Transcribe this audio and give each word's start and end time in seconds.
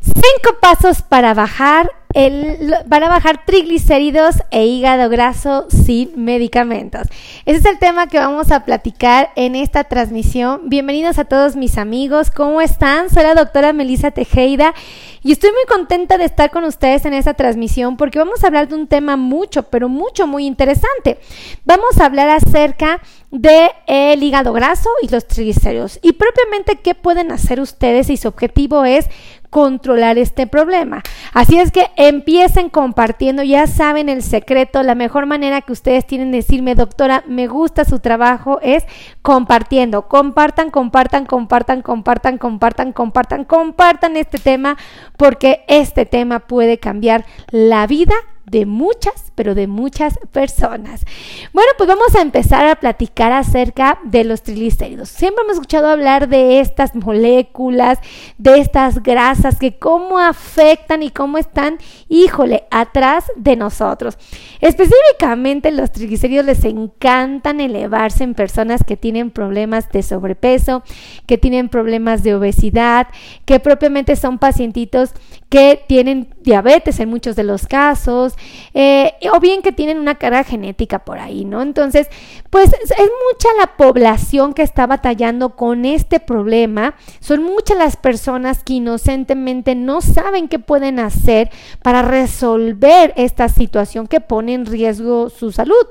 Cinco 0.00 0.58
pasos 0.60 1.02
para 1.02 1.34
bajar 1.34 1.90
el, 2.14 2.74
para 2.88 3.08
bajar 3.08 3.44
triglicéridos 3.44 4.36
e 4.50 4.64
hígado 4.64 5.10
graso 5.10 5.66
sin 5.68 6.12
medicamentos. 6.24 7.06
Ese 7.44 7.58
es 7.58 7.64
el 7.66 7.78
tema 7.78 8.06
que 8.06 8.18
vamos 8.18 8.50
a 8.50 8.64
platicar 8.64 9.30
en 9.36 9.54
esta 9.54 9.84
transmisión. 9.84 10.62
Bienvenidos 10.64 11.18
a 11.18 11.24
todos 11.24 11.56
mis 11.56 11.78
amigos. 11.78 12.30
¿Cómo 12.30 12.60
están? 12.60 13.10
Soy 13.10 13.24
la 13.24 13.34
doctora 13.34 13.72
Melissa 13.72 14.10
Tejeda 14.10 14.74
y 15.22 15.32
estoy 15.32 15.50
muy 15.50 15.64
contenta 15.68 16.16
de 16.16 16.24
estar 16.24 16.50
con 16.50 16.64
ustedes 16.64 17.04
en 17.04 17.12
esta 17.12 17.34
transmisión 17.34 17.96
porque 17.96 18.18
vamos 18.18 18.42
a 18.42 18.46
hablar 18.46 18.68
de 18.68 18.76
un 18.76 18.86
tema 18.86 19.16
mucho, 19.16 19.64
pero 19.64 19.88
mucho, 19.88 20.26
muy 20.26 20.46
interesante. 20.46 21.18
Vamos 21.64 22.00
a 22.00 22.06
hablar 22.06 22.30
acerca 22.30 23.00
del 23.30 23.68
el 23.86 24.22
hígado 24.22 24.52
graso 24.54 24.88
y 25.02 25.08
los 25.08 25.26
triglicéridos 25.26 25.98
y 26.02 26.12
propiamente 26.12 26.76
qué 26.76 26.94
pueden 26.94 27.32
hacer 27.32 27.60
ustedes 27.60 28.08
y 28.08 28.16
su 28.16 28.28
objetivo 28.28 28.84
es 28.84 29.06
controlar 29.50 30.18
este 30.18 30.46
problema. 30.46 31.02
Así 31.32 31.58
es 31.58 31.70
que 31.70 31.86
empiecen 31.96 32.68
compartiendo, 32.68 33.42
ya 33.42 33.66
saben 33.66 34.08
el 34.08 34.22
secreto, 34.22 34.82
la 34.82 34.94
mejor 34.94 35.26
manera 35.26 35.62
que 35.62 35.72
ustedes 35.72 36.06
tienen 36.06 36.30
de 36.30 36.38
decirme, 36.38 36.74
doctora, 36.74 37.24
me 37.26 37.46
gusta 37.46 37.84
su 37.84 37.98
trabajo 37.98 38.58
es 38.62 38.84
compartiendo, 39.22 40.08
compartan, 40.08 40.70
compartan, 40.70 41.26
compartan, 41.26 41.82
compartan, 41.82 42.38
compartan, 42.38 42.92
compartan, 42.92 43.44
compartan 43.44 44.16
este 44.16 44.38
tema 44.38 44.76
porque 45.16 45.64
este 45.68 46.06
tema 46.06 46.40
puede 46.40 46.78
cambiar 46.78 47.24
la 47.50 47.86
vida 47.86 48.14
de 48.46 48.66
muchas, 48.66 49.27
pero 49.38 49.54
de 49.54 49.68
muchas 49.68 50.18
personas. 50.32 51.04
Bueno, 51.52 51.70
pues 51.76 51.86
vamos 51.86 52.12
a 52.16 52.22
empezar 52.22 52.66
a 52.66 52.74
platicar 52.74 53.30
acerca 53.30 54.00
de 54.02 54.24
los 54.24 54.42
triglicéridos. 54.42 55.10
Siempre 55.10 55.44
hemos 55.44 55.54
escuchado 55.54 55.86
hablar 55.86 56.28
de 56.28 56.58
estas 56.58 56.96
moléculas, 56.96 58.00
de 58.36 58.58
estas 58.58 59.00
grasas, 59.00 59.60
que 59.60 59.78
cómo 59.78 60.18
afectan 60.18 61.04
y 61.04 61.10
cómo 61.10 61.38
están, 61.38 61.78
híjole, 62.08 62.64
atrás 62.72 63.26
de 63.36 63.54
nosotros. 63.54 64.18
Específicamente 64.60 65.70
los 65.70 65.92
triglicéridos 65.92 66.44
les 66.44 66.64
encantan 66.64 67.60
elevarse 67.60 68.24
en 68.24 68.34
personas 68.34 68.82
que 68.82 68.96
tienen 68.96 69.30
problemas 69.30 69.88
de 69.92 70.02
sobrepeso, 70.02 70.82
que 71.26 71.38
tienen 71.38 71.68
problemas 71.68 72.24
de 72.24 72.34
obesidad, 72.34 73.06
que 73.44 73.60
propiamente 73.60 74.16
son 74.16 74.38
pacientitos 74.40 75.12
que 75.48 75.82
tienen 75.86 76.34
diabetes 76.42 77.00
en 77.00 77.08
muchos 77.08 77.34
de 77.36 77.44
los 77.44 77.66
casos, 77.66 78.34
eh, 78.74 79.14
o 79.32 79.40
bien 79.40 79.62
que 79.62 79.72
tienen 79.72 79.98
una 79.98 80.16
carga 80.16 80.44
genética 80.44 81.00
por 81.00 81.18
ahí, 81.18 81.44
¿no? 81.44 81.62
Entonces, 81.62 82.08
pues 82.50 82.72
es 82.72 82.90
mucha 82.90 83.48
la 83.58 83.76
población 83.76 84.54
que 84.54 84.62
está 84.62 84.86
batallando 84.86 85.50
con 85.50 85.84
este 85.84 86.20
problema, 86.20 86.94
son 87.20 87.42
muchas 87.42 87.78
las 87.78 87.96
personas 87.96 88.62
que 88.64 88.74
inocentemente 88.74 89.74
no 89.74 90.00
saben 90.00 90.48
qué 90.48 90.58
pueden 90.58 90.98
hacer 90.98 91.50
para 91.82 92.02
resolver 92.02 93.12
esta 93.16 93.48
situación 93.48 94.06
que 94.06 94.20
pone 94.20 94.54
en 94.54 94.66
riesgo 94.66 95.30
su 95.30 95.52
salud 95.52 95.86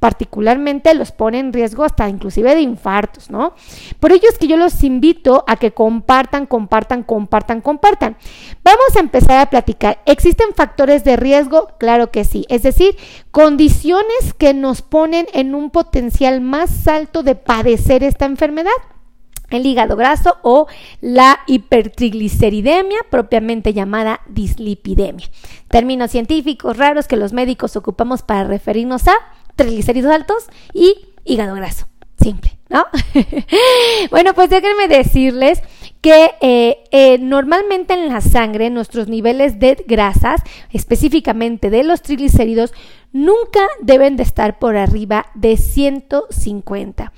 particularmente 0.00 0.94
los 0.94 1.12
pone 1.12 1.38
en 1.38 1.52
riesgo 1.52 1.84
hasta 1.84 2.08
inclusive 2.08 2.54
de 2.54 2.62
infartos, 2.62 3.30
¿no? 3.30 3.54
Por 4.00 4.12
ello 4.12 4.28
es 4.28 4.38
que 4.38 4.48
yo 4.48 4.56
los 4.56 4.82
invito 4.82 5.44
a 5.46 5.56
que 5.56 5.70
compartan, 5.72 6.46
compartan, 6.46 7.04
compartan, 7.04 7.60
compartan. 7.60 8.16
Vamos 8.64 8.96
a 8.96 9.00
empezar 9.00 9.38
a 9.38 9.50
platicar. 9.50 10.00
¿Existen 10.06 10.54
factores 10.56 11.04
de 11.04 11.16
riesgo? 11.16 11.68
Claro 11.78 12.10
que 12.10 12.24
sí. 12.24 12.46
Es 12.48 12.62
decir, 12.62 12.96
condiciones 13.30 14.34
que 14.36 14.54
nos 14.54 14.82
ponen 14.82 15.26
en 15.34 15.54
un 15.54 15.70
potencial 15.70 16.40
más 16.40 16.88
alto 16.88 17.22
de 17.22 17.34
padecer 17.34 18.02
esta 18.02 18.24
enfermedad 18.24 18.72
el 19.50 19.66
hígado 19.66 19.96
graso 19.96 20.36
o 20.42 20.66
la 21.00 21.40
hipertrigliceridemia, 21.46 22.98
propiamente 23.10 23.72
llamada 23.72 24.20
dislipidemia. 24.28 25.26
Términos 25.68 26.12
científicos 26.12 26.76
raros 26.76 27.08
que 27.08 27.16
los 27.16 27.32
médicos 27.32 27.76
ocupamos 27.76 28.22
para 28.22 28.44
referirnos 28.44 29.08
a 29.08 29.14
triglicéridos 29.56 30.12
altos 30.12 30.46
y 30.72 30.94
hígado 31.24 31.54
graso. 31.54 31.86
Simple, 32.20 32.58
¿no? 32.68 32.84
bueno, 34.10 34.34
pues 34.34 34.50
déjenme 34.50 34.88
decirles 34.88 35.62
que 36.00 36.30
eh, 36.40 36.78
eh, 36.90 37.18
normalmente 37.18 37.94
en 37.94 38.08
la 38.08 38.20
sangre 38.20 38.70
nuestros 38.70 39.08
niveles 39.08 39.58
de 39.58 39.82
grasas, 39.86 40.42
específicamente 40.70 41.68
de 41.70 41.84
los 41.84 42.02
triglicéridos, 42.02 42.72
nunca 43.12 43.60
deben 43.80 44.16
de 44.16 44.22
estar 44.22 44.58
por 44.58 44.76
arriba 44.76 45.26
de 45.34 45.56
150. 45.56 47.12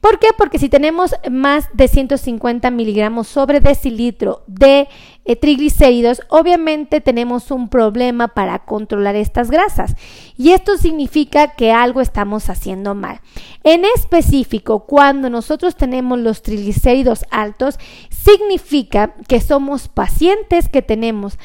¿Por 0.00 0.18
qué? 0.18 0.28
Porque 0.36 0.58
si 0.58 0.68
tenemos 0.68 1.14
más 1.30 1.68
de 1.72 1.88
150 1.88 2.70
miligramos 2.70 3.26
sobre 3.26 3.60
decilitro 3.60 4.42
de 4.46 4.88
eh, 5.24 5.36
triglicéridos, 5.36 6.20
obviamente 6.28 7.00
tenemos 7.00 7.50
un 7.50 7.68
problema 7.68 8.28
para 8.28 8.58
controlar 8.60 9.16
estas 9.16 9.50
grasas. 9.50 9.96
Y 10.36 10.50
esto 10.50 10.76
significa 10.76 11.54
que 11.54 11.72
algo 11.72 12.00
estamos 12.00 12.50
haciendo 12.50 12.94
mal. 12.94 13.20
En 13.62 13.84
específico, 13.96 14.80
cuando 14.80 15.30
nosotros 15.30 15.76
tenemos 15.76 16.18
los 16.18 16.42
triglicéridos 16.42 17.24
altos, 17.30 17.78
significa 18.10 19.14
que 19.26 19.40
somos 19.40 19.88
pacientes 19.88 20.68
que 20.68 20.82
tenemos 20.82 21.38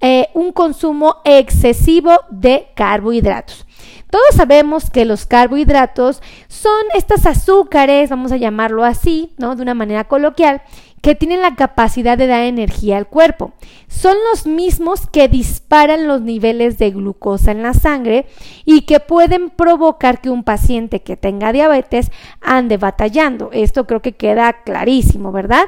eh, 0.00 0.28
un 0.34 0.52
consumo 0.52 1.16
excesivo 1.24 2.12
de 2.30 2.68
carbohidratos. 2.74 3.66
Todos 4.10 4.34
sabemos 4.34 4.90
que 4.90 5.04
los 5.04 5.24
carbohidratos 5.24 6.20
son 6.48 6.72
estos 6.94 7.26
azúcares, 7.26 8.10
vamos 8.10 8.32
a 8.32 8.36
llamarlo 8.36 8.84
así, 8.84 9.30
¿no? 9.38 9.54
De 9.54 9.62
una 9.62 9.74
manera 9.74 10.04
coloquial, 10.04 10.62
que 11.00 11.14
tienen 11.14 11.40
la 11.40 11.54
capacidad 11.54 12.18
de 12.18 12.26
dar 12.26 12.42
energía 12.42 12.96
al 12.96 13.06
cuerpo. 13.06 13.52
Son 13.88 14.16
los 14.30 14.46
mismos 14.46 15.06
que 15.06 15.28
disparan 15.28 16.06
los 16.06 16.20
niveles 16.20 16.76
de 16.78 16.90
glucosa 16.90 17.52
en 17.52 17.62
la 17.62 17.72
sangre 17.72 18.26
y 18.64 18.82
que 18.82 19.00
pueden 19.00 19.50
provocar 19.50 20.20
que 20.20 20.30
un 20.30 20.44
paciente 20.44 21.00
que 21.00 21.16
tenga 21.16 21.52
diabetes 21.52 22.10
ande 22.40 22.76
batallando. 22.76 23.50
Esto 23.52 23.86
creo 23.86 24.02
que 24.02 24.12
queda 24.12 24.62
clarísimo, 24.64 25.32
¿verdad? 25.32 25.66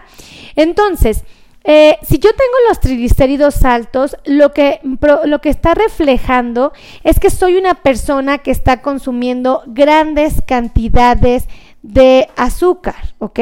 Entonces, 0.57 1.25
eh, 1.65 1.97
si 2.03 2.19
yo 2.19 2.31
tengo 2.31 2.55
los 2.69 2.81
triglicéridos 2.81 3.65
altos, 3.65 4.17
lo 4.25 4.53
que, 4.53 4.81
lo 5.25 5.41
que 5.41 5.49
está 5.49 5.75
reflejando 5.75 6.73
es 7.05 7.21
que 7.21 7.31
soy 7.31 7.57
una 7.57 7.75
persona 7.75 8.39
que 8.39 8.51
está 8.51 8.83
consumiendo 8.83 9.63
grandes 9.67 10.43
cantidades 10.45 11.47
de 11.83 12.29
azúcar, 12.37 13.15
¿ok? 13.19 13.41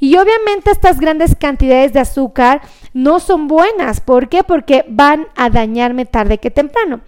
Y 0.00 0.16
obviamente 0.16 0.70
estas 0.70 0.98
grandes 0.98 1.36
cantidades 1.36 1.92
de 1.92 2.00
azúcar 2.00 2.62
no 2.94 3.20
son 3.20 3.46
buenas. 3.46 4.00
¿Por 4.00 4.28
qué? 4.28 4.42
Porque 4.42 4.84
van 4.88 5.28
a 5.36 5.50
dañarme 5.50 6.06
tarde 6.06 6.38
que 6.38 6.50
temprano. 6.50 7.00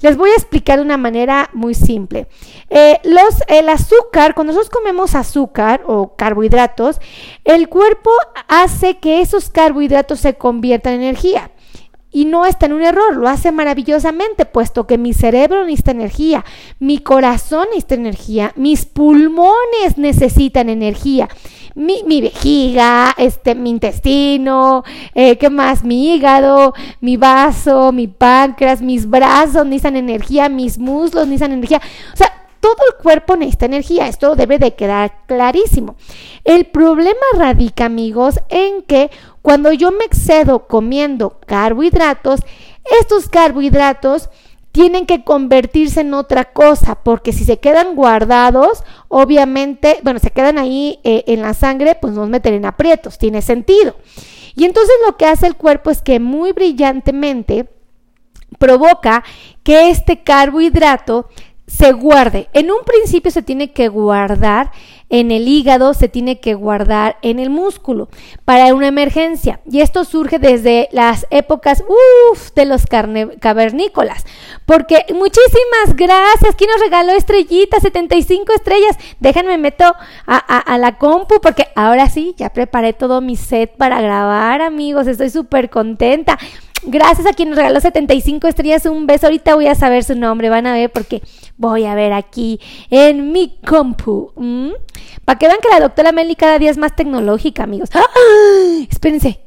Les 0.00 0.16
voy 0.16 0.30
a 0.30 0.34
explicar 0.34 0.78
de 0.78 0.84
una 0.84 0.96
manera 0.96 1.50
muy 1.54 1.74
simple. 1.74 2.28
Eh, 2.70 3.00
los, 3.04 3.42
el 3.48 3.68
azúcar, 3.68 4.34
cuando 4.34 4.52
nosotros 4.52 4.70
comemos 4.70 5.14
azúcar 5.14 5.82
o 5.86 6.14
carbohidratos, 6.14 7.00
el 7.44 7.68
cuerpo 7.68 8.10
hace 8.46 8.98
que 8.98 9.20
esos 9.20 9.50
carbohidratos 9.50 10.20
se 10.20 10.34
conviertan 10.34 10.94
en 10.94 11.02
energía. 11.02 11.50
Y 12.10 12.24
no 12.24 12.46
está 12.46 12.66
en 12.66 12.72
un 12.72 12.82
error, 12.82 13.16
lo 13.16 13.28
hace 13.28 13.52
maravillosamente, 13.52 14.46
puesto 14.46 14.86
que 14.86 14.96
mi 14.96 15.12
cerebro 15.12 15.64
necesita 15.64 15.90
energía, 15.90 16.44
mi 16.78 16.98
corazón 16.98 17.66
necesita 17.68 17.96
energía, 17.96 18.52
mis 18.56 18.86
pulmones 18.86 19.98
necesitan 19.98 20.70
energía, 20.70 21.28
mi, 21.74 22.20
vejiga, 22.20 23.14
este, 23.18 23.54
mi 23.54 23.70
intestino, 23.70 24.84
eh, 25.14 25.36
¿qué 25.36 25.50
más? 25.50 25.84
Mi 25.84 26.14
hígado, 26.14 26.74
mi 27.00 27.16
vaso, 27.16 27.92
mi 27.92 28.08
páncreas, 28.08 28.80
mis 28.80 29.08
brazos 29.08 29.64
necesitan 29.64 29.96
energía, 29.96 30.48
mis 30.48 30.78
muslos 30.78 31.26
necesitan 31.26 31.52
energía. 31.52 31.80
O 32.14 32.16
sea, 32.16 32.37
todo 32.60 32.76
el 32.88 33.02
cuerpo 33.02 33.36
necesita 33.36 33.66
energía, 33.66 34.08
esto 34.08 34.36
debe 34.36 34.58
de 34.58 34.74
quedar 34.74 35.24
clarísimo. 35.26 35.96
El 36.44 36.66
problema 36.66 37.20
radica, 37.36 37.86
amigos, 37.86 38.40
en 38.48 38.82
que 38.82 39.10
cuando 39.42 39.72
yo 39.72 39.90
me 39.90 40.04
excedo 40.04 40.66
comiendo 40.66 41.40
carbohidratos, 41.46 42.40
estos 43.00 43.28
carbohidratos 43.28 44.30
tienen 44.72 45.06
que 45.06 45.24
convertirse 45.24 46.02
en 46.02 46.14
otra 46.14 46.52
cosa, 46.52 46.96
porque 46.96 47.32
si 47.32 47.44
se 47.44 47.58
quedan 47.58 47.96
guardados, 47.96 48.84
obviamente, 49.08 49.98
bueno, 50.02 50.20
se 50.20 50.30
quedan 50.30 50.58
ahí 50.58 51.00
eh, 51.04 51.24
en 51.26 51.42
la 51.42 51.54
sangre, 51.54 51.96
pues 52.00 52.12
nos 52.12 52.28
meten 52.28 52.54
en 52.54 52.64
aprietos, 52.64 53.18
tiene 53.18 53.42
sentido. 53.42 53.96
Y 54.54 54.64
entonces 54.64 54.94
lo 55.06 55.16
que 55.16 55.26
hace 55.26 55.46
el 55.46 55.56
cuerpo 55.56 55.90
es 55.90 56.02
que 56.02 56.20
muy 56.20 56.52
brillantemente 56.52 57.68
provoca 58.58 59.24
que 59.62 59.90
este 59.90 60.22
carbohidrato 60.22 61.28
se 61.68 61.92
guarde. 61.92 62.48
En 62.54 62.70
un 62.70 62.82
principio 62.84 63.30
se 63.30 63.42
tiene 63.42 63.72
que 63.72 63.88
guardar 63.88 64.72
en 65.10 65.30
el 65.30 65.48
hígado, 65.48 65.94
se 65.94 66.08
tiene 66.08 66.40
que 66.40 66.54
guardar 66.54 67.16
en 67.22 67.38
el 67.38 67.50
músculo 67.50 68.08
para 68.44 68.74
una 68.74 68.88
emergencia. 68.88 69.60
Y 69.70 69.80
esto 69.80 70.04
surge 70.04 70.38
desde 70.38 70.88
las 70.92 71.26
épocas 71.30 71.84
uf, 71.86 72.52
de 72.54 72.64
los 72.64 72.84
cavernícolas. 72.86 74.24
Porque 74.66 75.04
muchísimas 75.14 75.94
gracias. 75.94 76.56
¿Quién 76.56 76.70
nos 76.70 76.80
regaló 76.80 77.12
estrellitas? 77.12 77.82
75 77.82 78.52
estrellas. 78.54 78.96
Déjenme 79.20 79.56
meto 79.58 79.94
a, 80.26 80.36
a 80.36 80.78
la 80.78 80.96
compu 80.96 81.40
porque 81.40 81.68
ahora 81.74 82.08
sí, 82.08 82.34
ya 82.36 82.50
preparé 82.50 82.92
todo 82.92 83.20
mi 83.20 83.36
set 83.36 83.76
para 83.76 84.00
grabar, 84.00 84.62
amigos. 84.62 85.06
Estoy 85.06 85.30
súper 85.30 85.70
contenta. 85.70 86.38
Gracias 86.84 87.26
a 87.26 87.32
quien 87.32 87.50
nos 87.50 87.58
regaló 87.58 87.80
75 87.80 88.46
estrellas. 88.48 88.86
Un 88.86 89.06
beso. 89.06 89.26
Ahorita 89.26 89.54
voy 89.54 89.66
a 89.66 89.74
saber 89.74 90.04
su 90.04 90.14
nombre. 90.14 90.48
Van 90.48 90.66
a 90.66 90.72
ver 90.72 90.90
porque 90.90 91.22
voy 91.56 91.84
a 91.84 91.94
ver 91.94 92.12
aquí 92.12 92.60
en 92.90 93.32
mi 93.32 93.58
compu. 93.66 94.32
Para 95.24 95.38
que 95.38 95.46
vean 95.46 95.58
que 95.60 95.68
la 95.68 95.80
doctora 95.80 96.12
Meli 96.12 96.34
cada 96.34 96.58
día 96.58 96.70
es 96.70 96.78
más 96.78 96.94
tecnológica, 96.94 97.64
amigos. 97.64 97.90
¡Ah! 97.94 98.04
Espérense. 98.90 99.40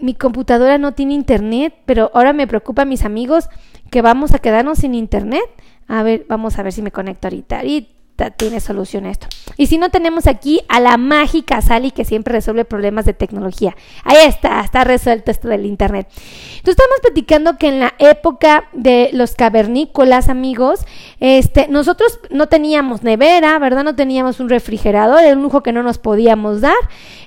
Mi 0.00 0.14
computadora 0.14 0.78
no 0.78 0.92
tiene 0.92 1.14
internet, 1.14 1.74
pero 1.84 2.10
ahora 2.14 2.32
me 2.32 2.46
preocupa 2.46 2.84
mis 2.84 3.04
amigos 3.04 3.48
que 3.90 4.00
vamos 4.00 4.32
a 4.32 4.38
quedarnos 4.38 4.78
sin 4.78 4.94
internet. 4.94 5.44
A 5.88 6.02
ver, 6.02 6.24
vamos 6.28 6.58
a 6.58 6.62
ver 6.62 6.72
si 6.72 6.82
me 6.82 6.90
conecto 6.90 7.28
ahorita. 7.28 7.58
Ahorita 7.58 7.99
tiene 8.28 8.60
solución 8.60 9.06
a 9.06 9.10
esto. 9.10 9.28
Y 9.56 9.68
si 9.68 9.78
no, 9.78 9.88
tenemos 9.88 10.26
aquí 10.26 10.60
a 10.68 10.80
la 10.80 10.98
mágica 10.98 11.62
Sally 11.62 11.90
que 11.90 12.04
siempre 12.04 12.32
resuelve 12.32 12.66
problemas 12.66 13.06
de 13.06 13.14
tecnología. 13.14 13.74
Ahí 14.04 14.18
está, 14.26 14.60
está 14.60 14.84
resuelto 14.84 15.30
esto 15.30 15.48
del 15.48 15.64
Internet. 15.64 16.06
Entonces 16.10 16.76
estamos 16.76 17.00
platicando 17.00 17.56
que 17.56 17.68
en 17.68 17.80
la 17.80 17.94
época 17.98 18.64
de 18.74 19.08
los 19.14 19.34
cavernícolas, 19.34 20.28
amigos, 20.28 20.80
este, 21.20 21.68
nosotros 21.68 22.20
no 22.28 22.48
teníamos 22.48 23.02
nevera, 23.02 23.58
¿verdad? 23.58 23.84
No 23.84 23.96
teníamos 23.96 24.40
un 24.40 24.50
refrigerador, 24.50 25.22
era 25.22 25.34
un 25.34 25.42
lujo 25.42 25.62
que 25.62 25.72
no 25.72 25.82
nos 25.82 25.96
podíamos 25.96 26.60
dar. 26.60 26.74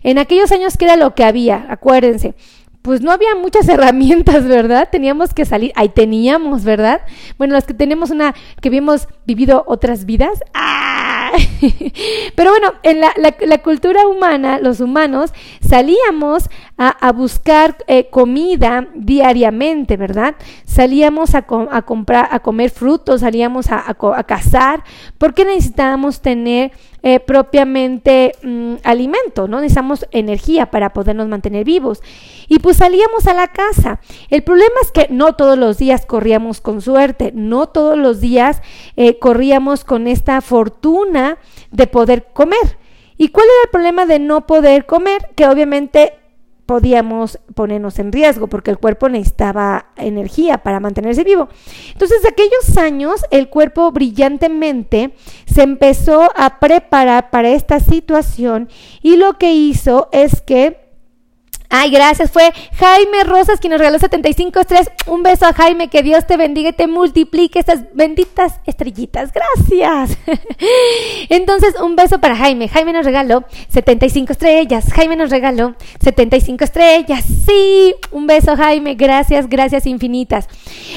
En 0.04 0.20
aquellos 0.20 0.52
años, 0.52 0.78
que 0.78 0.86
era 0.86 0.98
lo 0.98 1.16
que 1.16 1.24
había? 1.24 1.66
Acuérdense 1.70 2.36
pues 2.84 3.02
no 3.02 3.12
había 3.12 3.34
muchas 3.34 3.68
herramientas, 3.70 4.46
¿verdad? 4.46 4.90
Teníamos 4.92 5.34
que 5.34 5.46
salir, 5.46 5.72
ahí 5.76 5.90
teníamos, 5.90 6.64
¿verdad? 6.64 7.02
Bueno, 7.40 7.56
los 7.56 7.64
que 7.64 7.74
tenemos 7.74 8.12
una, 8.12 8.36
que 8.62 8.70
habíamos 8.70 9.08
vivido 9.26 9.64
otras 9.66 10.06
vidas, 10.06 10.44
¡ah! 10.54 11.32
Pero 12.36 12.52
bueno, 12.52 12.74
en 12.84 13.00
la, 13.00 13.12
la, 13.18 13.58
cultura 13.60 14.08
humana, 14.08 14.60
los 14.60 14.80
humanos, 14.82 15.34
salíamos 15.62 16.50
a, 16.78 17.12
buscar 17.12 17.78
eh, 17.88 18.10
comida 18.10 18.88
diariamente, 18.94 19.98
¿verdad? 19.98 20.36
Salíamos 20.66 21.34
a, 21.34 21.46
a, 21.72 21.82
comprar, 21.82 22.28
a 22.32 22.40
comer 22.40 22.70
frutos, 22.70 23.22
salíamos 23.22 23.72
a, 23.72 23.84
a 23.88 24.24
cazar, 24.26 24.84
porque 25.18 25.46
necesitábamos 25.46 26.22
tener 26.22 26.72
eh, 27.06 27.20
propiamente 27.20 28.32
mm, 28.42 28.76
alimento, 28.84 29.50
¿no? 29.50 29.60
Necesitamos 29.60 30.08
energía 30.12 30.72
para 30.72 30.94
podernos 30.94 31.28
mantener 31.28 31.66
vivos. 31.66 32.02
Y 32.48 32.60
pues 32.60 32.78
salíamos 32.78 33.28
a 33.28 33.34
la 33.34 33.50
casa. 33.50 34.00
El 34.30 34.44
problema 34.44 34.76
es 34.82 34.92
que 34.92 35.08
no 35.10 35.34
todos 35.34 35.58
los 35.58 35.78
días 35.78 36.06
corríamos 36.06 36.62
con 36.62 36.82
suerte, 36.82 37.34
no 37.36 37.68
todos 37.68 37.98
los 37.98 38.22
días 38.22 38.62
eh, 38.96 39.20
corríamos 39.20 39.84
con 39.84 40.08
esta 40.08 40.40
fortuna 40.40 41.40
de 41.72 41.88
poder 41.88 42.28
comer. 42.32 42.78
¿Y 43.18 43.28
cuál 43.28 43.48
era 43.48 43.64
el 43.66 43.70
problema 43.70 44.06
de 44.06 44.20
no 44.20 44.48
poder 44.48 44.86
comer? 44.86 45.30
Que 45.36 45.48
obviamente 45.48 46.14
podíamos 46.66 47.40
ponernos 47.56 48.00
en 48.00 48.12
riesgo 48.12 48.48
porque 48.48 48.72
el 48.72 48.78
cuerpo 48.78 49.10
necesitaba 49.10 49.88
energía 49.96 50.60
para 50.60 50.80
mantenerse 50.80 51.24
vivo. 51.24 51.50
Entonces, 51.92 52.26
aquellos 52.26 52.78
años, 52.78 53.22
el 53.32 53.50
cuerpo 53.50 53.92
brillantemente 53.92 55.14
se 55.46 55.64
empezó 55.64 56.30
a 56.36 56.60
preparar 56.60 57.30
para 57.30 57.50
esta 57.50 57.80
situación 57.80 58.70
y 59.02 59.18
lo 59.18 59.38
que 59.38 59.54
hizo 59.54 60.10
es 60.12 60.42
que 60.42 60.83
Ay, 61.76 61.90
gracias. 61.90 62.30
Fue 62.30 62.54
Jaime 62.78 63.24
Rosas 63.24 63.60
quien 63.60 63.72
nos 63.72 63.80
regaló 63.80 63.98
75 63.98 64.60
estrellas. 64.60 64.92
Un 65.08 65.24
beso 65.24 65.48
a 65.48 65.54
Jaime. 65.54 65.88
Que 65.88 66.04
Dios 66.04 66.28
te 66.28 66.38
bendiga 66.38 66.70
y 66.70 66.74
te 66.74 66.86
multiplique 66.86 67.58
estas 67.58 67.86
benditas 67.96 68.60
estrellitas. 68.68 69.32
Gracias. 69.34 70.20
Entonces, 71.30 71.74
un 71.82 71.96
beso 71.96 72.20
para 72.20 72.36
Jaime. 72.36 72.70
Jaime 72.70 72.94
nos 72.94 73.06
regaló 73.06 73.46
75 73.70 74.34
estrellas. 74.34 74.94
Jaime 74.94 75.16
nos 75.16 75.32
regaló 75.32 75.74
75 76.00 76.64
estrellas. 76.64 77.26
Sí. 77.48 77.96
Un 78.12 78.28
beso, 78.28 78.56
Jaime. 78.56 78.94
Gracias, 78.94 79.50
gracias 79.50 79.88
infinitas. 79.88 80.48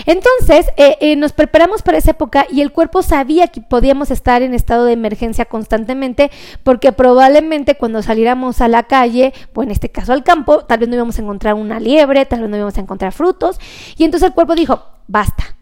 Entonces, 0.05 0.67
eh, 0.77 0.99
eh, 1.01 1.17
nos 1.17 1.33
preparamos 1.33 1.81
para 1.81 1.97
esa 1.97 2.11
época 2.11 2.47
y 2.51 2.61
el 2.61 2.71
cuerpo 2.71 3.01
sabía 3.01 3.49
que 3.49 3.63
podíamos 3.63 4.11
estar 4.11 4.43
en 4.43 4.53
estado 4.53 4.85
de 4.85 4.93
emergencia 4.93 5.47
constantemente 5.47 6.31
porque 6.65 6.93
probablemente 6.93 7.77
cuando 7.77 8.03
saliéramos 8.03 8.61
a 8.61 8.69
la 8.69 8.83
calle, 8.83 9.33
o 9.55 9.63
en 9.63 9.71
este 9.71 9.89
caso 9.89 10.13
al 10.13 10.23
campo, 10.23 10.66
tal 10.67 10.81
vez 10.81 10.89
no 10.89 10.95
íbamos 10.97 11.19
a 11.19 11.23
encontrar 11.23 11.55
una 11.55 11.81
liebre, 11.81 12.27
tal 12.27 12.41
vez 12.41 12.51
no 12.51 12.57
íbamos 12.57 12.77
a 12.77 12.81
encontrar 12.81 13.13
frutos. 13.13 13.59
Y 13.97 14.05
entonces 14.05 14.29
el 14.29 14.35
cuerpo 14.35 14.55
dijo, 14.55 14.83
basta. 15.07 15.57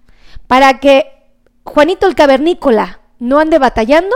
Para 0.47 0.79
que 0.81 1.07
Juanito 1.65 2.07
el 2.07 2.15
cavernícola 2.15 3.01
no 3.19 3.39
ande 3.39 3.59
batallando, 3.59 4.15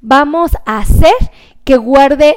vamos 0.00 0.52
a 0.64 0.78
hacer 0.78 1.12
que 1.64 1.76
guarde 1.76 2.36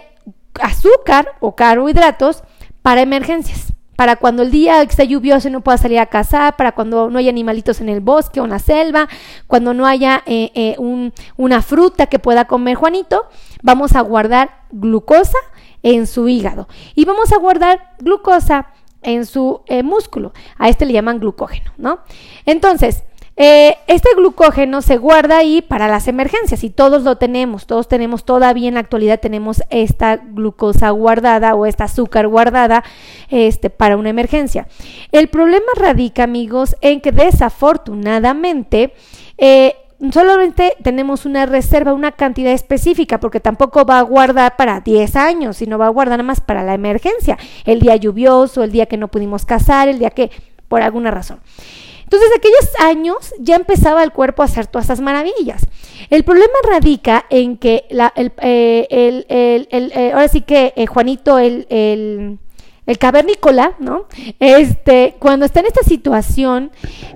azúcar 0.62 1.36
o 1.40 1.56
carbohidratos 1.56 2.44
para 2.81 3.01
emergencias. 3.01 3.74
Para 3.96 4.16
cuando 4.16 4.44
el 4.44 4.51
día 4.51 4.81
esté 4.81 5.07
lluvioso 5.07 5.50
y 5.50 5.51
no 5.51 5.62
pueda 5.62 5.78
salir 5.78 6.00
a 6.00 6.06
cazar, 6.06 6.56
para 6.56 6.72
cuando 6.72 7.10
no 7.10 7.19
haya 7.19 7.30
animalitos 7.30 7.81
en 7.81 7.90
el 7.90 8.00
bosque 8.00 8.40
o 8.40 8.46
en 8.46 8.51
la 8.51 8.60
selva, 8.60 9.10
cuando 9.46 9.74
no 9.74 9.86
haya 9.86 10.24
eh, 10.25 10.51
eh, 10.56 11.12
una 11.36 11.62
fruta 11.62 12.07
que 12.07 12.18
pueda 12.18 12.46
comer 12.46 12.75
Juanito, 12.75 13.28
vamos 13.62 13.96
a 13.96 14.01
guardar 14.01 14.62
glucosa 14.72 15.38
en 15.83 16.07
su 16.07 16.27
hígado. 16.27 16.67
Y 16.95 17.05
vamos 17.05 17.31
a 17.31 17.37
guardar 17.37 17.95
glucosa 17.99 18.67
en 19.01 19.25
su 19.25 19.61
eh, 19.67 19.83
músculo. 19.83 20.33
A 20.57 20.69
este 20.69 20.85
le 20.85 20.93
llaman 20.93 21.19
glucógeno, 21.19 21.71
¿no? 21.77 21.99
Entonces, 22.45 23.03
eh, 23.41 23.77
este 23.87 24.09
glucógeno 24.17 24.81
se 24.81 24.97
guarda 24.97 25.37
ahí 25.37 25.61
para 25.61 25.87
las 25.87 26.09
emergencias 26.09 26.61
y 26.65 26.69
todos 26.69 27.03
lo 27.03 27.15
tenemos, 27.15 27.67
todos 27.67 27.87
tenemos, 27.87 28.25
todavía 28.25 28.67
en 28.67 28.73
la 28.73 28.81
actualidad 28.81 29.21
tenemos 29.21 29.63
esta 29.69 30.17
glucosa 30.17 30.89
guardada 30.89 31.55
o 31.55 31.65
esta 31.65 31.85
azúcar 31.85 32.27
guardada 32.27 32.83
este, 33.29 33.69
para 33.69 33.95
una 33.95 34.09
emergencia. 34.09 34.67
El 35.13 35.29
problema 35.29 35.71
radica, 35.77 36.23
amigos, 36.23 36.75
en 36.81 36.99
que 36.99 37.13
desafortunadamente 37.13 38.93
eh, 39.37 39.77
solamente 40.12 40.75
tenemos 40.81 41.25
una 41.25 41.46
reserva, 41.46 41.94
una 41.94 42.12
cantidad 42.12 42.54
específica, 42.54 43.19
porque 43.19 43.40
tampoco 43.40 43.86
va 43.86 44.00
a 44.00 44.04
guardar 44.04 44.56
para 44.56 44.80
10 44.80 45.16
años, 45.16 45.57
sino 45.57 45.78
va 45.78 45.88
a 45.88 45.90
guardar 45.90 46.19
nada 46.19 46.28
más 46.28 46.42
para 46.42 46.63
la 46.63 46.74
emergencia, 46.74 47.38
el 47.66 47.80
día 47.80 47.96
lluvioso, 47.96 48.63
el 48.63 48.72
día 48.72 48.86
que 48.86 48.98
no 48.98 49.10
pudimos 49.10 49.46
cazar, 49.46 49.88
el 49.88 50.00
día 50.00 50.12
que, 50.12 50.31
por 50.68 50.81
alguna 50.81 51.12
razón. 51.12 51.40
Entonces, 52.10 52.31
aquellos 52.36 52.69
años 52.80 53.36
ya 53.38 53.56
empezaba 53.56 54.04
el 54.04 54.12
cuerpo 54.12 54.42
a 54.42 54.46
hacer 54.46 54.66
todas 54.66 54.86
esas 54.86 55.00
maravillas. 55.00 55.68
El 56.10 56.24
problema 56.24 56.56
radica 56.68 57.25
en 57.30 57.57
que 57.57 57.86
la, 57.92 58.12
el, 58.16 58.31
eh, 58.42 58.88
el, 58.90 59.28
el, 59.69 59.92
eh, 59.92 60.12
ahora 60.13 60.28
sí 60.28 60.42
que 60.42 60.74
eh, 60.75 60.88
Juanito, 60.88 61.38
el, 61.38 62.40
el 62.89 62.97
cavernícola, 62.97 63.74
¿no? 63.77 64.05
Este, 64.39 65.15
cuando 65.19 65.46
está 65.46 65.60
en 65.60 65.67
esta 65.67 65.84
situación, 65.84 66.72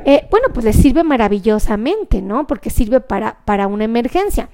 eh, 0.06 0.28
bueno, 0.30 0.50
pues 0.54 0.64
le 0.66 0.72
sirve 0.72 1.04
maravillosamente, 1.04 2.22
¿no? 2.22 2.46
Porque 2.46 2.70
sirve 2.70 3.00
para, 3.00 3.40
para 3.44 3.66
una 3.66 3.84
emergencia. 3.84 4.50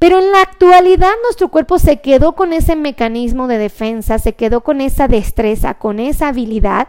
Pero 0.00 0.18
en 0.18 0.32
la 0.32 0.40
actualidad 0.40 1.12
nuestro 1.22 1.48
cuerpo 1.48 1.78
se 1.78 2.00
quedó 2.00 2.32
con 2.32 2.52
ese 2.52 2.74
mecanismo 2.74 3.46
de 3.46 3.58
defensa, 3.58 4.18
se 4.18 4.32
quedó 4.32 4.62
con 4.62 4.80
esa 4.80 5.06
destreza, 5.06 5.74
con 5.74 6.00
esa 6.00 6.26
habilidad. 6.26 6.88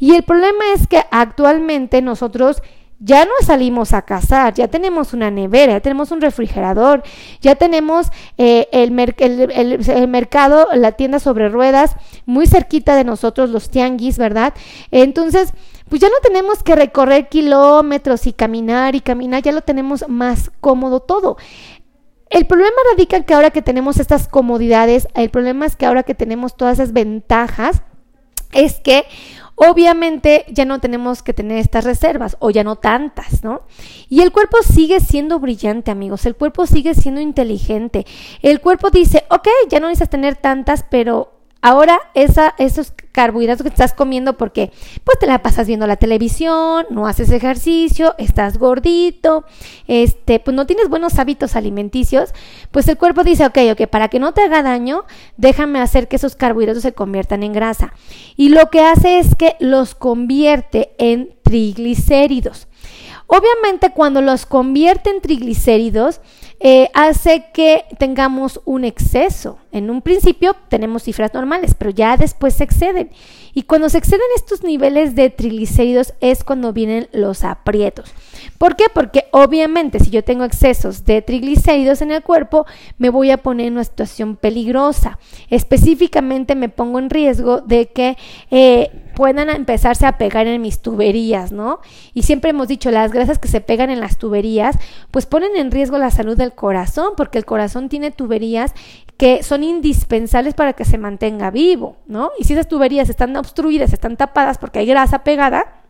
Y 0.00 0.16
el 0.16 0.24
problema 0.24 0.64
es 0.74 0.88
que 0.88 1.04
actualmente 1.12 2.02
nosotros 2.02 2.64
ya 3.00 3.24
no 3.24 3.32
salimos 3.42 3.94
a 3.94 4.02
cazar, 4.02 4.52
ya 4.52 4.68
tenemos 4.68 5.14
una 5.14 5.30
nevera, 5.30 5.72
ya 5.72 5.80
tenemos 5.80 6.10
un 6.10 6.20
refrigerador, 6.20 7.02
ya 7.40 7.54
tenemos 7.54 8.08
eh, 8.36 8.68
el, 8.72 8.92
el, 9.18 10.08
mercado, 10.08 10.68
la 10.74 10.92
tienda 10.92 11.18
sobre 11.18 11.48
ruedas 11.48 11.96
muy 12.26 12.46
cerquita 12.46 12.94
de 12.94 13.04
nosotros, 13.04 13.48
los 13.48 13.70
tianguis, 13.70 14.18
¿verdad? 14.18 14.52
Entonces, 14.90 15.54
pues 15.88 16.02
ya 16.02 16.08
no 16.08 16.16
tenemos 16.22 16.62
que 16.62 16.76
recorrer 16.76 17.30
kilómetros 17.30 18.26
y 18.26 18.34
caminar 18.34 18.94
y 18.94 19.00
caminar, 19.00 19.42
ya 19.42 19.52
lo 19.52 19.62
tenemos 19.62 20.04
más 20.06 20.50
cómodo 20.60 21.00
todo. 21.00 21.38
El 22.28 22.46
problema 22.46 22.76
radica 22.92 23.16
en 23.16 23.24
que 23.24 23.34
ahora 23.34 23.50
que 23.50 23.62
tenemos 23.62 23.98
estas 23.98 24.28
comodidades, 24.28 25.08
el 25.14 25.30
problema 25.30 25.64
es 25.64 25.74
que 25.74 25.86
ahora 25.86 26.02
que 26.02 26.14
tenemos 26.14 26.54
todas 26.54 26.78
esas 26.78 26.92
ventajas, 26.92 27.82
es 28.52 28.80
que 28.80 29.04
obviamente 29.62 30.46
ya 30.48 30.64
no 30.64 30.80
tenemos 30.80 31.22
que 31.22 31.34
tener 31.34 31.58
estas 31.58 31.84
reservas 31.84 32.36
o 32.40 32.50
ya 32.50 32.64
no 32.64 32.76
tantas, 32.76 33.44
¿no? 33.44 33.62
Y 34.08 34.22
el 34.22 34.32
cuerpo 34.32 34.56
sigue 34.62 35.00
siendo 35.00 35.38
brillante, 35.38 35.90
amigos, 35.90 36.24
el 36.24 36.34
cuerpo 36.34 36.66
sigue 36.66 36.94
siendo 36.94 37.20
inteligente. 37.20 38.06
El 38.40 38.60
cuerpo 38.60 38.90
dice, 38.90 39.24
ok, 39.28 39.48
ya 39.68 39.78
no 39.78 39.88
necesitas 39.88 40.08
tener 40.08 40.36
tantas, 40.36 40.86
pero 40.90 41.39
Ahora 41.62 42.00
esos 42.14 42.92
carbohidratos 43.12 43.62
que 43.62 43.68
estás 43.68 43.92
comiendo 43.92 44.38
porque 44.38 44.72
pues 45.04 45.18
te 45.18 45.26
la 45.26 45.42
pasas 45.42 45.66
viendo 45.66 45.86
la 45.86 45.96
televisión, 45.96 46.86
no 46.88 47.06
haces 47.06 47.30
ejercicio, 47.30 48.14
estás 48.16 48.56
gordito, 48.56 49.44
este, 49.86 50.40
pues 50.40 50.54
no 50.54 50.66
tienes 50.66 50.88
buenos 50.88 51.18
hábitos 51.18 51.56
alimenticios, 51.56 52.32
pues 52.70 52.88
el 52.88 52.96
cuerpo 52.96 53.24
dice, 53.24 53.44
ok, 53.44 53.58
ok, 53.72 53.88
para 53.88 54.08
que 54.08 54.18
no 54.18 54.32
te 54.32 54.42
haga 54.42 54.62
daño, 54.62 55.04
déjame 55.36 55.80
hacer 55.80 56.08
que 56.08 56.16
esos 56.16 56.34
carbohidratos 56.34 56.82
se 56.82 56.94
conviertan 56.94 57.42
en 57.42 57.52
grasa. 57.52 57.92
Y 58.36 58.48
lo 58.48 58.70
que 58.70 58.80
hace 58.80 59.18
es 59.18 59.34
que 59.34 59.56
los 59.60 59.94
convierte 59.94 60.92
en 60.98 61.34
triglicéridos. 61.42 62.68
Obviamente 63.26 63.90
cuando 63.90 64.22
los 64.22 64.46
convierte 64.46 65.10
en 65.10 65.20
triglicéridos, 65.20 66.20
eh, 66.62 66.90
hace 66.92 67.46
que 67.54 67.84
tengamos 67.98 68.60
un 68.66 68.84
exceso. 68.84 69.58
En 69.72 69.88
un 69.88 70.02
principio 70.02 70.54
tenemos 70.68 71.04
cifras 71.04 71.32
normales, 71.32 71.74
pero 71.74 71.90
ya 71.90 72.18
después 72.18 72.54
se 72.54 72.64
exceden. 72.64 73.10
Y 73.54 73.62
cuando 73.62 73.88
se 73.88 73.98
exceden 73.98 74.26
estos 74.36 74.62
niveles 74.62 75.14
de 75.14 75.30
triglicéridos 75.30 76.12
es 76.20 76.44
cuando 76.44 76.72
vienen 76.72 77.08
los 77.12 77.44
aprietos. 77.44 78.12
¿Por 78.58 78.76
qué? 78.76 78.84
Porque 78.92 79.24
obviamente 79.32 80.00
si 80.00 80.10
yo 80.10 80.22
tengo 80.22 80.44
excesos 80.44 81.04
de 81.04 81.22
triglicéridos 81.22 82.02
en 82.02 82.12
el 82.12 82.22
cuerpo, 82.22 82.66
me 82.98 83.08
voy 83.08 83.30
a 83.30 83.38
poner 83.38 83.66
en 83.66 83.74
una 83.74 83.84
situación 83.84 84.36
peligrosa. 84.36 85.18
Específicamente 85.48 86.54
me 86.54 86.68
pongo 86.68 86.98
en 86.98 87.10
riesgo 87.10 87.60
de 87.60 87.86
que 87.86 88.16
eh, 88.50 88.90
puedan 89.20 89.50
empezarse 89.50 90.06
a 90.06 90.16
pegar 90.16 90.46
en 90.46 90.62
mis 90.62 90.80
tuberías, 90.80 91.52
¿no? 91.52 91.80
Y 92.14 92.22
siempre 92.22 92.52
hemos 92.52 92.68
dicho, 92.68 92.90
las 92.90 93.12
grasas 93.12 93.38
que 93.38 93.48
se 93.48 93.60
pegan 93.60 93.90
en 93.90 94.00
las 94.00 94.16
tuberías, 94.16 94.76
pues 95.10 95.26
ponen 95.26 95.56
en 95.56 95.70
riesgo 95.70 95.98
la 95.98 96.10
salud 96.10 96.38
del 96.38 96.54
corazón, 96.54 97.12
porque 97.18 97.36
el 97.36 97.44
corazón 97.44 97.90
tiene 97.90 98.12
tuberías 98.12 98.72
que 99.18 99.42
son 99.42 99.62
indispensables 99.62 100.54
para 100.54 100.72
que 100.72 100.86
se 100.86 100.96
mantenga 100.96 101.50
vivo, 101.50 101.98
¿no? 102.06 102.30
Y 102.38 102.44
si 102.44 102.54
esas 102.54 102.66
tuberías 102.66 103.10
están 103.10 103.36
obstruidas, 103.36 103.92
están 103.92 104.16
tapadas 104.16 104.56
porque 104.56 104.78
hay 104.78 104.86
grasa 104.86 105.22
pegada, 105.22 105.82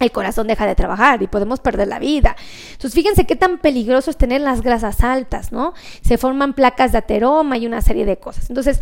el 0.00 0.10
corazón 0.10 0.46
deja 0.46 0.66
de 0.66 0.74
trabajar 0.74 1.22
y 1.22 1.26
podemos 1.26 1.60
perder 1.60 1.88
la 1.88 1.98
vida. 1.98 2.34
Entonces, 2.72 2.94
fíjense 2.94 3.26
qué 3.26 3.36
tan 3.36 3.58
peligroso 3.58 4.10
es 4.10 4.16
tener 4.16 4.40
las 4.40 4.62
grasas 4.62 5.02
altas, 5.02 5.52
¿no? 5.52 5.74
Se 6.00 6.16
forman 6.18 6.54
placas 6.54 6.92
de 6.92 6.98
ateroma 6.98 7.58
y 7.58 7.66
una 7.66 7.82
serie 7.82 8.06
de 8.06 8.16
cosas. 8.16 8.48
Entonces, 8.48 8.80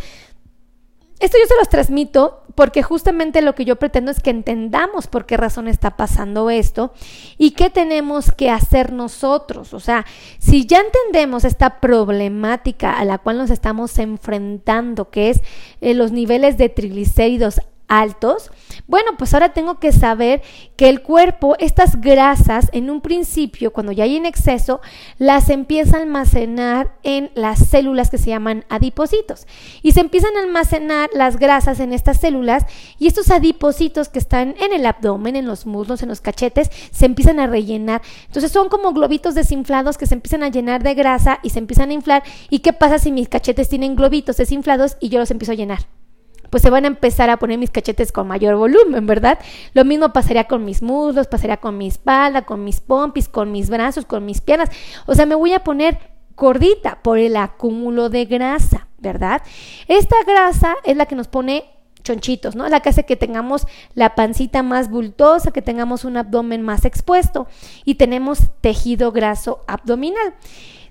esto 1.19 1.37
yo 1.41 1.47
se 1.47 1.55
los 1.57 1.69
transmito 1.69 2.43
porque 2.53 2.81
justamente 2.83 3.41
lo 3.41 3.53
que 3.55 3.65
yo 3.65 3.75
pretendo 3.75 4.11
es 4.11 4.19
que 4.19 4.29
entendamos 4.29 5.07
por 5.07 5.25
qué 5.25 5.37
razón 5.37 5.67
está 5.67 5.95
pasando 5.95 6.49
esto 6.49 6.91
y 7.37 7.51
qué 7.51 7.69
tenemos 7.69 8.31
que 8.31 8.49
hacer 8.49 8.91
nosotros. 8.91 9.73
O 9.73 9.79
sea, 9.79 10.05
si 10.39 10.65
ya 10.65 10.79
entendemos 10.79 11.43
esta 11.43 11.79
problemática 11.79 12.93
a 12.93 13.05
la 13.05 13.19
cual 13.19 13.37
nos 13.37 13.51
estamos 13.51 13.97
enfrentando, 13.99 15.09
que 15.09 15.29
es 15.29 15.41
eh, 15.81 15.93
los 15.93 16.11
niveles 16.11 16.57
de 16.57 16.69
triglicéridos 16.69 17.61
altos, 17.87 18.51
bueno, 18.87 19.11
pues 19.17 19.33
ahora 19.33 19.53
tengo 19.53 19.79
que 19.79 19.91
saber 19.91 20.41
que 20.75 20.89
el 20.89 21.01
cuerpo, 21.01 21.55
estas 21.59 21.99
grasas, 21.99 22.69
en 22.71 22.89
un 22.89 23.01
principio, 23.01 23.73
cuando 23.73 23.91
ya 23.91 24.03
hay 24.03 24.15
en 24.15 24.25
exceso, 24.25 24.81
las 25.17 25.49
empieza 25.49 25.97
a 25.97 26.01
almacenar 26.01 26.95
en 27.03 27.31
las 27.35 27.59
células 27.59 28.09
que 28.09 28.17
se 28.17 28.29
llaman 28.29 28.65
adipocitos. 28.69 29.47
Y 29.81 29.93
se 29.93 30.01
empiezan 30.01 30.35
a 30.37 30.41
almacenar 30.41 31.09
las 31.13 31.37
grasas 31.37 31.79
en 31.79 31.93
estas 31.93 32.19
células 32.19 32.65
y 32.99 33.07
estos 33.07 33.31
adipocitos 33.31 34.09
que 34.09 34.19
están 34.19 34.55
en 34.59 34.73
el 34.73 34.85
abdomen, 34.85 35.35
en 35.35 35.47
los 35.47 35.65
muslos, 35.65 36.01
en 36.03 36.09
los 36.09 36.21
cachetes, 36.21 36.69
se 36.91 37.05
empiezan 37.05 37.39
a 37.39 37.47
rellenar. 37.47 38.01
Entonces 38.27 38.51
son 38.51 38.69
como 38.69 38.93
globitos 38.93 39.35
desinflados 39.35 39.97
que 39.97 40.07
se 40.07 40.13
empiezan 40.13 40.43
a 40.43 40.49
llenar 40.49 40.83
de 40.83 40.93
grasa 40.93 41.39
y 41.43 41.49
se 41.49 41.59
empiezan 41.59 41.89
a 41.89 41.93
inflar. 41.93 42.23
¿Y 42.49 42.59
qué 42.59 42.73
pasa 42.73 42.99
si 42.99 43.11
mis 43.11 43.29
cachetes 43.29 43.69
tienen 43.69 43.95
globitos 43.95 44.37
desinflados 44.37 44.97
y 44.99 45.09
yo 45.09 45.19
los 45.19 45.31
empiezo 45.31 45.53
a 45.53 45.55
llenar? 45.55 45.79
Pues 46.49 46.63
se 46.63 46.69
van 46.69 46.85
a 46.85 46.87
empezar 46.87 47.29
a 47.29 47.37
poner 47.37 47.57
mis 47.57 47.71
cachetes 47.71 48.11
con 48.11 48.27
mayor 48.27 48.55
volumen, 48.55 49.05
¿verdad? 49.05 49.39
Lo 49.73 49.85
mismo 49.85 50.13
pasaría 50.13 50.45
con 50.45 50.65
mis 50.65 50.81
muslos, 50.81 51.27
pasaría 51.27 51.57
con 51.57 51.77
mi 51.77 51.87
espalda, 51.87 52.43
con 52.43 52.63
mis 52.63 52.79
pompis, 52.79 53.27
con 53.27 53.51
mis 53.51 53.69
brazos, 53.69 54.05
con 54.05 54.25
mis 54.25 54.41
piernas. 54.41 54.69
O 55.05 55.15
sea, 55.15 55.25
me 55.25 55.35
voy 55.35 55.53
a 55.53 55.63
poner 55.63 55.99
gordita 56.35 56.99
por 57.01 57.17
el 57.17 57.35
acúmulo 57.35 58.09
de 58.09 58.25
grasa, 58.25 58.87
¿verdad? 58.99 59.41
Esta 59.87 60.15
grasa 60.25 60.75
es 60.83 60.95
la 60.95 61.05
que 61.05 61.15
nos 61.15 61.27
pone 61.27 61.65
chonchitos, 62.03 62.55
¿no? 62.55 62.69
La 62.69 62.79
que 62.79 62.89
hace 62.89 63.05
que 63.05 63.15
tengamos 63.15 63.67
la 63.93 64.15
pancita 64.15 64.63
más 64.63 64.89
bultosa, 64.89 65.51
que 65.51 65.61
tengamos 65.61 66.05
un 66.05 66.15
abdomen 66.15 66.61
más 66.61 66.85
expuesto 66.85 67.47
y 67.83 67.95
tenemos 67.95 68.39
tejido 68.61 69.11
graso 69.11 69.63
abdominal. 69.67 70.35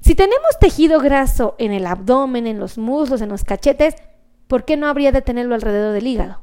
Si 0.01 0.15
tenemos 0.15 0.59
tejido 0.61 1.01
graso 1.01 1.55
en 1.59 1.73
el 1.73 1.87
abdomen, 1.87 2.47
en 2.47 2.59
los 2.59 2.77
muslos, 2.77 3.23
en 3.23 3.31
los 3.31 3.45
cachetes, 3.45 3.97
¿por 4.47 4.65
qué 4.65 4.77
no 4.77 4.87
habría 4.87 5.13
de 5.13 5.23
tenerlo 5.23 5.55
alrededor 5.55 5.93
del 5.93 6.07
hígado? 6.07 6.41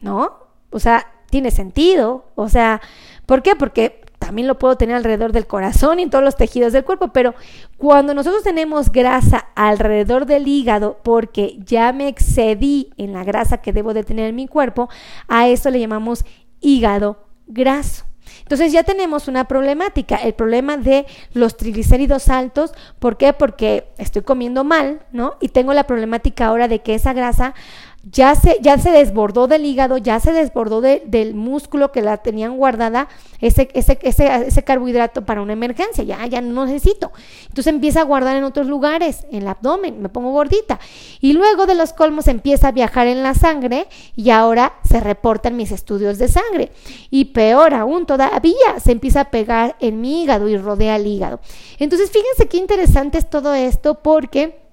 ¿No? 0.00 0.38
O 0.70 0.78
sea, 0.78 1.06
tiene 1.30 1.50
sentido. 1.50 2.26
O 2.34 2.48
sea, 2.48 2.80
¿por 3.26 3.42
qué? 3.42 3.56
Porque 3.56 4.00
también 4.18 4.46
lo 4.46 4.58
puedo 4.58 4.76
tener 4.76 4.96
alrededor 4.96 5.32
del 5.32 5.46
corazón 5.46 5.98
y 5.98 6.02
en 6.02 6.10
todos 6.10 6.22
los 6.22 6.36
tejidos 6.36 6.74
del 6.74 6.84
cuerpo, 6.84 7.08
pero 7.08 7.34
cuando 7.78 8.12
nosotros 8.12 8.42
tenemos 8.42 8.92
grasa 8.92 9.48
alrededor 9.54 10.26
del 10.26 10.46
hígado 10.46 10.98
porque 11.02 11.58
ya 11.64 11.92
me 11.94 12.06
excedí 12.06 12.92
en 12.98 13.14
la 13.14 13.24
grasa 13.24 13.58
que 13.58 13.72
debo 13.72 13.94
de 13.94 14.04
tener 14.04 14.28
en 14.28 14.36
mi 14.36 14.46
cuerpo, 14.46 14.90
a 15.26 15.48
eso 15.48 15.70
le 15.70 15.80
llamamos 15.80 16.24
hígado 16.60 17.24
graso. 17.46 18.09
Entonces 18.50 18.72
ya 18.72 18.82
tenemos 18.82 19.28
una 19.28 19.44
problemática, 19.44 20.16
el 20.16 20.34
problema 20.34 20.76
de 20.76 21.06
los 21.34 21.56
triglicéridos 21.56 22.28
altos. 22.28 22.72
¿Por 22.98 23.16
qué? 23.16 23.32
Porque 23.32 23.92
estoy 23.96 24.22
comiendo 24.22 24.64
mal, 24.64 25.02
¿no? 25.12 25.36
Y 25.40 25.50
tengo 25.50 25.72
la 25.72 25.84
problemática 25.84 26.46
ahora 26.46 26.66
de 26.66 26.80
que 26.80 26.96
esa 26.96 27.12
grasa 27.12 27.54
ya 28.02 28.34
se, 28.34 28.56
ya 28.62 28.78
se 28.78 28.90
desbordó 28.90 29.46
del 29.46 29.66
hígado, 29.66 29.98
ya 29.98 30.20
se 30.20 30.32
desbordó 30.32 30.80
del 30.80 31.34
músculo 31.34 31.92
que 31.92 32.00
la 32.00 32.16
tenían 32.16 32.56
guardada, 32.56 33.08
ese, 33.40 33.68
ese, 33.74 33.98
ese, 34.02 34.46
ese, 34.46 34.64
carbohidrato 34.64 35.26
para 35.26 35.42
una 35.42 35.52
emergencia, 35.52 36.02
ya, 36.02 36.24
ya 36.26 36.40
no 36.40 36.64
necesito. 36.64 37.12
Entonces 37.42 37.66
empieza 37.66 38.00
a 38.00 38.04
guardar 38.04 38.36
en 38.36 38.44
otros 38.44 38.66
lugares, 38.66 39.26
en 39.30 39.42
el 39.42 39.48
abdomen, 39.48 40.00
me 40.00 40.08
pongo 40.08 40.32
gordita. 40.32 40.80
Y 41.20 41.34
luego 41.34 41.66
de 41.66 41.74
los 41.74 41.92
colmos 41.92 42.26
empieza 42.28 42.68
a 42.68 42.72
viajar 42.72 43.06
en 43.06 43.22
la 43.22 43.34
sangre 43.34 43.86
y 44.16 44.30
ahora 44.30 44.74
se 44.88 45.00
reportan 45.00 45.56
mis 45.56 45.70
estudios 45.70 46.16
de 46.16 46.28
sangre. 46.28 46.72
Y 47.10 47.26
peor 47.26 47.74
aún 47.74 48.06
todavía, 48.06 48.80
se 48.82 48.92
empieza 48.92 49.22
a 49.22 49.30
pegar 49.30 49.76
en 49.78 50.00
mi 50.00 50.22
hígado 50.22 50.48
y 50.48 50.56
rodea 50.56 50.96
el 50.96 51.06
hígado. 51.06 51.40
Entonces 51.78 52.10
fíjense 52.10 52.48
qué 52.48 52.56
interesante 52.56 53.18
es 53.18 53.28
todo 53.28 53.52
esto 53.52 54.00
porque 54.02 54.69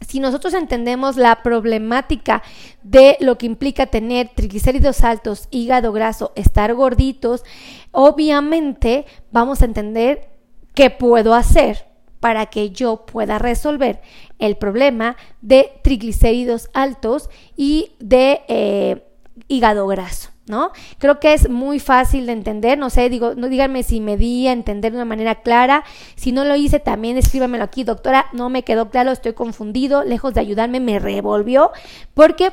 si 0.00 0.20
nosotros 0.20 0.54
entendemos 0.54 1.16
la 1.16 1.42
problemática 1.42 2.42
de 2.82 3.16
lo 3.20 3.38
que 3.38 3.46
implica 3.46 3.86
tener 3.86 4.30
triglicéridos 4.34 5.02
altos, 5.02 5.48
hígado 5.50 5.92
graso, 5.92 6.32
estar 6.36 6.74
gorditos, 6.74 7.44
obviamente 7.92 9.06
vamos 9.32 9.62
a 9.62 9.64
entender 9.64 10.28
qué 10.74 10.90
puedo 10.90 11.34
hacer 11.34 11.86
para 12.20 12.46
que 12.46 12.70
yo 12.70 13.06
pueda 13.06 13.38
resolver 13.38 14.00
el 14.38 14.56
problema 14.56 15.16
de 15.40 15.72
triglicéridos 15.82 16.70
altos 16.74 17.30
y 17.56 17.92
de 17.98 18.42
eh, 18.48 19.06
hígado 19.48 19.86
graso. 19.86 20.35
¿No? 20.46 20.70
Creo 20.98 21.18
que 21.18 21.34
es 21.34 21.48
muy 21.48 21.80
fácil 21.80 22.26
de 22.26 22.32
entender, 22.32 22.78
no 22.78 22.90
sé, 22.90 23.08
digo, 23.08 23.34
no 23.34 23.48
díganme 23.48 23.82
si 23.82 24.00
me 24.00 24.16
di 24.16 24.46
a 24.46 24.52
entender 24.52 24.92
de 24.92 24.98
una 24.98 25.04
manera 25.04 25.36
clara, 25.36 25.84
si 26.14 26.32
no 26.32 26.44
lo 26.44 26.56
hice 26.56 26.78
también 26.78 27.16
escríbamelo 27.16 27.64
aquí, 27.64 27.84
doctora, 27.84 28.26
no 28.32 28.48
me 28.48 28.62
quedó 28.62 28.90
claro, 28.90 29.10
estoy 29.10 29.32
confundido, 29.32 30.04
lejos 30.04 30.34
de 30.34 30.40
ayudarme 30.40 30.80
me 30.80 30.98
revolvió, 30.98 31.72
porque 32.14 32.52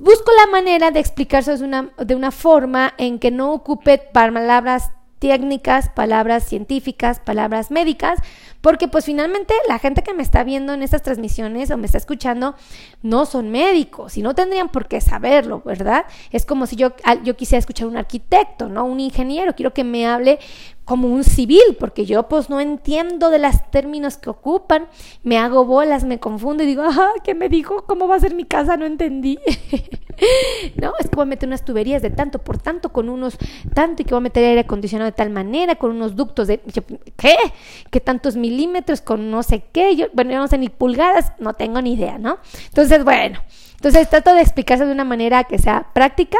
busco 0.00 0.30
la 0.44 0.50
manera 0.50 0.90
de 0.90 1.00
explicarse 1.00 1.56
de 1.56 1.64
una, 1.64 1.90
de 1.98 2.14
una 2.14 2.30
forma 2.30 2.94
en 2.98 3.18
que 3.18 3.30
no 3.30 3.52
ocupe 3.52 3.98
palabras 3.98 4.90
técnicas, 5.18 5.88
palabras 5.88 6.44
científicas, 6.44 7.20
palabras 7.20 7.70
médicas, 7.70 8.18
porque 8.62 8.88
pues 8.88 9.04
finalmente 9.04 9.52
la 9.68 9.78
gente 9.78 10.02
que 10.02 10.14
me 10.14 10.22
está 10.22 10.44
viendo 10.44 10.72
en 10.72 10.82
estas 10.82 11.02
transmisiones 11.02 11.70
o 11.70 11.76
me 11.76 11.84
está 11.84 11.98
escuchando 11.98 12.54
no 13.02 13.26
son 13.26 13.50
médicos 13.50 14.16
y 14.16 14.22
no 14.22 14.34
tendrían 14.34 14.70
por 14.70 14.88
qué 14.88 15.00
saberlo, 15.00 15.60
¿verdad? 15.66 16.06
Es 16.30 16.46
como 16.46 16.66
si 16.66 16.76
yo, 16.76 16.94
yo 17.24 17.36
quisiera 17.36 17.58
escuchar 17.58 17.88
un 17.88 17.96
arquitecto, 17.96 18.68
¿no? 18.68 18.84
Un 18.84 19.00
ingeniero, 19.00 19.54
quiero 19.54 19.74
que 19.74 19.84
me 19.84 20.06
hable 20.06 20.38
como 20.84 21.08
un 21.08 21.22
civil, 21.22 21.76
porque 21.78 22.04
yo 22.04 22.28
pues 22.28 22.50
no 22.50 22.60
entiendo 22.60 23.30
de 23.30 23.38
los 23.38 23.70
términos 23.70 24.16
que 24.16 24.30
ocupan, 24.30 24.88
me 25.22 25.38
hago 25.38 25.64
bolas, 25.64 26.04
me 26.04 26.18
confundo 26.18 26.64
y 26.64 26.66
digo, 26.66 26.82
ajá, 26.82 27.08
¿qué 27.22 27.34
me 27.34 27.48
dijo? 27.48 27.84
¿Cómo 27.86 28.08
va 28.08 28.16
a 28.16 28.20
ser 28.20 28.34
mi 28.34 28.44
casa? 28.44 28.76
No 28.76 28.84
entendí. 28.84 29.38
no, 30.80 30.92
es 30.98 31.08
que 31.08 31.14
voy 31.14 31.22
a 31.22 31.26
meter 31.26 31.48
unas 31.48 31.64
tuberías 31.64 32.02
de 32.02 32.10
tanto 32.10 32.40
por 32.40 32.58
tanto, 32.58 32.92
con 32.92 33.08
unos 33.08 33.38
tanto, 33.74 34.02
y 34.02 34.04
que 34.04 34.14
voy 34.14 34.18
a 34.18 34.22
meter 34.22 34.44
aire 34.44 34.60
acondicionado 34.60 35.10
de 35.10 35.16
tal 35.16 35.30
manera, 35.30 35.76
con 35.76 35.92
unos 35.92 36.16
ductos 36.16 36.48
de, 36.48 36.60
¿qué? 37.16 37.36
¿Qué 37.90 38.00
tantos 38.00 38.36
milímetros 38.36 39.00
con 39.00 39.30
no 39.30 39.42
sé 39.42 39.64
qué? 39.72 39.94
Yo, 39.94 40.06
bueno, 40.12 40.32
yo 40.32 40.38
no 40.38 40.48
sé 40.48 40.58
ni 40.58 40.68
pulgadas, 40.68 41.32
no 41.38 41.54
tengo 41.54 41.80
ni 41.80 41.94
idea, 41.94 42.18
¿no? 42.18 42.38
Entonces, 42.66 43.04
bueno, 43.04 43.40
entonces 43.76 44.08
trato 44.10 44.34
de 44.34 44.42
explicarse 44.42 44.84
de 44.84 44.92
una 44.92 45.04
manera 45.04 45.44
que 45.44 45.58
sea 45.58 45.90
práctica, 45.92 46.38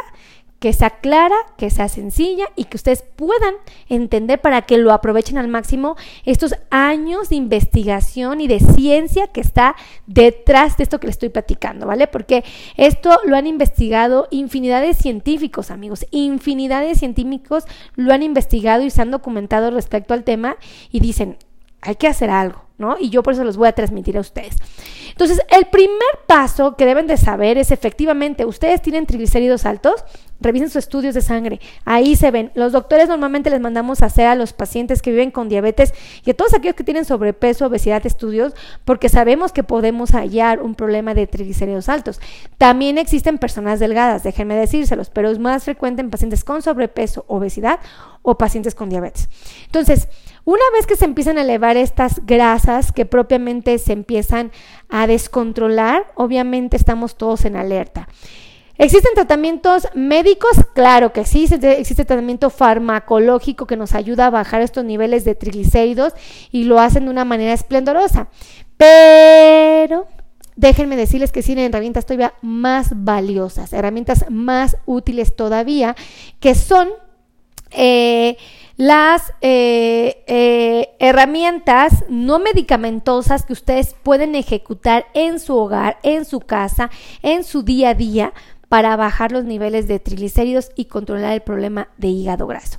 que 0.63 0.73
sea 0.73 0.91
clara, 0.91 1.35
que 1.57 1.71
sea 1.71 1.89
sencilla 1.89 2.45
y 2.55 2.67
que 2.67 2.77
ustedes 2.77 3.03
puedan 3.03 3.57
entender 3.89 4.41
para 4.41 4.63
que 4.63 4.79
lo 4.79 4.93
aprovechen 4.93 5.37
al 5.37 5.49
máximo 5.49 5.97
estos 6.25 6.55
años 6.71 7.31
de 7.31 7.35
investigación 7.35 8.41
y 8.41 8.47
de 8.47 8.61
ciencia 8.61 9.27
que 9.27 9.41
está 9.41 9.75
detrás 10.07 10.77
de 10.77 10.85
esto 10.85 11.01
que 11.01 11.09
les 11.09 11.15
estoy 11.15 11.31
platicando, 11.31 11.85
¿vale? 11.89 12.07
Porque 12.07 12.45
esto 12.77 13.19
lo 13.25 13.35
han 13.35 13.49
investigado 13.49 14.29
infinidad 14.31 14.83
de 14.83 14.95
científicos, 14.95 15.73
amigos, 15.73 16.07
infinidad 16.13 16.83
de 16.83 16.95
científicos 16.95 17.65
lo 17.97 18.13
han 18.13 18.23
investigado 18.23 18.85
y 18.85 18.91
se 18.91 19.03
han 19.03 19.11
documentado 19.11 19.73
respecto 19.73 20.15
al 20.15 20.23
tema 20.23 20.59
y 20.93 21.01
dicen, 21.01 21.39
hay 21.81 21.97
que 21.97 22.07
hacer 22.07 22.31
algo, 22.31 22.65
¿no? 22.79 22.97
Y 22.99 23.11
yo 23.11 23.25
por 23.25 23.35
eso 23.35 23.43
los 23.43 23.57
voy 23.57 23.67
a 23.67 23.73
transmitir 23.73 24.17
a 24.17 24.21
ustedes. 24.21 24.57
Entonces, 25.11 25.41
el 25.51 25.67
primer 25.67 25.99
paso 26.27 26.77
que 26.77 26.87
deben 26.87 27.09
de 27.09 27.17
saber 27.17 27.59
es 27.59 27.73
efectivamente, 27.73 28.45
ustedes 28.47 28.81
tienen 28.81 29.05
triglicéridos 29.05 29.67
altos, 29.67 30.05
Revisen 30.43 30.69
sus 30.69 30.77
estudios 30.77 31.15
de 31.15 31.21
sangre. 31.21 31.61
Ahí 31.85 32.17
se 32.17 32.31
ven. 32.31 32.51
Los 32.55 32.73
doctores 32.73 33.09
normalmente 33.09 33.51
les 33.51 33.61
mandamos 33.61 34.03
a 34.03 34.07
hacer 34.07 34.27
a 34.27 34.35
los 34.35 34.53
pacientes 34.53 35.03
que 35.03 35.11
viven 35.11 35.31
con 35.31 35.49
diabetes 35.49 35.95
y 36.25 36.31
a 36.31 36.35
todos 36.35 36.55
aquellos 36.55 36.77
que 36.77 36.85
tienen 36.85 37.05
sobrepeso, 37.05 37.67
obesidad, 37.67 38.05
estudios, 38.07 38.55
porque 38.85 39.09
sabemos 39.09 39.53
que 39.53 39.63
podemos 39.63 40.11
hallar 40.13 40.61
un 40.61 40.75
problema 40.75 41.15
de 41.15 41.27
triglicéridos 41.27 41.89
altos. 41.89 42.21
También 42.59 42.99
existen 42.99 43.39
personas 43.39 43.81
delgadas, 43.81 44.23
déjenme 44.23 44.55
decírselos, 44.55 45.11
pero 45.11 45.31
es 45.31 45.39
más 45.39 45.65
frecuente 45.65 46.03
en 46.03 46.11
pacientes 46.11 46.45
con 46.45 46.63
sobrepeso, 46.63 47.25
obesidad 47.29 47.81
o 48.23 48.39
pacientes 48.39 48.75
con 48.75 48.89
diabetes. 48.89 49.29
Entonces, 49.67 50.09
una 50.45 50.63
vez 50.73 50.87
que 50.87 50.97
se 50.97 51.05
empiezan 51.05 51.39
a 51.39 51.43
elevar 51.43 51.77
estas 51.77 52.25
grasas 52.27 52.93
que 52.93 53.07
propiamente 53.07 53.79
se 53.79 53.93
empiezan 53.93 54.51
a 54.89 55.07
descontrolar, 55.07 56.07
obviamente 56.15 56.77
estamos 56.77 57.17
todos 57.17 57.45
en 57.45 57.57
alerta. 57.57 58.09
¿Existen 58.83 59.15
tratamientos 59.15 59.87
médicos? 59.95 60.51
Claro 60.75 61.13
que 61.13 61.25
sí, 61.25 61.45
existe 61.45 62.05
tratamiento 62.05 62.51
farmacológico 62.51 63.65
que 63.65 63.77
nos 63.77 63.95
ayuda 63.95 64.27
a 64.27 64.31
bajar 64.31 64.61
estos 64.61 64.85
niveles 64.85 65.25
de 65.25 65.37
triglicéridos 65.37 66.15
y 66.51 66.65
lo 66.65 66.81
hacen 66.81 67.05
de 67.05 67.11
una 67.13 67.25
manera 67.25 67.53
esplendorosa. 67.53 68.27
Pero 68.77 70.09
déjenme 70.57 70.97
decirles 70.97 71.31
que 71.31 71.45
tienen 71.45 71.67
herramientas 71.67 72.07
todavía 72.07 72.35
más 72.43 72.89
valiosas, 72.93 73.73
herramientas 73.73 74.25
más 74.31 74.77
útiles 74.85 75.37
todavía, 75.37 75.95
que 76.41 76.57
son 76.57 76.89
eh, 77.71 78.37
las 78.77 79.33
eh, 79.43 80.25
eh, 80.27 80.97
herramientas 80.99 82.05
no 82.09 82.41
medicamentosas 82.41 83.45
que 83.45 83.53
ustedes 83.53 83.95
pueden 84.03 84.35
ejecutar 84.35 85.07
en 85.15 85.39
su 85.39 85.57
hogar, 85.57 85.99
en 86.03 86.25
su 86.25 86.41
casa, 86.41 86.91
en 87.23 87.45
su 87.45 87.63
día 87.63 87.91
a 87.91 87.95
día 87.95 88.33
para 88.73 88.97
bajar 88.97 89.33
los 89.33 89.45
niveles 89.45 89.87
de 89.87 90.01
triglicéridos 90.01 90.71
y 90.75 90.87
controlar 90.87 91.35
el 91.35 91.43
problema 91.43 91.89
de 91.99 92.09
hígado 92.09 92.47
graso. 92.47 92.79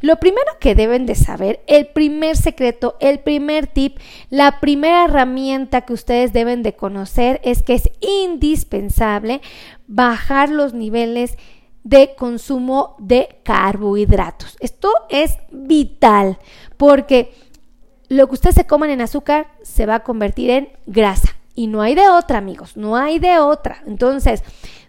Lo 0.00 0.16
primero 0.16 0.50
que 0.58 0.74
deben 0.74 1.06
de 1.06 1.14
saber, 1.14 1.62
el 1.68 1.86
primer 1.86 2.36
secreto, 2.36 2.96
el 2.98 3.20
primer 3.20 3.68
tip, 3.68 4.00
la 4.30 4.58
primera 4.58 5.04
herramienta 5.04 5.82
que 5.82 5.92
ustedes 5.92 6.32
deben 6.32 6.64
de 6.64 6.74
conocer 6.74 7.40
es 7.44 7.62
que 7.62 7.74
es 7.74 7.88
indispensable 8.00 9.40
bajar 9.86 10.48
los 10.48 10.74
niveles 10.74 11.38
de 11.84 12.16
consumo 12.16 12.96
de 12.98 13.38
carbohidratos. 13.44 14.56
Esto 14.58 14.90
es 15.08 15.38
vital 15.52 16.40
porque 16.76 17.32
lo 18.08 18.26
que 18.26 18.34
ustedes 18.34 18.56
se 18.56 18.66
coman 18.66 18.90
en 18.90 19.02
azúcar 19.02 19.52
se 19.62 19.86
va 19.86 19.94
a 19.94 20.02
convertir 20.02 20.50
en 20.50 20.68
grasa. 20.86 21.36
Y 21.54 21.66
no 21.66 21.82
hay 21.82 21.96
de 21.96 22.08
otra, 22.08 22.38
amigos, 22.38 22.76
no 22.76 22.96
hay 22.96 23.18
de 23.18 23.40
otra. 23.40 23.82
Entonces, 23.84 24.44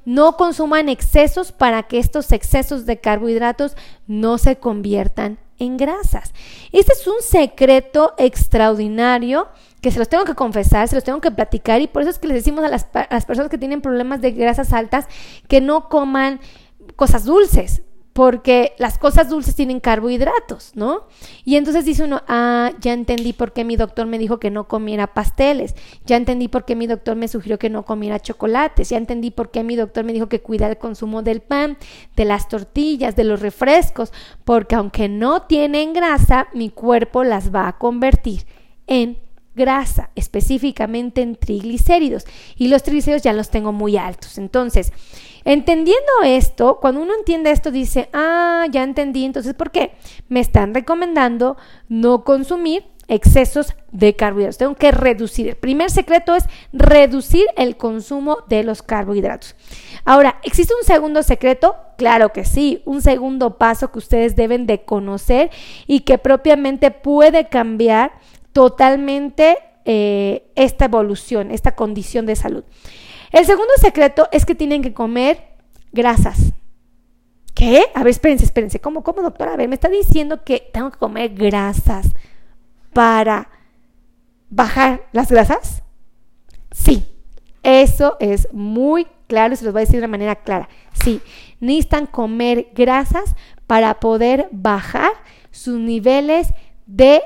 no 0.05 0.37
consuman 0.37 0.89
excesos 0.89 1.51
para 1.51 1.83
que 1.83 1.99
estos 1.99 2.31
excesos 2.31 2.85
de 2.85 2.99
carbohidratos 2.99 3.75
no 4.07 4.37
se 4.37 4.57
conviertan 4.57 5.39
en 5.59 5.77
grasas. 5.77 6.33
Este 6.71 6.93
es 6.93 7.05
un 7.07 7.21
secreto 7.21 8.13
extraordinario 8.17 9.47
que 9.81 9.91
se 9.91 9.99
los 9.99 10.09
tengo 10.09 10.25
que 10.25 10.35
confesar, 10.35 10.87
se 10.87 10.95
los 10.95 11.03
tengo 11.03 11.21
que 11.21 11.31
platicar 11.31 11.81
y 11.81 11.87
por 11.87 12.01
eso 12.01 12.11
es 12.11 12.19
que 12.19 12.27
les 12.27 12.35
decimos 12.35 12.63
a 12.63 12.69
las, 12.69 12.87
a 12.93 13.07
las 13.11 13.25
personas 13.25 13.49
que 13.49 13.57
tienen 13.57 13.81
problemas 13.81 14.21
de 14.21 14.31
grasas 14.31 14.73
altas 14.73 15.07
que 15.47 15.61
no 15.61 15.89
coman 15.89 16.39
cosas 16.95 17.25
dulces, 17.25 17.83
porque 18.19 18.73
las 18.79 18.97
cosas 18.97 19.29
dulces 19.29 19.55
tienen 19.55 19.79
carbohidratos, 19.79 20.73
¿no? 20.75 21.07
Y 21.45 21.55
entonces 21.55 21.85
dice 21.85 22.03
uno, 22.03 22.21
ah, 22.27 22.73
ya 22.81 22.91
entendí 22.91 23.31
por 23.31 23.53
qué 23.53 23.63
mi 23.63 23.77
doctor 23.77 24.07
me 24.07 24.17
dijo 24.17 24.41
que 24.41 24.51
no 24.51 24.67
comiera 24.67 25.13
pasteles, 25.13 25.73
ya 26.03 26.17
entendí 26.17 26.49
por 26.49 26.65
qué 26.65 26.75
mi 26.75 26.85
doctor 26.85 27.15
me 27.15 27.29
sugirió 27.29 27.57
que 27.57 27.69
no 27.69 27.85
comiera 27.85 28.19
chocolates, 28.19 28.89
ya 28.89 28.97
entendí 28.97 29.31
por 29.31 29.51
qué 29.51 29.63
mi 29.63 29.77
doctor 29.77 30.03
me 30.03 30.11
dijo 30.11 30.27
que 30.27 30.41
cuidara 30.41 30.73
el 30.73 30.77
consumo 30.77 31.21
del 31.21 31.39
pan, 31.39 31.77
de 32.17 32.25
las 32.25 32.49
tortillas, 32.49 33.15
de 33.15 33.23
los 33.23 33.39
refrescos, 33.39 34.11
porque 34.43 34.75
aunque 34.75 35.07
no 35.07 35.43
tienen 35.43 35.93
grasa, 35.93 36.49
mi 36.53 36.71
cuerpo 36.71 37.23
las 37.23 37.55
va 37.55 37.69
a 37.69 37.77
convertir 37.77 38.45
en 38.85 39.17
grasa, 39.59 40.09
específicamente 40.15 41.21
en 41.21 41.35
triglicéridos. 41.35 42.25
Y 42.57 42.69
los 42.69 42.81
triglicéridos 42.81 43.21
ya 43.21 43.33
los 43.33 43.51
tengo 43.51 43.71
muy 43.71 43.97
altos. 43.97 44.39
Entonces, 44.39 44.91
Entendiendo 45.45 46.11
esto, 46.25 46.79
cuando 46.81 47.01
uno 47.01 47.13
entiende 47.17 47.51
esto, 47.51 47.71
dice, 47.71 48.09
ah, 48.13 48.67
ya 48.69 48.83
entendí, 48.83 49.23
entonces, 49.25 49.53
¿por 49.53 49.71
qué? 49.71 49.93
Me 50.27 50.41
están 50.41 50.73
recomendando 50.73 51.57
no 51.87 52.23
consumir 52.23 52.83
excesos 53.07 53.73
de 53.91 54.15
carbohidratos. 54.15 54.57
Tengo 54.57 54.75
que 54.75 54.91
reducir. 54.91 55.47
El 55.47 55.55
primer 55.55 55.89
secreto 55.89 56.35
es 56.35 56.45
reducir 56.71 57.45
el 57.57 57.75
consumo 57.75 58.37
de 58.47 58.63
los 58.63 58.83
carbohidratos. 58.83 59.55
Ahora, 60.05 60.39
¿existe 60.43 60.73
un 60.79 60.85
segundo 60.85 61.23
secreto? 61.23 61.75
Claro 61.97 62.31
que 62.31 62.45
sí, 62.45 62.81
un 62.85 63.01
segundo 63.01 63.57
paso 63.57 63.91
que 63.91 63.97
ustedes 63.97 64.35
deben 64.35 64.67
de 64.67 64.83
conocer 64.83 65.49
y 65.87 66.01
que 66.01 66.17
propiamente 66.17 66.91
puede 66.91 67.47
cambiar 67.47 68.11
totalmente 68.53 69.57
eh, 69.85 70.51
esta 70.55 70.85
evolución, 70.85 71.51
esta 71.51 71.75
condición 71.75 72.25
de 72.25 72.35
salud. 72.35 72.63
El 73.31 73.45
segundo 73.45 73.73
secreto 73.79 74.27
es 74.31 74.45
que 74.45 74.55
tienen 74.55 74.81
que 74.81 74.93
comer 74.93 75.55
grasas. 75.91 76.53
¿Qué? 77.53 77.83
A 77.93 78.03
ver, 78.03 78.11
espérense, 78.11 78.45
espérense. 78.45 78.79
¿Cómo, 78.79 79.03
cómo, 79.03 79.21
doctora? 79.21 79.53
A 79.53 79.57
ver, 79.57 79.67
me 79.67 79.75
está 79.75 79.89
diciendo 79.89 80.43
que 80.43 80.69
tengo 80.73 80.91
que 80.91 80.97
comer 80.97 81.33
grasas 81.33 82.07
para 82.93 83.49
bajar 84.49 85.07
las 85.11 85.31
grasas. 85.31 85.83
Sí, 86.71 87.05
eso 87.63 88.17
es 88.19 88.47
muy 88.53 89.07
claro 89.27 89.53
y 89.53 89.57
se 89.57 89.65
los 89.65 89.73
voy 89.73 89.81
a 89.81 89.85
decir 89.85 89.99
de 89.99 90.05
una 90.05 90.11
manera 90.11 90.35
clara. 90.37 90.69
Sí, 91.03 91.21
necesitan 91.59 92.05
comer 92.05 92.69
grasas 92.73 93.35
para 93.67 93.99
poder 93.99 94.47
bajar 94.51 95.11
sus 95.51 95.79
niveles 95.79 96.53
de 96.85 97.21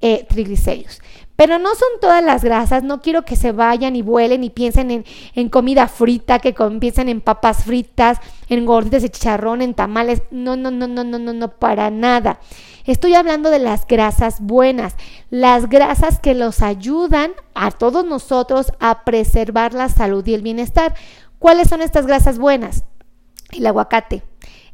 eh, 0.00 0.26
triglicéridos. 0.28 1.00
Pero 1.36 1.58
no 1.58 1.74
son 1.74 1.88
todas 2.00 2.24
las 2.24 2.42
grasas, 2.42 2.82
no 2.82 3.02
quiero 3.02 3.26
que 3.26 3.36
se 3.36 3.52
vayan 3.52 3.94
y 3.94 4.00
vuelen 4.00 4.42
y 4.42 4.48
piensen 4.48 5.04
en, 5.34 5.48
comida 5.50 5.86
frita, 5.86 6.38
que 6.38 6.54
piensen 6.80 7.10
en 7.10 7.20
papas 7.20 7.64
fritas, 7.64 8.18
en 8.48 8.64
gorditas 8.64 9.02
de 9.02 9.10
chicharrón, 9.10 9.60
en 9.60 9.74
tamales. 9.74 10.22
No, 10.30 10.56
no, 10.56 10.70
no, 10.70 10.88
no, 10.88 11.04
no, 11.04 11.18
no, 11.18 11.32
no, 11.34 11.48
para 11.50 11.90
nada. 11.90 12.40
Estoy 12.86 13.14
hablando 13.14 13.50
de 13.50 13.58
las 13.58 13.86
grasas 13.86 14.40
buenas, 14.40 14.94
las 15.28 15.68
grasas 15.68 16.20
que 16.20 16.34
los 16.34 16.62
ayudan 16.62 17.32
a 17.54 17.70
todos 17.70 18.06
nosotros 18.06 18.72
a 18.80 19.04
preservar 19.04 19.74
la 19.74 19.90
salud 19.90 20.26
y 20.26 20.32
el 20.32 20.42
bienestar. 20.42 20.94
¿Cuáles 21.38 21.68
son 21.68 21.82
estas 21.82 22.06
grasas 22.06 22.38
buenas? 22.38 22.84
El 23.50 23.66
aguacate, 23.66 24.22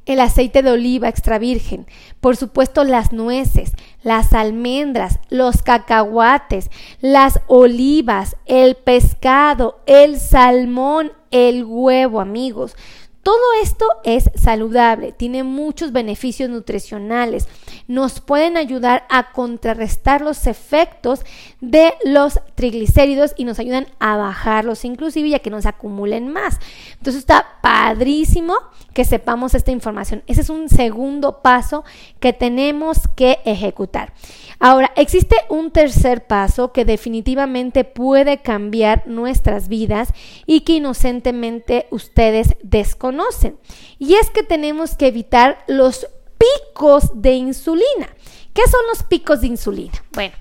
el 0.06 0.20
aceite 0.20 0.62
de 0.62 0.70
oliva 0.72 1.08
extra 1.08 1.38
virgen, 1.38 1.86
por 2.20 2.36
supuesto 2.36 2.84
las 2.84 3.12
nueces, 3.12 3.72
las 4.02 4.32
almendras, 4.32 5.18
los 5.28 5.62
cacahuates, 5.62 6.70
las 7.00 7.40
olivas, 7.46 8.36
el 8.46 8.74
pescado, 8.74 9.80
el 9.86 10.18
salmón, 10.18 11.12
el 11.30 11.64
huevo, 11.64 12.20
amigos. 12.20 12.76
Todo 13.22 13.40
esto 13.62 13.86
es 14.02 14.30
saludable, 14.34 15.12
tiene 15.12 15.44
muchos 15.44 15.92
beneficios 15.92 16.50
nutricionales, 16.50 17.46
nos 17.86 18.20
pueden 18.20 18.56
ayudar 18.56 19.04
a 19.08 19.30
contrarrestar 19.30 20.22
los 20.22 20.48
efectos 20.48 21.20
de 21.60 21.94
los 22.04 22.40
triglicéridos 22.56 23.32
y 23.36 23.44
nos 23.44 23.60
ayudan 23.60 23.86
a 24.00 24.16
bajarlos 24.16 24.84
inclusive 24.84 25.28
y 25.28 25.34
a 25.34 25.38
que 25.38 25.50
no 25.50 25.62
se 25.62 25.68
acumulen 25.68 26.32
más. 26.32 26.58
Entonces 26.94 27.20
está 27.20 27.46
padrísimo 27.62 28.54
que 28.92 29.04
sepamos 29.04 29.54
esta 29.54 29.70
información. 29.70 30.24
Ese 30.26 30.40
es 30.40 30.50
un 30.50 30.68
segundo 30.68 31.42
paso 31.42 31.84
que 32.18 32.32
tenemos 32.32 33.08
que 33.14 33.38
ejecutar. 33.44 34.12
Ahora, 34.64 34.92
existe 34.94 35.34
un 35.48 35.72
tercer 35.72 36.28
paso 36.28 36.70
que 36.70 36.84
definitivamente 36.84 37.82
puede 37.82 38.42
cambiar 38.42 39.02
nuestras 39.08 39.66
vidas 39.66 40.10
y 40.46 40.60
que 40.60 40.74
inocentemente 40.74 41.88
ustedes 41.90 42.54
desconocen. 42.62 43.58
Y 43.98 44.14
es 44.14 44.30
que 44.30 44.44
tenemos 44.44 44.94
que 44.94 45.08
evitar 45.08 45.64
los 45.66 46.06
picos 46.38 47.10
de 47.12 47.32
insulina. 47.32 48.14
¿Qué 48.54 48.62
son 48.70 48.82
los 48.88 49.02
picos 49.02 49.40
de 49.40 49.48
insulina? 49.48 49.94
Bueno, 50.12 50.36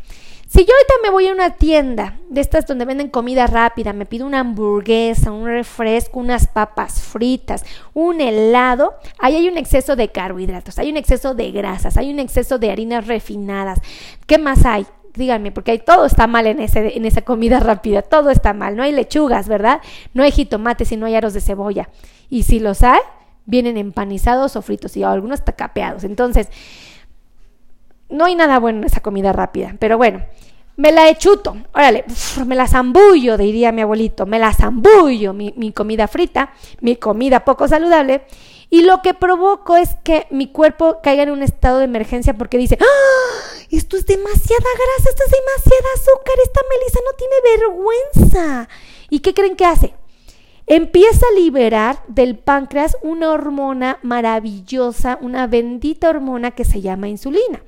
si 0.51 0.65
yo 0.65 0.73
ahorita 0.73 0.93
me 1.01 1.11
voy 1.11 1.27
a 1.29 1.31
una 1.31 1.51
tienda 1.51 2.17
de 2.27 2.41
estas 2.41 2.67
donde 2.67 2.83
venden 2.83 3.07
comida 3.07 3.47
rápida, 3.47 3.93
me 3.93 4.05
pido 4.05 4.25
una 4.25 4.41
hamburguesa, 4.41 5.31
un 5.31 5.45
refresco, 5.45 6.19
unas 6.19 6.47
papas 6.47 6.99
fritas, 6.99 7.63
un 7.93 8.19
helado, 8.19 8.95
ahí 9.17 9.37
hay 9.37 9.47
un 9.47 9.57
exceso 9.57 9.95
de 9.95 10.09
carbohidratos, 10.09 10.77
hay 10.77 10.89
un 10.89 10.97
exceso 10.97 11.35
de 11.35 11.51
grasas, 11.51 11.95
hay 11.95 12.11
un 12.11 12.19
exceso 12.19 12.59
de 12.59 12.69
harinas 12.69 13.07
refinadas. 13.07 13.79
¿Qué 14.27 14.37
más 14.37 14.65
hay? 14.65 14.85
Díganme, 15.13 15.53
porque 15.53 15.79
todo 15.79 16.05
está 16.05 16.27
mal 16.27 16.45
en, 16.45 16.59
ese, 16.59 16.97
en 16.97 17.05
esa 17.05 17.21
comida 17.21 17.61
rápida, 17.61 18.01
todo 18.01 18.29
está 18.29 18.51
mal. 18.51 18.75
No 18.75 18.83
hay 18.83 18.91
lechugas, 18.91 19.47
¿verdad? 19.47 19.79
No 20.13 20.21
hay 20.21 20.31
jitomates 20.31 20.91
y 20.91 20.97
no 20.97 21.05
hay 21.05 21.15
aros 21.15 21.33
de 21.33 21.39
cebolla. 21.39 21.87
Y 22.29 22.43
si 22.43 22.59
los 22.59 22.83
hay, 22.83 22.99
vienen 23.45 23.77
empanizados 23.77 24.57
o 24.57 24.61
fritos 24.61 24.97
y 24.97 25.03
algunos 25.03 25.45
tacapeados. 25.45 26.03
Entonces, 26.03 26.49
no 28.11 28.25
hay 28.25 28.35
nada 28.35 28.59
bueno 28.59 28.79
en 28.79 28.83
esa 28.85 29.01
comida 29.01 29.33
rápida. 29.33 29.75
Pero 29.79 29.97
bueno, 29.97 30.23
me 30.77 30.91
la 30.91 31.09
echuto, 31.09 31.57
órale, 31.73 32.05
me 32.45 32.55
la 32.55 32.67
zambullo, 32.67 33.37
diría 33.37 33.71
mi 33.71 33.81
abuelito, 33.81 34.25
me 34.25 34.39
la 34.39 34.53
zambullo, 34.53 35.33
mi, 35.33 35.53
mi 35.57 35.71
comida 35.71 36.07
frita, 36.07 36.53
mi 36.79 36.95
comida 36.95 37.45
poco 37.45 37.67
saludable, 37.67 38.23
y 38.73 38.83
lo 38.83 39.01
que 39.01 39.13
provoco 39.13 39.75
es 39.75 39.89
que 40.03 40.27
mi 40.29 40.47
cuerpo 40.47 40.99
caiga 41.03 41.23
en 41.23 41.31
un 41.31 41.43
estado 41.43 41.79
de 41.79 41.83
emergencia 41.83 42.37
porque 42.37 42.57
dice, 42.57 42.77
¡Ah! 42.79 43.61
esto 43.69 43.97
es 43.97 44.05
demasiada 44.05 44.63
grasa, 44.63 45.09
esto 45.09 45.23
es 45.25 45.31
demasiada 45.31 45.89
azúcar, 45.95 46.35
esta 46.41 46.61
Melissa 46.69 46.99
no 47.05 47.17
tiene 47.17 47.35
vergüenza. 47.57 48.69
¿Y 49.09 49.19
qué 49.19 49.33
creen 49.33 49.57
que 49.57 49.65
hace? 49.65 49.93
Empieza 50.67 51.25
a 51.25 51.39
liberar 51.39 52.03
del 52.07 52.37
páncreas 52.37 52.97
una 53.01 53.31
hormona 53.31 53.99
maravillosa, 54.03 55.17
una 55.21 55.47
bendita 55.47 56.09
hormona 56.09 56.51
que 56.51 56.65
se 56.65 56.81
llama 56.81 57.09
insulina. 57.09 57.61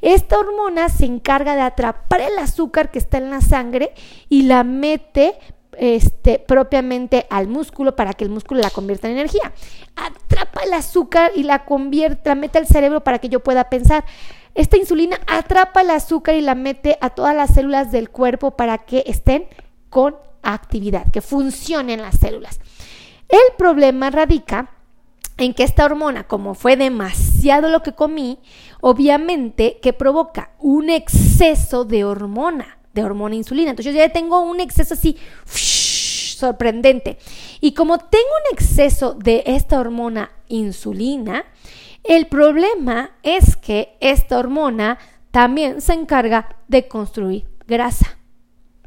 Esta 0.00 0.38
hormona 0.38 0.88
se 0.88 1.06
encarga 1.06 1.56
de 1.56 1.62
atrapar 1.62 2.20
el 2.20 2.38
azúcar 2.38 2.90
que 2.90 2.98
está 2.98 3.18
en 3.18 3.30
la 3.30 3.40
sangre 3.40 3.94
y 4.28 4.42
la 4.42 4.62
mete 4.62 5.34
este, 5.78 6.38
propiamente 6.38 7.26
al 7.30 7.48
músculo 7.48 7.96
para 7.96 8.12
que 8.12 8.24
el 8.24 8.30
músculo 8.30 8.60
la 8.60 8.70
convierta 8.70 9.08
en 9.08 9.14
energía. 9.14 9.52
Atrapa 9.96 10.62
el 10.62 10.74
azúcar 10.74 11.32
y 11.34 11.42
la 11.42 11.64
convierte, 11.64 12.28
la 12.28 12.34
mete 12.34 12.58
al 12.58 12.66
cerebro 12.66 13.02
para 13.02 13.18
que 13.18 13.28
yo 13.28 13.40
pueda 13.40 13.70
pensar. 13.70 14.04
Esta 14.54 14.76
insulina 14.76 15.18
atrapa 15.26 15.80
el 15.80 15.90
azúcar 15.90 16.36
y 16.36 16.40
la 16.40 16.54
mete 16.54 16.98
a 17.00 17.10
todas 17.10 17.34
las 17.34 17.54
células 17.54 17.90
del 17.90 18.10
cuerpo 18.10 18.52
para 18.52 18.78
que 18.78 19.02
estén 19.06 19.46
con 19.90 20.16
actividad, 20.44 21.10
que 21.10 21.20
funcionen 21.20 22.02
las 22.02 22.18
células. 22.18 22.60
El 23.28 23.56
problema 23.56 24.10
radica 24.10 24.70
en 25.36 25.54
que 25.54 25.64
esta 25.64 25.84
hormona, 25.84 26.28
como 26.28 26.54
fue 26.54 26.76
demasiado 26.76 27.68
lo 27.68 27.82
que 27.82 27.92
comí, 27.92 28.38
obviamente 28.80 29.78
que 29.82 29.92
provoca 29.92 30.52
un 30.60 30.90
exceso 30.90 31.84
de 31.84 32.04
hormona 32.04 32.78
de 32.94 33.04
hormona 33.04 33.34
insulina. 33.34 33.70
Entonces 33.70 33.92
yo 33.92 33.98
ya 33.98 34.08
tengo 34.08 34.40
un 34.40 34.60
exceso 34.60 34.94
así 34.94 35.16
sorprendente. 35.44 37.18
Y 37.60 37.72
como 37.72 37.98
tengo 37.98 38.24
un 38.24 38.56
exceso 38.56 39.14
de 39.14 39.42
esta 39.46 39.78
hormona 39.80 40.30
insulina, 40.48 41.44
el 42.04 42.26
problema 42.26 43.12
es 43.22 43.56
que 43.56 43.96
esta 44.00 44.38
hormona 44.38 44.98
también 45.30 45.80
se 45.80 45.94
encarga 45.94 46.56
de 46.68 46.86
construir 46.86 47.48
grasa. 47.66 48.18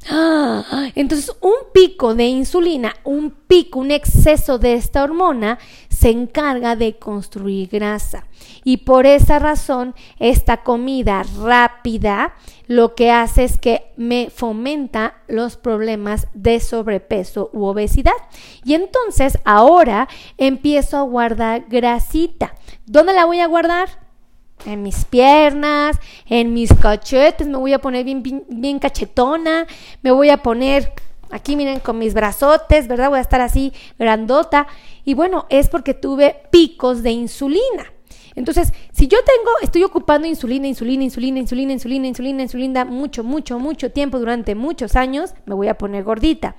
Entonces, 0.96 1.36
un 1.42 1.54
pico 1.74 2.16
de 2.16 2.26
insulina, 2.26 2.96
un 3.04 3.32
pico, 3.32 3.80
un 3.80 3.92
exceso 3.92 4.58
de 4.58 4.74
esta 4.74 5.04
hormona 5.04 5.60
se 5.90 6.10
encarga 6.10 6.76
de 6.76 6.98
construir 6.98 7.70
grasa. 7.70 8.26
Y 8.64 8.78
por 8.78 9.06
esa 9.06 9.40
razón, 9.40 9.96
esta 10.20 10.64
comida 10.64 11.24
rápida 11.42 12.36
lo 12.68 12.96
que 12.96 13.12
hace 13.12 13.44
es 13.44 13.58
que 13.58 13.92
me 13.98 14.30
fomenta 14.30 15.16
los 15.28 15.58
problemas 15.58 16.28
de 16.34 16.60
sobrepeso 16.60 17.50
u 17.54 17.66
obesidad. 17.66 18.14
Y 18.64 18.76
entonces, 18.76 19.40
ahora 19.44 20.08
empiezo 20.38 20.98
a 20.98 21.02
guardar 21.02 21.66
grasita. 21.68 22.56
¿Dónde 22.86 23.14
la 23.14 23.26
voy 23.26 23.40
a 23.40 23.48
guardar? 23.48 24.07
En 24.66 24.84
mis 24.84 25.06
piernas, 25.06 25.98
en 26.28 26.54
mis 26.54 26.74
cachetes, 26.74 27.48
me 27.48 27.58
voy 27.58 27.74
a 27.74 27.80
poner 27.80 28.04
bien, 28.04 28.24
bien, 28.50 28.80
cachetona, 28.80 29.68
me 30.02 30.12
voy 30.12 30.30
a 30.30 30.38
poner 30.38 30.94
aquí, 31.32 31.56
miren, 31.56 31.80
con 31.80 31.98
mis 31.98 32.14
brazotes, 32.14 32.88
¿verdad? 32.88 33.10
Voy 33.10 33.20
a 33.20 33.22
estar 33.22 33.42
así 33.42 33.74
grandota. 33.98 34.68
Y 35.06 35.14
bueno, 35.14 35.46
es 35.50 35.70
porque 35.70 35.94
tuve 35.94 36.36
picos 36.52 37.04
de 37.04 37.12
insulina. 37.12 37.94
Entonces, 38.36 38.72
si 38.92 39.08
yo 39.08 39.18
tengo, 39.26 39.50
estoy 39.64 39.84
ocupando 39.84 40.28
insulina, 40.28 40.68
insulina, 40.68 41.04
insulina, 41.04 41.40
insulina, 41.40 41.74
insulina, 41.74 42.08
insulina, 42.08 42.44
insulina, 42.44 42.86
mucho, 42.86 43.24
mucho, 43.24 43.58
mucho 43.58 43.92
tiempo 43.92 44.20
durante 44.20 44.54
muchos 44.54 44.96
años, 44.96 45.34
me 45.46 45.56
voy 45.56 45.70
a 45.70 45.78
poner 45.78 46.04
gordita. 46.04 46.56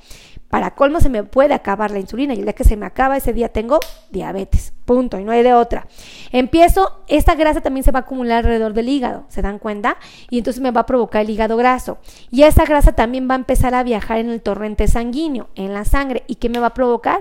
Para 0.49 0.75
colmo 0.75 1.01
se 1.01 1.09
me 1.09 1.25
puede 1.25 1.55
acabar 1.55 1.91
la 1.91 1.99
insulina 1.99 2.35
y 2.35 2.39
el 2.39 2.45
día 2.45 2.55
que 2.55 2.65
se 2.65 2.77
me 2.77 2.87
acaba 2.87 3.17
ese 3.17 3.33
día 3.33 3.51
tengo 3.51 3.81
diabetes. 4.11 4.73
Punto. 4.85 5.21
Y 5.21 5.25
no 5.25 5.33
hay 5.33 5.43
de 5.43 5.53
otra. 5.53 5.87
Empiezo, 6.33 7.03
esta 7.09 7.35
grasa 7.35 7.61
también 7.61 7.85
se 7.85 7.91
va 7.91 7.99
a 7.99 8.03
acumular 8.03 8.39
alrededor 8.39 8.73
del 8.73 8.89
hígado. 8.89 9.27
¿Se 9.29 9.43
dan 9.43 9.59
cuenta? 9.59 9.99
Y 10.31 10.39
entonces 10.39 10.63
me 10.63 10.71
va 10.71 10.83
a 10.83 10.87
provocar 10.87 11.23
el 11.23 11.31
hígado 11.31 11.59
graso. 11.59 11.99
Y 12.31 12.45
esa 12.45 12.65
grasa 12.65 12.93
también 12.93 13.29
va 13.29 13.35
a 13.35 13.39
empezar 13.39 13.75
a 13.75 13.83
viajar 13.83 14.19
en 14.19 14.31
el 14.31 14.41
torrente 14.41 14.89
sanguíneo, 14.89 15.49
en 15.55 15.75
la 15.75 15.85
sangre. 15.85 16.25
¿Y 16.27 16.37
qué 16.37 16.49
me 16.49 16.59
va 16.59 16.69
a 16.69 16.75
provocar? 16.75 17.21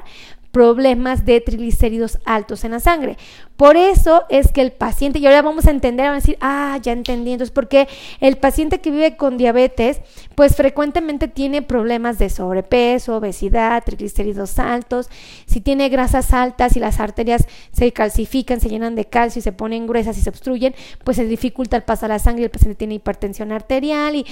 Problemas 0.51 1.25
de 1.25 1.41
triglicéridos 1.41 2.19
altos 2.25 2.63
en 2.63 2.71
la 2.71 2.79
sangre. 2.79 3.17
Por 3.57 3.75
eso 3.75 4.23
es 4.29 4.51
que 4.51 4.61
el 4.61 4.71
paciente, 4.71 5.17
y 5.17 5.25
ahora 5.25 5.41
vamos 5.41 5.65
a 5.65 5.71
entender, 5.71 6.05
van 6.05 6.13
a 6.13 6.19
decir, 6.19 6.37
ah, 6.41 6.79
ya 6.81 6.91
entendí, 6.91 7.31
entonces, 7.31 7.51
porque 7.51 7.87
el 8.19 8.37
paciente 8.37 8.79
que 8.79 8.91
vive 8.91 9.17
con 9.17 9.37
diabetes, 9.37 9.99
pues 10.35 10.55
frecuentemente 10.55 11.27
tiene 11.27 11.63
problemas 11.63 12.19
de 12.19 12.29
sobrepeso, 12.29 13.17
obesidad, 13.17 13.83
triglicéridos 13.83 14.59
altos, 14.59 15.09
si 15.47 15.59
tiene 15.59 15.89
grasas 15.89 16.33
altas 16.33 16.77
y 16.77 16.79
las 16.79 16.99
arterias 16.99 17.47
se 17.71 17.91
calcifican, 17.91 18.61
se 18.61 18.69
llenan 18.69 18.95
de 18.95 19.05
calcio 19.05 19.39
y 19.39 19.43
se 19.43 19.51
ponen 19.51 19.87
gruesas 19.87 20.17
y 20.17 20.21
se 20.21 20.29
obstruyen, 20.29 20.75
pues 21.03 21.17
se 21.17 21.25
dificulta 21.25 21.77
el 21.77 21.83
paso 21.83 22.05
a 22.05 22.09
la 22.09 22.19
sangre 22.19 22.45
el 22.45 22.51
paciente 22.51 22.75
tiene 22.75 22.95
hipertensión 22.95 23.51
arterial 23.51 24.15
y 24.15 24.25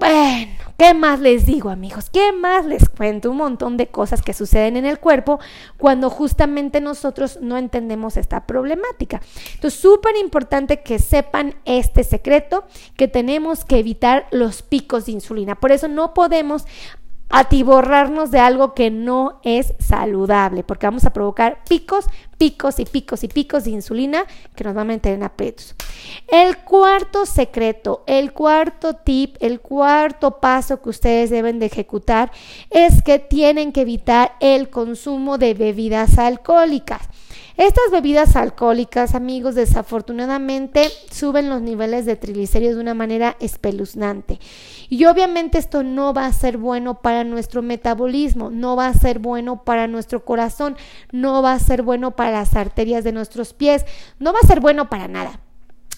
bueno, 0.00 0.52
¿qué 0.78 0.94
más 0.94 1.20
les 1.20 1.44
digo 1.44 1.68
amigos? 1.68 2.08
¿Qué 2.10 2.32
más 2.32 2.64
les 2.64 2.88
cuento? 2.88 3.30
Un 3.30 3.36
montón 3.36 3.76
de 3.76 3.88
cosas 3.88 4.22
que 4.22 4.32
suceden 4.32 4.78
en 4.78 4.86
el 4.86 4.98
cuerpo 4.98 5.38
cuando 5.76 6.08
justamente 6.08 6.80
nosotros 6.80 7.38
no 7.42 7.58
entendemos 7.58 8.16
esta 8.16 8.46
problemática. 8.46 9.20
Entonces, 9.54 9.78
súper 9.78 10.16
importante 10.16 10.82
que 10.82 10.98
sepan 10.98 11.54
este 11.66 12.02
secreto, 12.02 12.64
que 12.96 13.08
tenemos 13.08 13.66
que 13.66 13.78
evitar 13.78 14.26
los 14.30 14.62
picos 14.62 15.04
de 15.04 15.12
insulina. 15.12 15.54
Por 15.54 15.70
eso 15.70 15.86
no 15.86 16.14
podemos 16.14 16.64
atiborrarnos 17.30 18.30
de 18.30 18.40
algo 18.40 18.74
que 18.74 18.90
no 18.90 19.40
es 19.44 19.74
saludable, 19.78 20.64
porque 20.64 20.86
vamos 20.86 21.04
a 21.04 21.12
provocar 21.12 21.62
picos, 21.68 22.06
picos 22.38 22.78
y 22.80 22.84
picos 22.84 23.24
y 23.24 23.28
picos 23.28 23.64
de 23.64 23.70
insulina 23.70 24.24
que 24.56 24.64
nos 24.64 24.74
van 24.74 24.90
a 24.90 24.94
meter 24.94 25.14
en 25.14 25.22
aprietos. 25.22 25.74
El 26.28 26.58
cuarto 26.58 27.26
secreto, 27.26 28.02
el 28.06 28.32
cuarto 28.32 28.94
tip, 28.94 29.36
el 29.40 29.60
cuarto 29.60 30.40
paso 30.40 30.82
que 30.82 30.90
ustedes 30.90 31.30
deben 31.30 31.58
de 31.60 31.66
ejecutar 31.66 32.32
es 32.70 33.02
que 33.02 33.18
tienen 33.18 33.72
que 33.72 33.82
evitar 33.82 34.32
el 34.40 34.68
consumo 34.68 35.38
de 35.38 35.54
bebidas 35.54 36.18
alcohólicas. 36.18 37.08
Estas 37.60 37.90
bebidas 37.92 38.36
alcohólicas, 38.36 39.14
amigos, 39.14 39.54
desafortunadamente 39.54 40.88
suben 41.10 41.50
los 41.50 41.60
niveles 41.60 42.06
de 42.06 42.16
triglicéridos 42.16 42.76
de 42.76 42.80
una 42.80 42.94
manera 42.94 43.36
espeluznante. 43.38 44.40
Y 44.88 45.04
obviamente 45.04 45.58
esto 45.58 45.82
no 45.82 46.14
va 46.14 46.24
a 46.24 46.32
ser 46.32 46.56
bueno 46.56 47.02
para 47.02 47.22
nuestro 47.22 47.60
metabolismo, 47.60 48.48
no 48.48 48.76
va 48.76 48.86
a 48.86 48.94
ser 48.94 49.18
bueno 49.18 49.62
para 49.62 49.88
nuestro 49.88 50.24
corazón, 50.24 50.74
no 51.12 51.42
va 51.42 51.52
a 51.52 51.58
ser 51.58 51.82
bueno 51.82 52.12
para 52.12 52.30
las 52.30 52.56
arterias 52.56 53.04
de 53.04 53.12
nuestros 53.12 53.52
pies, 53.52 53.84
no 54.18 54.32
va 54.32 54.38
a 54.42 54.46
ser 54.46 54.60
bueno 54.60 54.88
para 54.88 55.06
nada. 55.06 55.38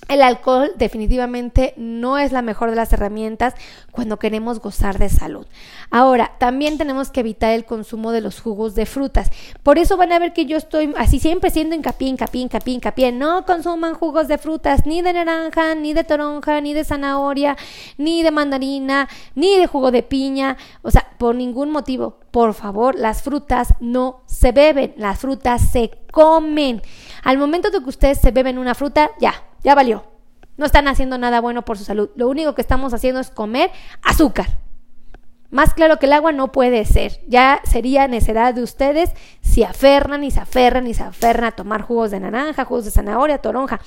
El 0.09 0.21
alcohol 0.21 0.73
definitivamente 0.77 1.75
no 1.77 2.19
es 2.19 2.33
la 2.33 2.43
mejor 2.43 2.71
de 2.71 2.77
las 2.77 2.93
herramientas 2.93 3.55
cuando 3.93 4.19
queremos 4.19 4.59
gozar 4.59 4.99
de 4.99 5.09
salud. 5.09 5.47
Ahora, 5.91 6.33
también 6.39 6.77
tenemos 6.77 7.11
que 7.11 7.21
evitar 7.21 7.53
el 7.53 7.65
consumo 7.65 8.11
de 8.11 8.21
los 8.21 8.41
jugos 8.41 8.75
de 8.75 8.85
frutas. 8.85 9.31
Por 9.63 9.79
eso 9.79 9.97
van 9.97 10.13
a 10.13 10.19
ver 10.19 10.33
que 10.33 10.45
yo 10.45 10.57
estoy 10.57 10.93
así 10.99 11.21
siempre 11.21 11.51
siendo 11.51 11.77
hincapié, 11.77 12.09
hincapié, 12.09 12.43
hincapié, 12.43 12.75
hincapié. 12.75 13.13
No 13.13 13.47
consuman 13.47 13.95
jugos 13.95 14.29
de 14.29 14.39
frutas, 14.39 14.87
ni 14.87 15.03
de 15.03 15.13
naranja, 15.13 15.75
ni 15.77 15.95
de 15.95 16.05
toronja, 16.05 16.61
ni 16.61 16.75
de 16.75 16.85
zanahoria, 16.85 17.57
ni 17.97 18.23
de 18.23 18.33
mandarina, 18.33 19.09
ni 19.35 19.57
de 19.57 19.67
jugo 19.67 19.93
de 19.93 20.03
piña. 20.03 20.57
O 20.83 20.91
sea, 20.91 21.07
por 21.17 21.37
ningún 21.37 21.71
motivo. 21.71 22.19
Por 22.33 22.55
favor, 22.55 22.99
las 22.99 23.23
frutas 23.23 23.75
no 23.79 24.23
se 24.27 24.53
beben, 24.53 24.95
las 24.97 25.21
frutas 25.21 25.71
se 25.71 25.91
comen. 26.11 26.83
Al 27.23 27.39
momento 27.39 27.71
de 27.71 27.81
que 27.81 27.89
ustedes 27.89 28.21
se 28.21 28.33
beben 28.33 28.59
una 28.59 28.75
fruta, 28.75 29.13
ya, 29.21 29.35
ya 29.63 29.75
valió. 29.75 30.05
No 30.57 30.67
están 30.67 30.89
haciendo 30.89 31.19
nada 31.19 31.41
bueno 31.41 31.65
por 31.65 31.79
su 31.79 31.85
salud. 31.85 32.11
Lo 32.15 32.29
único 32.29 32.55
que 32.55 32.61
estamos 32.61 32.93
haciendo 32.93 33.21
es 33.21 33.31
comer 33.31 33.71
azúcar. 34.03 34.59
Más 35.51 35.75
claro 35.75 35.99
que 35.99 36.07
el 36.07 36.15
agua 36.15 36.33
no 36.33 36.51
puede 36.51 36.85
ser. 36.85 37.21
Ya 37.29 37.61
sería 37.65 38.09
necedad 38.09 38.55
de 38.55 38.63
ustedes 38.63 39.11
si 39.43 39.65
aferran 39.65 40.25
y 40.25 40.31
se 40.31 40.41
aferran 40.41 40.87
y 40.87 40.95
se 40.95 41.03
aferran 41.03 41.45
a 41.45 41.53
tomar 41.53 41.83
jugos 41.83 42.11
de 42.11 42.21
naranja, 42.21 42.65
jugos 42.65 42.87
de 42.87 42.91
zanahoria, 42.91 43.39
toronja. 43.39 43.81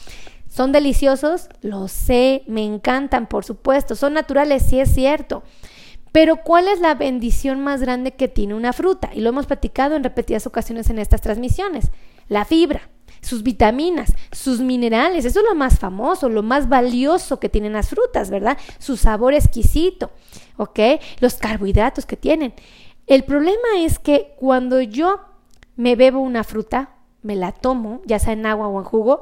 ¿Son 0.47 0.71
deliciosos? 0.71 1.49
Lo 1.61 1.87
sé, 1.87 2.43
me 2.47 2.63
encantan, 2.63 3.27
por 3.27 3.45
supuesto. 3.45 3.95
Son 3.95 4.13
naturales, 4.13 4.63
sí 4.63 4.79
es 4.79 4.93
cierto. 4.93 5.43
Pero 6.11 6.37
¿cuál 6.37 6.67
es 6.67 6.79
la 6.79 6.93
bendición 6.93 7.59
más 7.61 7.81
grande 7.81 8.11
que 8.11 8.27
tiene 8.27 8.53
una 8.53 8.71
fruta? 8.71 9.09
Y 9.13 9.21
lo 9.21 9.29
hemos 9.29 9.47
platicado 9.47 9.95
en 9.95 10.03
repetidas 10.03 10.47
ocasiones 10.47 10.89
en 10.89 10.99
estas 10.99 11.21
transmisiones. 11.21 11.91
La 12.29 12.45
fibra 12.45 12.89
sus 13.21 13.43
vitaminas, 13.43 14.13
sus 14.31 14.59
minerales, 14.59 15.25
eso 15.25 15.39
es 15.39 15.45
lo 15.45 15.55
más 15.55 15.79
famoso, 15.79 16.29
lo 16.29 16.43
más 16.43 16.69
valioso 16.69 17.39
que 17.39 17.49
tienen 17.49 17.73
las 17.73 17.89
frutas, 17.89 18.29
¿verdad? 18.29 18.57
Su 18.79 18.97
sabor 18.97 19.33
exquisito, 19.33 20.11
¿ok? 20.57 20.79
Los 21.19 21.35
carbohidratos 21.35 22.05
que 22.05 22.17
tienen. 22.17 22.53
El 23.07 23.23
problema 23.23 23.79
es 23.79 23.99
que 23.99 24.35
cuando 24.37 24.81
yo 24.81 25.19
me 25.75 25.95
bebo 25.95 26.19
una 26.19 26.43
fruta, 26.43 26.95
me 27.21 27.35
la 27.35 27.51
tomo, 27.51 28.01
ya 28.05 28.19
sea 28.19 28.33
en 28.33 28.45
agua 28.45 28.67
o 28.67 28.79
en 28.79 28.85
jugo, 28.85 29.21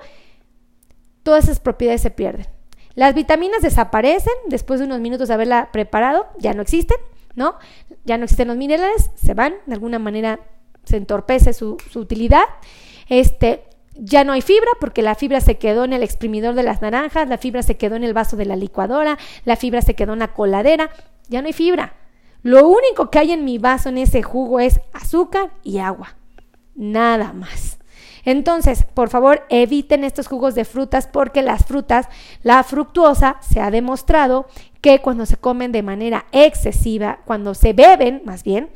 todas 1.24 1.46
esas 1.46 1.60
propiedades 1.60 2.02
se 2.02 2.12
pierden. 2.12 2.48
Las 2.96 3.16
vitaminas 3.16 3.62
desaparecen 3.62 4.34
después 4.48 4.80
de 4.80 4.86
unos 4.86 5.00
minutos 5.00 5.28
de 5.28 5.34
haberla 5.34 5.72
preparado, 5.72 6.28
ya 6.38 6.54
no 6.54 6.62
existen, 6.62 6.98
¿no? 7.36 7.56
Ya 8.06 8.18
no 8.18 8.26
existen 8.26 8.50
los 8.50 8.58
minerales, 8.58 9.10
se 9.16 9.34
van, 9.34 9.56
de 9.66 9.74
alguna 9.74 10.00
manera 10.00 10.40
se 10.84 10.98
entorpece 10.98 11.54
su, 11.54 11.78
su 11.90 12.00
utilidad. 12.00 12.44
Este, 13.10 13.64
ya 13.96 14.24
no 14.24 14.34
hay 14.34 14.42
fibra 14.42 14.70
porque 14.80 15.02
la 15.02 15.16
fibra 15.16 15.42
se 15.42 15.58
quedó 15.58 15.84
en 15.84 15.94
el 15.94 16.04
exprimidor 16.04 16.56
de 16.56 16.64
las 16.64 16.82
naranjas, 16.82 17.28
la 17.28 17.38
fibra 17.38 17.64
se 17.64 17.78
quedó 17.78 17.96
en 17.96 18.04
el 18.04 18.14
vaso 18.14 18.38
de 18.38 18.46
la 18.46 18.56
licuadora, 18.56 19.18
la 19.46 19.56
fibra 19.56 19.82
se 19.82 19.94
quedó 19.94 20.14
en 20.14 20.20
la 20.20 20.34
coladera, 20.34 20.90
ya 21.30 21.42
no 21.42 21.48
hay 21.48 21.54
fibra. 21.54 21.94
Lo 22.42 22.68
único 22.68 23.10
que 23.10 23.20
hay 23.20 23.32
en 23.32 23.46
mi 23.46 23.58
vaso 23.58 23.90
en 23.90 23.98
ese 23.98 24.22
jugo 24.22 24.60
es 24.60 24.82
azúcar 24.92 25.52
y 25.64 25.78
agua. 25.78 26.16
Nada 26.76 27.32
más. 27.34 27.80
Entonces, 28.26 28.86
por 28.94 29.10
favor, 29.10 29.44
eviten 29.50 30.04
estos 30.04 30.28
jugos 30.28 30.56
de 30.56 30.66
frutas 30.66 31.08
porque 31.08 31.42
las 31.42 31.66
frutas, 31.66 32.08
la 32.42 32.64
fructuosa 32.64 33.38
se 33.42 33.60
ha 33.60 33.70
demostrado 33.70 34.48
que 34.82 35.00
cuando 35.00 35.26
se 35.26 35.38
comen 35.38 35.72
de 35.72 35.84
manera 35.84 36.26
excesiva, 36.32 37.20
cuando 37.26 37.54
se 37.54 37.74
beben 37.74 38.22
más 38.26 38.44
bien, 38.44 38.70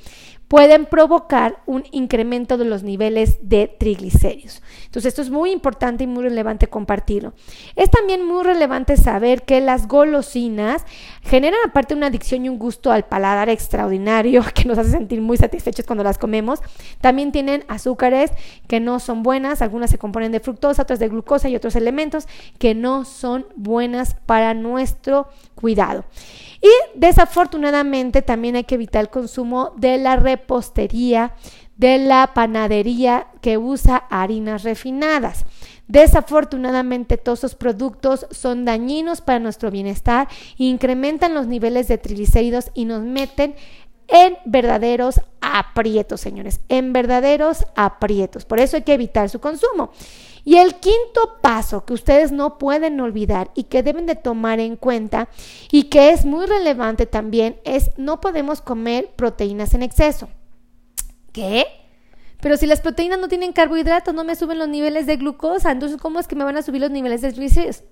pueden 0.47 0.86
provocar 0.86 1.62
un 1.65 1.83
incremento 1.91 2.57
de 2.57 2.65
los 2.65 2.83
niveles 2.83 3.38
de 3.41 3.67
triglicéridos. 3.67 4.62
Entonces, 4.86 5.10
esto 5.10 5.21
es 5.21 5.29
muy 5.29 5.51
importante 5.51 6.05
y 6.05 6.07
muy 6.07 6.23
relevante 6.23 6.67
compartirlo. 6.67 7.33
Es 7.75 7.89
también 7.91 8.25
muy 8.25 8.43
relevante 8.43 8.95
saber 8.95 9.43
que 9.43 9.60
las 9.60 9.88
golosinas 9.88 10.86
generan 11.21 11.60
aparte 11.65 11.93
una 11.93 12.07
adicción 12.07 12.45
y 12.45 12.49
un 12.49 12.60
gusto 12.60 12.91
al 12.91 13.05
paladar 13.05 13.49
extraordinario 13.49 14.43
que 14.53 14.65
nos 14.65 14.77
hace 14.77 14.91
sentir 14.91 15.21
muy 15.21 15.38
satisfechos 15.38 15.86
cuando 15.86 16.03
las 16.03 16.17
comemos. 16.17 16.62
También 17.01 17.31
tienen 17.31 17.65
azúcares 17.67 18.31
que 18.67 18.79
no 18.79 18.99
son 18.99 19.23
buenas, 19.23 19.62
algunas 19.62 19.89
se 19.89 19.97
componen 19.97 20.31
de 20.31 20.39
fructosa, 20.39 20.83
otras 20.83 20.99
de 20.99 21.10
glucosa 21.10 21.49
y 21.49 21.55
otros 21.55 21.75
elementos 21.75 22.27
que 22.57 22.73
no 22.73 23.03
son 23.03 23.45
buenas 23.55 24.15
para 24.25 24.53
nuestro 24.53 25.27
cuidado. 25.55 26.05
Y 26.61 26.69
desafortunadamente 26.95 28.21
también 28.21 28.55
hay 28.55 28.63
que 28.63 28.75
evitar 28.75 29.01
el 29.01 29.09
consumo 29.09 29.73
de 29.77 29.97
la 29.97 30.15
repostería, 30.15 31.35
de 31.77 31.99
la 31.99 32.33
panadería 32.33 33.27
que 33.41 33.57
usa 33.57 33.97
harinas 34.09 34.63
refinadas. 34.63 35.45
Desafortunadamente 35.87 37.17
todos 37.17 37.39
esos 37.39 37.55
productos 37.55 38.27
son 38.31 38.65
dañinos 38.65 39.21
para 39.21 39.39
nuestro 39.39 39.71
bienestar, 39.71 40.27
incrementan 40.57 41.33
los 41.33 41.47
niveles 41.47 41.87
de 41.87 41.97
triglicéridos 41.97 42.71
y 42.73 42.85
nos 42.85 43.03
meten 43.03 43.55
en 44.09 44.37
verdaderos 44.45 45.21
aprietos, 45.41 46.21
señores, 46.21 46.61
en 46.69 46.93
verdaderos 46.93 47.65
aprietos. 47.75 48.45
Por 48.45 48.59
eso 48.59 48.77
hay 48.77 48.83
que 48.83 48.93
evitar 48.93 49.29
su 49.29 49.39
consumo. 49.39 49.91
Y 50.47 50.55
el 50.60 50.75
quinto 50.75 51.39
paso 51.41 51.83
que 51.83 51.91
ustedes 51.91 52.31
no 52.31 52.57
pueden 52.57 53.01
olvidar 53.01 53.51
y 53.53 53.63
que 53.63 53.83
deben 53.83 54.05
de 54.05 54.15
tomar 54.15 54.62
en 54.62 54.77
cuenta 54.77 55.27
y 55.73 55.89
que 55.89 56.12
es 56.12 56.23
muy 56.23 56.45
relevante 56.45 57.05
también 57.05 57.60
es 57.65 57.91
no 57.97 58.21
podemos 58.21 58.62
comer 58.62 59.10
proteínas 59.17 59.73
en 59.73 59.83
exceso. 59.83 60.29
¿Qué? 61.33 61.65
Pero 62.39 62.55
si 62.55 62.65
las 62.65 62.79
proteínas 62.79 63.19
no 63.19 63.27
tienen 63.27 63.51
carbohidratos, 63.51 64.13
no 64.13 64.23
me 64.23 64.38
suben 64.38 64.57
los 64.57 64.69
niveles 64.69 65.05
de 65.05 65.17
glucosa, 65.17 65.69
entonces 65.69 65.99
¿cómo 65.99 66.17
es 66.17 66.29
que 66.29 66.38
me 66.38 66.45
van 66.45 66.55
a 66.55 66.62
subir 66.62 66.79
los 66.79 66.91
niveles 66.91 67.19
de 67.19 67.33
triglicéridos? 67.33 67.83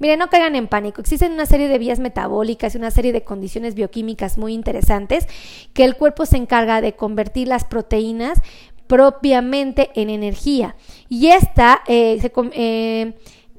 Miren, 0.00 0.18
no 0.18 0.28
caigan 0.28 0.56
en 0.56 0.66
pánico. 0.66 1.00
Existen 1.00 1.30
una 1.30 1.46
serie 1.46 1.68
de 1.68 1.78
vías 1.78 2.00
metabólicas 2.00 2.74
y 2.74 2.78
una 2.78 2.90
serie 2.90 3.12
de 3.12 3.22
condiciones 3.22 3.74
bioquímicas 3.74 4.38
muy 4.38 4.54
interesantes 4.54 5.28
que 5.74 5.84
el 5.84 5.96
cuerpo 5.96 6.26
se 6.26 6.38
encarga 6.38 6.80
de 6.80 6.94
convertir 6.94 7.46
las 7.46 7.64
proteínas 7.64 8.40
propiamente 8.86 9.90
en 9.94 10.10
energía. 10.10 10.76
Y 11.08 11.28
esta 11.28 11.82
eh, 11.86 12.20
eh, 12.52 13.14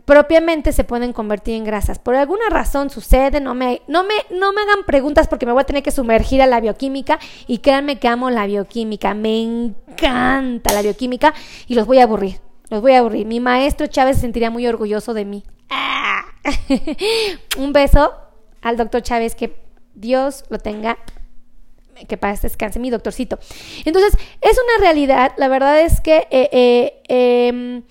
propiamente 0.05 0.71
se 0.71 0.83
pueden 0.83 1.13
convertir 1.13 1.55
en 1.55 1.63
grasas. 1.63 1.99
Por 1.99 2.15
alguna 2.15 2.49
razón 2.49 2.89
sucede, 2.89 3.39
no 3.39 3.55
me, 3.55 3.81
no, 3.87 4.03
me, 4.03 4.13
no 4.31 4.53
me 4.53 4.61
hagan 4.61 4.85
preguntas 4.85 5.27
porque 5.27 5.45
me 5.45 5.51
voy 5.51 5.61
a 5.61 5.65
tener 5.65 5.83
que 5.83 5.91
sumergir 5.91 6.41
a 6.41 6.47
la 6.47 6.59
bioquímica 6.59 7.19
y 7.47 7.59
créanme 7.59 7.99
que 7.99 8.07
amo 8.07 8.29
la 8.29 8.45
bioquímica, 8.45 9.13
me 9.13 9.41
encanta 9.41 10.73
la 10.73 10.81
bioquímica 10.81 11.33
y 11.67 11.75
los 11.75 11.87
voy 11.87 11.99
a 11.99 12.03
aburrir, 12.03 12.39
los 12.69 12.81
voy 12.81 12.93
a 12.93 12.99
aburrir. 12.99 13.25
Mi 13.25 13.39
maestro 13.39 13.87
Chávez 13.87 14.17
se 14.17 14.21
sentiría 14.21 14.49
muy 14.49 14.67
orgulloso 14.67 15.13
de 15.13 15.25
mí. 15.25 15.43
¡Ah! 15.69 16.25
Un 17.57 17.73
beso 17.73 18.13
al 18.61 18.77
doctor 18.77 19.01
Chávez, 19.01 19.35
que 19.35 19.55
Dios 19.93 20.43
lo 20.49 20.59
tenga 20.59 20.97
que 22.07 22.19
este 22.21 22.47
descanse 22.47 22.79
mi 22.79 22.89
doctorcito. 22.89 23.39
Entonces, 23.85 24.17
es 24.41 24.57
una 24.57 24.85
realidad, 24.85 25.33
la 25.37 25.47
verdad 25.47 25.81
es 25.81 26.01
que 26.01 26.27
eh, 26.29 26.49
eh, 26.51 27.01
em, 27.07 27.83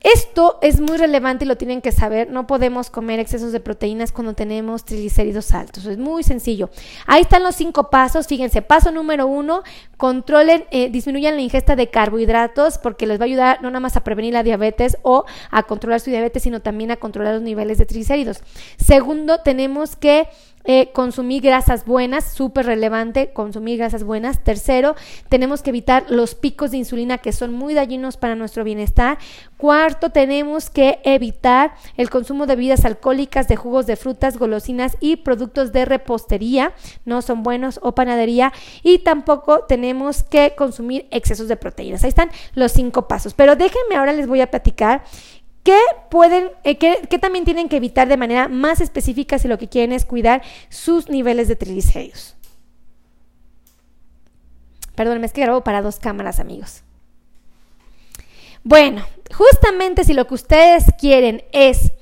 esto 0.00 0.58
es 0.62 0.80
muy 0.80 0.96
relevante 0.96 1.44
y 1.44 1.48
lo 1.48 1.56
tienen 1.56 1.82
que 1.82 1.92
saber. 1.92 2.30
No 2.30 2.46
podemos 2.46 2.88
comer 2.88 3.20
excesos 3.20 3.52
de 3.52 3.60
proteínas 3.60 4.12
cuando 4.12 4.32
tenemos 4.32 4.86
triglicéridos 4.86 5.52
altos. 5.52 5.84
Es 5.84 5.98
muy 5.98 6.22
sencillo. 6.22 6.70
Ahí 7.06 7.20
están 7.20 7.42
los 7.42 7.54
cinco 7.54 7.90
pasos. 7.90 8.26
Fíjense, 8.26 8.62
paso 8.62 8.92
número 8.92 9.26
uno, 9.26 9.62
controlen, 9.98 10.64
eh, 10.70 10.88
disminuyan 10.88 11.36
la 11.36 11.42
ingesta 11.42 11.76
de 11.76 11.90
carbohidratos 11.90 12.78
porque 12.78 13.06
les 13.06 13.20
va 13.20 13.24
a 13.24 13.26
ayudar 13.26 13.62
no 13.62 13.68
nada 13.68 13.80
más 13.80 13.96
a 13.98 14.02
prevenir 14.02 14.32
la 14.32 14.42
diabetes 14.42 14.96
o 15.02 15.26
a 15.50 15.64
controlar 15.64 16.00
su 16.00 16.08
diabetes, 16.08 16.44
sino 16.44 16.60
también 16.60 16.90
a 16.90 16.96
controlar 16.96 17.34
los 17.34 17.42
niveles 17.42 17.76
de 17.76 17.84
triglicéridos. 17.84 18.40
Segundo, 18.78 19.40
tenemos 19.42 19.96
que 19.96 20.28
eh, 20.64 20.90
consumir 20.92 21.42
grasas 21.42 21.86
buenas, 21.86 22.32
súper 22.32 22.66
relevante, 22.66 23.32
consumir 23.32 23.78
grasas 23.78 24.04
buenas. 24.04 24.44
Tercero, 24.44 24.94
tenemos 25.28 25.62
que 25.62 25.70
evitar 25.70 26.04
los 26.10 26.34
picos 26.34 26.70
de 26.70 26.76
insulina 26.76 27.18
que 27.18 27.32
son 27.32 27.52
muy 27.52 27.74
dañinos 27.74 28.16
para 28.16 28.34
nuestro 28.34 28.62
bienestar. 28.62 29.18
Cuarto, 29.56 30.10
tenemos 30.10 30.68
que 30.68 31.00
evitar 31.04 31.74
el 31.96 32.10
consumo 32.10 32.46
de 32.46 32.56
bebidas 32.56 32.84
alcohólicas, 32.84 33.48
de 33.48 33.56
jugos 33.56 33.86
de 33.86 33.96
frutas, 33.96 34.38
golosinas 34.38 34.96
y 35.00 35.16
productos 35.16 35.72
de 35.72 35.84
repostería, 35.84 36.72
no 37.04 37.22
son 37.22 37.42
buenos, 37.42 37.80
o 37.82 37.94
panadería. 37.94 38.52
Y 38.82 38.98
tampoco 38.98 39.64
tenemos 39.64 40.22
que 40.22 40.54
consumir 40.56 41.06
excesos 41.10 41.48
de 41.48 41.56
proteínas. 41.56 42.04
Ahí 42.04 42.08
están 42.08 42.30
los 42.54 42.72
cinco 42.72 43.08
pasos. 43.08 43.34
Pero 43.34 43.56
déjenme 43.56 43.96
ahora 43.96 44.12
les 44.12 44.26
voy 44.26 44.40
a 44.40 44.50
platicar 44.50 45.02
¿Qué 45.62 45.78
pueden, 46.10 46.50
eh, 46.64 46.78
qué, 46.78 46.96
también 47.18 47.44
tienen 47.44 47.68
que 47.68 47.76
evitar 47.76 48.08
de 48.08 48.16
manera 48.16 48.48
más 48.48 48.80
específica 48.80 49.38
si 49.38 49.46
lo 49.46 49.58
que 49.58 49.68
quieren 49.68 49.92
es 49.92 50.04
cuidar 50.04 50.42
sus 50.70 51.08
niveles 51.08 51.48
de 51.48 51.56
triglicéridos? 51.56 52.36
Perdón, 54.94 55.22
es 55.24 55.32
que 55.32 55.42
grabo 55.42 55.62
para 55.62 55.82
dos 55.82 55.98
cámaras, 55.98 56.40
amigos. 56.40 56.82
Bueno, 58.64 59.04
justamente 59.34 60.04
si 60.04 60.14
lo 60.14 60.26
que 60.26 60.34
ustedes 60.34 60.84
quieren 60.98 61.42
es 61.52 61.92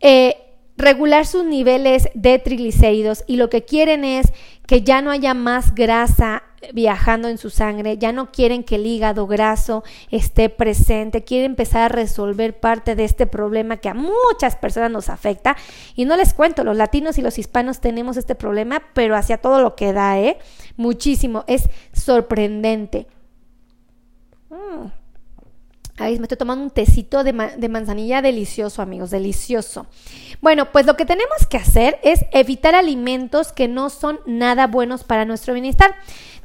eh, 0.00 0.36
regular 0.76 1.26
sus 1.26 1.44
niveles 1.44 2.08
de 2.14 2.38
triglicéridos 2.38 3.24
y 3.26 3.36
lo 3.36 3.50
que 3.50 3.64
quieren 3.64 4.04
es 4.04 4.32
que 4.66 4.82
ya 4.82 5.02
no 5.02 5.10
haya 5.10 5.34
más 5.34 5.74
grasa 5.74 6.44
viajando 6.72 7.28
en 7.28 7.38
su 7.38 7.50
sangre, 7.50 7.98
ya 7.98 8.12
no 8.12 8.30
quieren 8.30 8.64
que 8.64 8.76
el 8.76 8.86
hígado 8.86 9.26
graso 9.26 9.84
esté 10.10 10.48
presente, 10.48 11.24
quieren 11.24 11.52
empezar 11.52 11.82
a 11.82 11.88
resolver 11.88 12.58
parte 12.58 12.94
de 12.94 13.04
este 13.04 13.26
problema 13.26 13.76
que 13.76 13.88
a 13.88 13.94
muchas 13.94 14.56
personas 14.56 14.90
nos 14.90 15.08
afecta. 15.08 15.56
Y 15.94 16.04
no 16.04 16.16
les 16.16 16.34
cuento, 16.34 16.64
los 16.64 16.76
latinos 16.76 17.18
y 17.18 17.22
los 17.22 17.38
hispanos 17.38 17.80
tenemos 17.80 18.16
este 18.16 18.34
problema, 18.34 18.82
pero 18.92 19.16
hacia 19.16 19.38
todo 19.38 19.60
lo 19.60 19.76
que 19.76 19.92
da, 19.92 20.18
¿eh? 20.18 20.38
Muchísimo, 20.76 21.44
es 21.46 21.68
sorprendente. 21.92 23.06
Mm. 24.50 24.86
Ahí 25.98 26.16
me 26.18 26.24
estoy 26.24 26.38
tomando 26.38 26.62
un 26.62 26.70
tecito 26.70 27.24
de, 27.24 27.32
de, 27.56 27.68
manzanilla 27.68 28.22
delicioso, 28.22 28.82
amigos, 28.82 29.10
delicioso. 29.10 29.86
Bueno, 30.40 30.70
pues 30.70 30.86
lo 30.86 30.96
que 30.96 31.04
tenemos 31.04 31.46
que 31.50 31.56
hacer 31.56 31.98
es 32.04 32.24
evitar 32.30 32.76
alimentos 32.76 33.52
que 33.52 33.66
no 33.66 33.90
son 33.90 34.20
nada 34.24 34.68
buenos 34.68 35.02
para 35.02 35.24
nuestro 35.24 35.54
bienestar. 35.54 35.96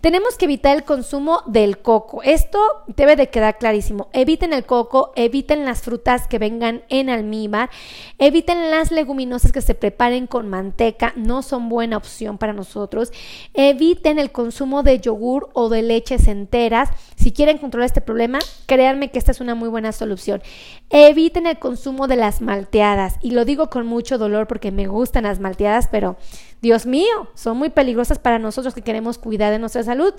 Tenemos 0.04 0.38
que 0.38 0.44
evitar 0.44 0.76
el 0.76 0.84
consumo 0.84 1.44
del 1.46 1.78
coco. 1.78 2.24
Esto 2.24 2.60
debe 2.88 3.16
de 3.16 3.30
quedar 3.30 3.58
clarísimo. 3.58 4.10
Eviten 4.12 4.52
el 4.52 4.66
coco, 4.66 5.14
eviten 5.16 5.64
las 5.64 5.82
frutas 5.82 6.28
que 6.28 6.40
vengan 6.40 6.84
en 6.90 7.10
almíbar, 7.10 7.70
eviten 8.18 8.70
las 8.70 8.92
leguminosas 8.92 9.54
que 9.54 9.62
se 9.62 9.76
preparen 9.76 10.28
con 10.28 10.50
manteca, 10.50 11.14
no 11.16 11.42
son 11.42 11.70
buena 11.70 11.96
opción 11.96 12.38
para 12.38 12.52
nosotros. 12.52 13.14
Eviten 13.54 14.20
el 14.20 14.34
consumo 14.34 14.84
de 14.84 15.00
yogur 15.00 15.50
o 15.54 15.70
de 15.70 15.84
leches 15.84 16.28
enteras. 16.28 16.90
Si 17.24 17.32
quieren 17.32 17.58
controlar 17.58 17.86
este 17.86 18.02
problema, 18.02 18.40
créanme 18.66 19.10
que 19.10 19.18
esta 19.18 19.32
es 19.32 19.40
una 19.40 19.56
muy 19.56 19.70
buena 19.70 19.94
solución. 19.94 20.44
Eviten 20.90 21.48
el 21.48 21.58
consumo 21.58 22.10
de 22.10 22.18
las 22.18 22.42
malteadas 22.42 23.16
y 23.22 23.32
lo 23.32 23.46
digo 23.46 23.70
con 23.70 23.88
mucho 23.88 24.18
dolor 24.18 24.46
porque 24.46 24.74
me 24.74 24.88
gustan 24.88 25.24
las 25.24 25.40
malteadas, 25.40 25.88
pero 25.90 26.18
Dios 26.62 26.86
mío, 26.86 27.30
son 27.34 27.58
muy 27.58 27.70
peligrosas 27.70 28.20
para 28.20 28.40
nosotros 28.40 28.74
que 28.74 28.82
queremos 28.82 29.18
cuidar 29.18 29.52
de 29.52 29.60
nuestra 29.60 29.84
salud. 29.84 30.14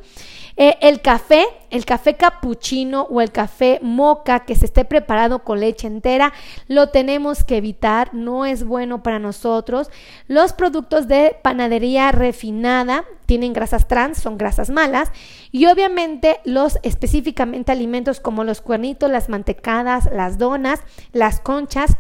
Eh, 0.57 0.77
el 0.81 1.03
café, 1.03 1.45
el 1.69 1.85
café 1.85 2.15
cappuccino 2.15 3.03
o 3.11 3.21
el 3.21 3.33
café 3.33 3.81
moca 3.83 4.47
que 4.47 4.55
se 4.55 4.65
esté 4.65 4.87
preparado 4.87 5.41
con 5.45 5.61
leche 5.61 5.87
entera, 5.87 6.33
lo 6.69 6.89
tenemos 6.89 7.45
que 7.45 7.59
evitar, 7.59 8.15
no 8.15 8.47
es 8.47 8.65
bueno 8.65 9.03
para 9.03 9.19
nosotros. 9.19 9.91
Los 10.27 10.55
productos 10.55 11.07
de 11.07 11.37
panadería 11.43 12.13
refinada 12.13 13.05
tienen 13.27 13.53
grasas 13.53 13.89
trans, 13.89 14.19
son 14.19 14.39
grasas 14.39 14.71
malas. 14.71 15.11
Y 15.51 15.67
obviamente 15.67 16.41
los 16.45 16.79
específicamente 16.83 17.73
alimentos 17.73 18.21
como 18.21 18.45
los 18.45 18.61
cuernitos, 18.61 19.11
las 19.11 19.29
mantecadas, 19.29 20.09
las 20.13 20.39
donas, 20.39 20.81
las 21.13 21.41
conchas, 21.41 21.97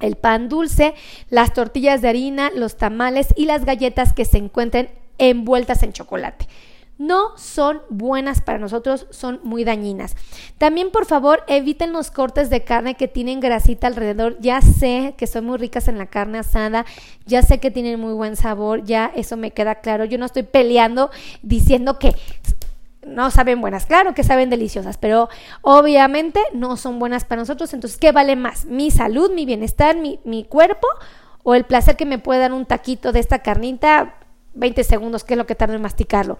el 0.00 0.16
pan 0.16 0.48
dulce, 0.48 0.94
las 1.30 1.52
tortillas 1.52 2.02
de 2.02 2.08
harina, 2.08 2.50
los 2.54 2.76
tamales 2.76 3.28
y 3.36 3.46
las 3.46 3.64
galletas 3.64 4.12
que 4.12 4.24
se 4.24 4.38
encuentren 4.38 4.90
envueltas 5.18 5.82
en 5.82 5.92
chocolate 5.92 6.46
no 6.98 7.36
son 7.36 7.82
buenas 7.90 8.40
para 8.40 8.58
nosotros, 8.58 9.06
son 9.10 9.40
muy 9.42 9.64
dañinas. 9.64 10.16
También, 10.58 10.90
por 10.90 11.04
favor, 11.04 11.42
eviten 11.46 11.92
los 11.92 12.10
cortes 12.10 12.48
de 12.48 12.64
carne 12.64 12.94
que 12.94 13.08
tienen 13.08 13.40
grasita 13.40 13.86
alrededor. 13.86 14.38
Ya 14.40 14.60
sé 14.62 15.14
que 15.18 15.26
son 15.26 15.44
muy 15.44 15.58
ricas 15.58 15.88
en 15.88 15.98
la 15.98 16.06
carne 16.06 16.38
asada, 16.38 16.86
ya 17.26 17.42
sé 17.42 17.58
que 17.58 17.70
tienen 17.70 18.00
muy 18.00 18.14
buen 18.14 18.36
sabor, 18.36 18.84
ya 18.84 19.12
eso 19.14 19.36
me 19.36 19.50
queda 19.50 19.76
claro. 19.76 20.04
Yo 20.04 20.18
no 20.18 20.26
estoy 20.26 20.42
peleando 20.44 21.10
diciendo 21.42 21.98
que 21.98 22.14
no 23.06 23.30
saben 23.30 23.60
buenas, 23.60 23.86
claro 23.86 24.14
que 24.14 24.24
saben 24.24 24.50
deliciosas, 24.50 24.98
pero 24.98 25.28
obviamente 25.62 26.40
no 26.54 26.76
son 26.76 26.98
buenas 26.98 27.24
para 27.24 27.42
nosotros. 27.42 27.72
Entonces, 27.72 27.98
¿qué 27.98 28.10
vale 28.10 28.36
más? 28.36 28.64
¿Mi 28.64 28.90
salud, 28.90 29.30
mi 29.32 29.44
bienestar, 29.44 29.96
mi, 29.96 30.18
mi 30.24 30.44
cuerpo 30.44 30.88
o 31.42 31.54
el 31.54 31.64
placer 31.64 31.96
que 31.96 32.06
me 32.06 32.18
puede 32.18 32.40
dar 32.40 32.52
un 32.52 32.66
taquito 32.66 33.12
de 33.12 33.20
esta 33.20 33.40
carnita? 33.40 34.14
20 34.56 34.82
segundos, 34.84 35.24
que 35.24 35.34
es 35.34 35.38
lo 35.38 35.46
que 35.46 35.54
tarda 35.54 35.74
en 35.74 35.82
masticarlo. 35.82 36.38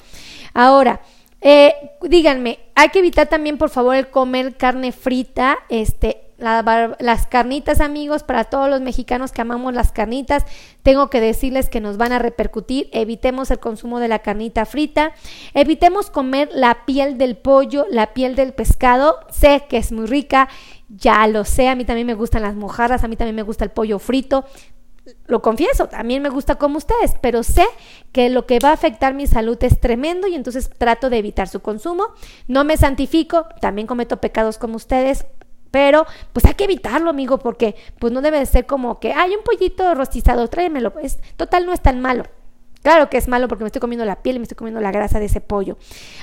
Ahora, 0.54 1.00
eh, 1.40 1.74
díganme, 2.02 2.58
hay 2.74 2.88
que 2.88 2.98
evitar 2.98 3.28
también, 3.28 3.58
por 3.58 3.70
favor, 3.70 3.94
el 3.94 4.08
comer 4.08 4.56
carne 4.56 4.90
frita, 4.92 5.58
este, 5.68 6.26
las 6.38 7.26
carnitas, 7.26 7.80
amigos, 7.80 8.22
para 8.22 8.44
todos 8.44 8.68
los 8.68 8.80
mexicanos 8.80 9.32
que 9.32 9.40
amamos 9.40 9.72
las 9.72 9.92
carnitas, 9.92 10.44
tengo 10.82 11.08
que 11.08 11.20
decirles 11.20 11.70
que 11.70 11.80
nos 11.80 11.96
van 11.96 12.12
a 12.12 12.18
repercutir. 12.18 12.88
Evitemos 12.92 13.50
el 13.50 13.58
consumo 13.58 14.00
de 14.00 14.08
la 14.08 14.18
carnita 14.18 14.66
frita, 14.66 15.12
evitemos 15.54 16.10
comer 16.10 16.50
la 16.52 16.84
piel 16.84 17.16
del 17.16 17.36
pollo, 17.36 17.86
la 17.90 18.12
piel 18.12 18.34
del 18.34 18.52
pescado. 18.52 19.18
Sé 19.30 19.64
que 19.68 19.78
es 19.78 19.92
muy 19.92 20.06
rica, 20.06 20.48
ya 20.88 21.26
lo 21.26 21.44
sé, 21.44 21.68
a 21.68 21.74
mí 21.74 21.84
también 21.84 22.06
me 22.06 22.14
gustan 22.14 22.42
las 22.42 22.54
mojarras, 22.54 23.02
a 23.02 23.08
mí 23.08 23.16
también 23.16 23.36
me 23.36 23.42
gusta 23.42 23.64
el 23.64 23.70
pollo 23.70 23.98
frito, 23.98 24.44
lo 25.26 25.42
confieso, 25.42 25.88
también 25.88 26.22
me 26.22 26.28
gusta 26.28 26.56
como 26.56 26.78
ustedes, 26.78 27.14
pero 27.20 27.42
sé 27.42 27.64
que 28.12 28.28
lo 28.28 28.46
que 28.46 28.58
va 28.58 28.70
a 28.70 28.74
afectar 28.74 29.14
mi 29.14 29.26
salud 29.26 29.58
es 29.62 29.80
tremendo 29.80 30.26
y 30.26 30.34
entonces 30.34 30.70
trato 30.70 31.10
de 31.10 31.18
evitar 31.18 31.48
su 31.48 31.60
consumo. 31.60 32.08
No 32.48 32.64
me 32.64 32.76
santifico, 32.76 33.46
también 33.60 33.86
cometo 33.86 34.20
pecados 34.20 34.58
como 34.58 34.76
ustedes, 34.76 35.26
pero 35.70 36.06
pues 36.32 36.46
hay 36.46 36.54
que 36.54 36.64
evitarlo, 36.64 37.10
amigo, 37.10 37.38
porque 37.38 37.76
pues 37.98 38.12
no 38.12 38.22
debe 38.22 38.38
de 38.38 38.46
ser 38.46 38.66
como 38.66 38.98
que 38.98 39.12
hay 39.12 39.34
un 39.34 39.42
pollito 39.42 39.94
rostizado, 39.94 40.48
tráemelo, 40.48 40.94
es 41.02 41.18
total 41.36 41.66
no 41.66 41.72
es 41.72 41.80
tan 41.80 42.00
malo. 42.00 42.24
Claro 42.86 43.10
que 43.10 43.16
es 43.16 43.26
malo 43.26 43.48
porque 43.48 43.64
me 43.64 43.66
estoy 43.66 43.80
comiendo 43.80 44.04
la 44.04 44.22
piel 44.22 44.36
y 44.36 44.38
me 44.38 44.44
estoy 44.44 44.54
comiendo 44.54 44.80
la 44.80 44.92
grasa 44.92 45.18
de 45.18 45.24
ese 45.24 45.40
pollo. 45.40 45.76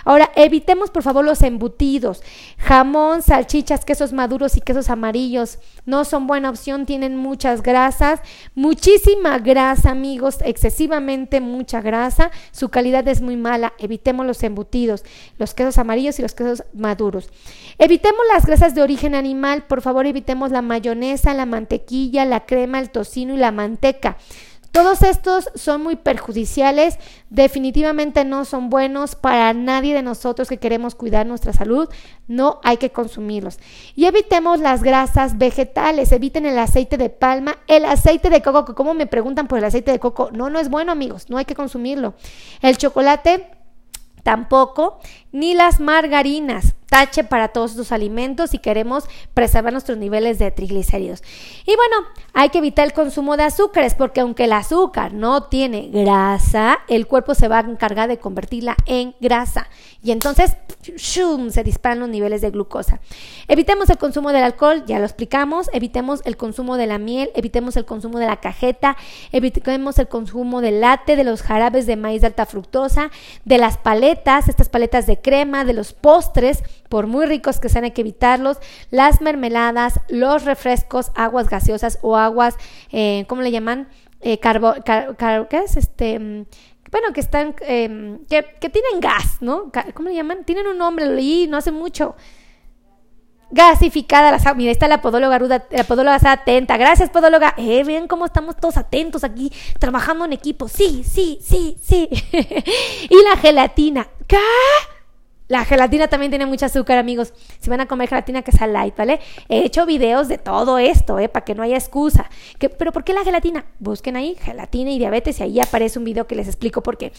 Ahora, 0.06 0.32
evitemos 0.38 0.92
por 0.92 1.04
favor 1.04 1.26
los 1.26 1.42
embutidos. 1.42 2.24
Jamón, 2.58 3.22
salchichas, 3.22 3.84
quesos 3.84 4.14
maduros 4.14 4.56
y 4.56 4.62
quesos 4.62 4.90
amarillos 4.90 5.60
no 5.86 6.06
son 6.06 6.26
buena 6.26 6.50
opción, 6.50 6.86
tienen 6.86 7.18
muchas 7.18 7.64
grasas, 7.64 8.22
muchísima 8.56 9.40
grasa, 9.40 9.90
amigos, 9.90 10.38
excesivamente 10.46 11.42
mucha 11.42 11.82
grasa. 11.82 12.32
Su 12.54 12.70
calidad 12.70 13.06
es 13.10 13.20
muy 13.20 13.36
mala. 13.36 13.74
Evitemos 13.78 14.26
los 14.26 14.42
embutidos, 14.42 15.04
los 15.38 15.54
quesos 15.54 15.78
amarillos 15.78 16.18
y 16.20 16.22
los 16.22 16.34
quesos 16.34 16.64
maduros. 16.74 17.30
Evitemos 17.78 18.22
las 18.34 18.46
grasas 18.46 18.74
de 18.74 18.84
origen 18.84 19.16
animal, 19.16 19.64
por 19.64 19.82
favor, 19.82 20.06
evitemos 20.06 20.50
la 20.50 20.62
mayonesa, 20.62 21.34
la 21.34 21.46
mantequilla, 21.46 22.24
la 22.24 22.46
crema, 22.46 22.80
el 22.80 22.90
tocino 22.90 23.34
y 23.34 23.38
la 23.38 23.52
manteca. 23.52 24.16
Todos 24.74 25.04
estos 25.04 25.52
son 25.54 25.84
muy 25.84 25.96
perjudiciales, 25.96 26.98
definitivamente 27.30 28.26
no 28.26 28.44
son 28.44 28.72
buenos 28.72 29.14
para 29.14 29.54
nadie 29.54 29.94
de 29.94 30.02
nosotros 30.02 30.50
que 30.50 30.58
queremos 30.58 30.96
cuidar 30.96 31.28
nuestra 31.28 31.54
salud, 31.54 31.88
no 32.28 32.60
hay 32.64 32.78
que 32.78 32.90
consumirlos. 32.90 33.60
Y 33.96 34.06
evitemos 34.06 34.60
las 34.60 34.82
grasas 34.82 35.38
vegetales, 35.38 36.12
eviten 36.12 36.48
el 36.48 36.58
aceite 36.58 36.98
de 36.98 37.12
palma, 37.12 37.60
el 37.68 37.86
aceite 37.86 38.32
de 38.32 38.42
coco, 38.42 38.66
que 38.66 38.74
como 38.74 38.96
me 38.96 39.06
preguntan 39.06 39.48
por 39.48 39.60
el 39.60 39.66
aceite 39.66 39.92
de 39.92 40.00
coco, 40.00 40.32
no, 40.34 40.50
no 40.50 40.58
es 40.58 40.70
bueno 40.70 40.92
amigos, 40.92 41.30
no 41.30 41.38
hay 41.38 41.46
que 41.46 41.54
consumirlo. 41.54 42.16
El 42.64 42.76
chocolate 42.80 43.52
tampoco, 44.24 44.98
ni 45.32 45.54
las 45.54 45.80
margarinas 45.82 46.74
para 47.30 47.48
todos 47.48 47.72
estos 47.72 47.92
alimentos 47.92 48.52
si 48.52 48.60
queremos 48.60 49.06
preservar 49.34 49.74
nuestros 49.74 49.98
niveles 49.98 50.38
de 50.38 50.52
triglicéridos. 50.52 51.24
Y 51.66 51.76
bueno, 51.76 52.08
hay 52.34 52.50
que 52.50 52.60
evitar 52.60 52.86
el 52.86 52.94
consumo 52.94 53.36
de 53.36 53.44
azúcares 53.44 53.96
porque 53.96 54.22
aunque 54.22 54.44
el 54.44 54.54
azúcar 54.54 55.12
no 55.12 55.44
tiene 55.44 55.90
grasa, 55.92 56.80
el 56.88 57.08
cuerpo 57.08 57.34
se 57.34 57.48
va 57.48 57.58
a 57.58 57.62
encargar 57.62 58.08
de 58.08 58.20
convertirla 58.20 58.76
en 58.86 59.16
grasa 59.20 59.70
y 60.04 60.12
entonces 60.12 60.56
se 60.98 61.64
disparan 61.64 62.00
los 62.00 62.10
niveles 62.10 62.42
de 62.42 62.52
glucosa. 62.52 63.00
Evitemos 63.48 63.90
el 63.90 63.98
consumo 63.98 64.32
del 64.32 64.44
alcohol, 64.44 64.84
ya 64.86 65.00
lo 65.00 65.06
explicamos, 65.06 65.70
evitemos 65.74 66.22
el 66.26 66.38
consumo 66.38 66.78
de 66.78 66.88
la 66.88 67.00
miel, 67.00 67.32
evitemos 67.36 67.76
el 67.76 67.86
consumo 67.86 68.20
de 68.20 68.28
la 68.28 68.38
cajeta, 68.38 68.98
evitemos 69.32 69.98
el 69.98 70.08
consumo 70.08 70.62
del 70.62 70.82
latte, 70.82 71.16
de 71.16 71.24
los 71.24 71.42
jarabes 71.42 71.88
de 71.88 71.96
maíz 71.96 72.22
de 72.22 72.28
alta 72.28 72.46
fructosa, 72.46 73.10
de 73.46 73.58
las 73.58 73.78
paletas, 73.78 74.48
estas 74.48 74.70
paletas 74.70 75.08
de 75.08 75.20
crema, 75.20 75.66
de 75.66 75.74
los 75.74 75.94
postres, 75.94 76.64
por 76.94 77.08
muy 77.08 77.26
ricos 77.26 77.60
que 77.60 77.70
sean 77.70 77.86
hay 77.86 77.92
que 77.92 78.02
evitarlos, 78.02 78.60
las 78.92 79.20
mermeladas, 79.20 80.00
los 80.10 80.46
refrescos, 80.46 81.12
aguas 81.16 81.50
gaseosas 81.50 81.98
o 82.04 82.18
aguas, 82.18 82.56
eh, 82.92 83.26
¿cómo 83.28 83.42
le 83.42 83.50
llaman? 83.50 83.88
Eh, 84.22 84.40
¿Qué 84.40 85.58
es? 85.66 85.76
Este 85.76 86.20
mm, 86.20 86.46
bueno, 86.92 87.12
que 87.12 87.20
están, 87.20 87.56
em, 87.62 88.20
que, 88.26 88.70
tienen 88.70 89.00
gas, 89.02 89.38
¿no? 89.42 89.72
¿Cómo 89.96 90.10
le 90.10 90.14
llaman? 90.14 90.44
Tienen 90.46 90.68
un 90.68 90.78
nombre, 90.78 91.08
lo 91.08 91.14
leí 91.16 91.48
no 91.48 91.58
hace 91.58 91.72
mucho. 91.72 92.16
Gasificada 93.50 94.30
la 94.30 94.54
Mira, 94.54 94.72
está 94.72 94.88
la 94.88 95.02
podóloga 95.02 95.40
Ruda, 95.40 95.66
la 95.72 95.86
podóloga 95.86 96.18
está 96.18 96.34
atenta. 96.34 96.78
Gracias, 96.78 97.10
podóloga. 97.10 97.56
Eh, 97.58 97.84
ven 97.84 98.08
cómo 98.08 98.26
estamos 98.26 98.56
todos 98.58 98.78
atentos 98.78 99.24
aquí, 99.24 99.52
trabajando 99.80 100.26
en 100.26 100.34
equipo. 100.34 100.68
Sí, 100.68 101.04
sí, 101.04 101.40
sí, 101.42 101.76
sí. 101.82 102.08
y 103.10 103.24
la 103.24 103.36
gelatina. 103.42 104.08
¿Qué? 104.28 104.38
La 105.48 105.66
gelatina 105.66 106.08
también 106.08 106.32
tiene 106.32 106.46
mucho 106.46 106.66
azúcar, 106.66 106.98
amigos. 106.98 107.34
Si 107.60 107.70
van 107.70 107.82
a 107.82 107.86
comer 107.86 108.10
gelatina, 108.10 108.42
que 108.42 108.52
sea 108.52 108.68
light, 108.68 108.96
¿vale? 108.96 109.20
He 109.50 109.66
hecho 109.66 109.86
videos 109.86 110.28
de 110.28 110.38
todo 110.38 110.78
esto, 110.78 111.20
¿eh? 111.20 111.30
Para 111.30 111.44
que 111.44 111.54
no 111.54 111.64
haya 111.64 111.78
excusa. 111.78 112.30
¿Pero 112.60 112.92
por 112.92 113.04
qué 113.04 113.14
la 113.14 113.24
gelatina? 113.24 113.66
Busquen 113.80 114.16
ahí 114.16 114.36
gelatina 114.40 114.92
y 114.92 115.00
diabetes 115.00 115.40
y 115.40 115.44
ahí 115.44 115.60
aparece 115.60 116.00
un 116.00 116.06
video 116.06 116.28
que 116.28 116.36
les 116.36 116.48
explico 116.48 116.82
por 116.82 116.98
qué. 116.98 117.12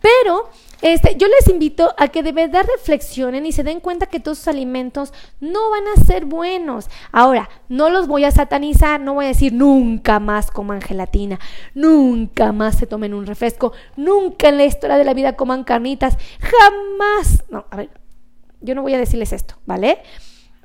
Pero 0.00 0.50
este, 0.82 1.14
yo 1.16 1.28
les 1.28 1.48
invito 1.48 1.94
a 1.96 2.08
que 2.08 2.24
de 2.24 2.32
verdad 2.32 2.66
reflexionen 2.76 3.46
y 3.46 3.52
se 3.52 3.62
den 3.62 3.78
cuenta 3.78 4.06
que 4.06 4.18
todos 4.18 4.38
sus 4.38 4.48
alimentos 4.48 5.12
no 5.40 5.70
van 5.70 5.84
a 5.86 6.04
ser 6.04 6.24
buenos. 6.24 6.90
Ahora, 7.12 7.48
no 7.68 7.88
los 7.88 8.08
voy 8.08 8.24
a 8.24 8.32
satanizar, 8.32 9.00
no 9.00 9.14
voy 9.14 9.26
a 9.26 9.28
decir 9.28 9.52
nunca 9.52 10.18
más 10.18 10.50
coman 10.50 10.82
gelatina, 10.82 11.38
nunca 11.74 12.50
más 12.50 12.76
se 12.76 12.88
tomen 12.88 13.14
un 13.14 13.26
refresco, 13.26 13.72
nunca 13.96 14.48
en 14.48 14.56
la 14.56 14.64
historia 14.64 14.98
de 14.98 15.04
la 15.04 15.14
vida 15.14 15.36
coman 15.36 15.62
carnitas, 15.62 16.18
jamás. 16.40 17.44
No, 17.48 17.64
a 17.70 17.76
ver, 17.76 17.90
yo 18.60 18.74
no 18.74 18.82
voy 18.82 18.94
a 18.94 18.98
decirles 18.98 19.32
esto, 19.32 19.54
¿vale? 19.66 19.98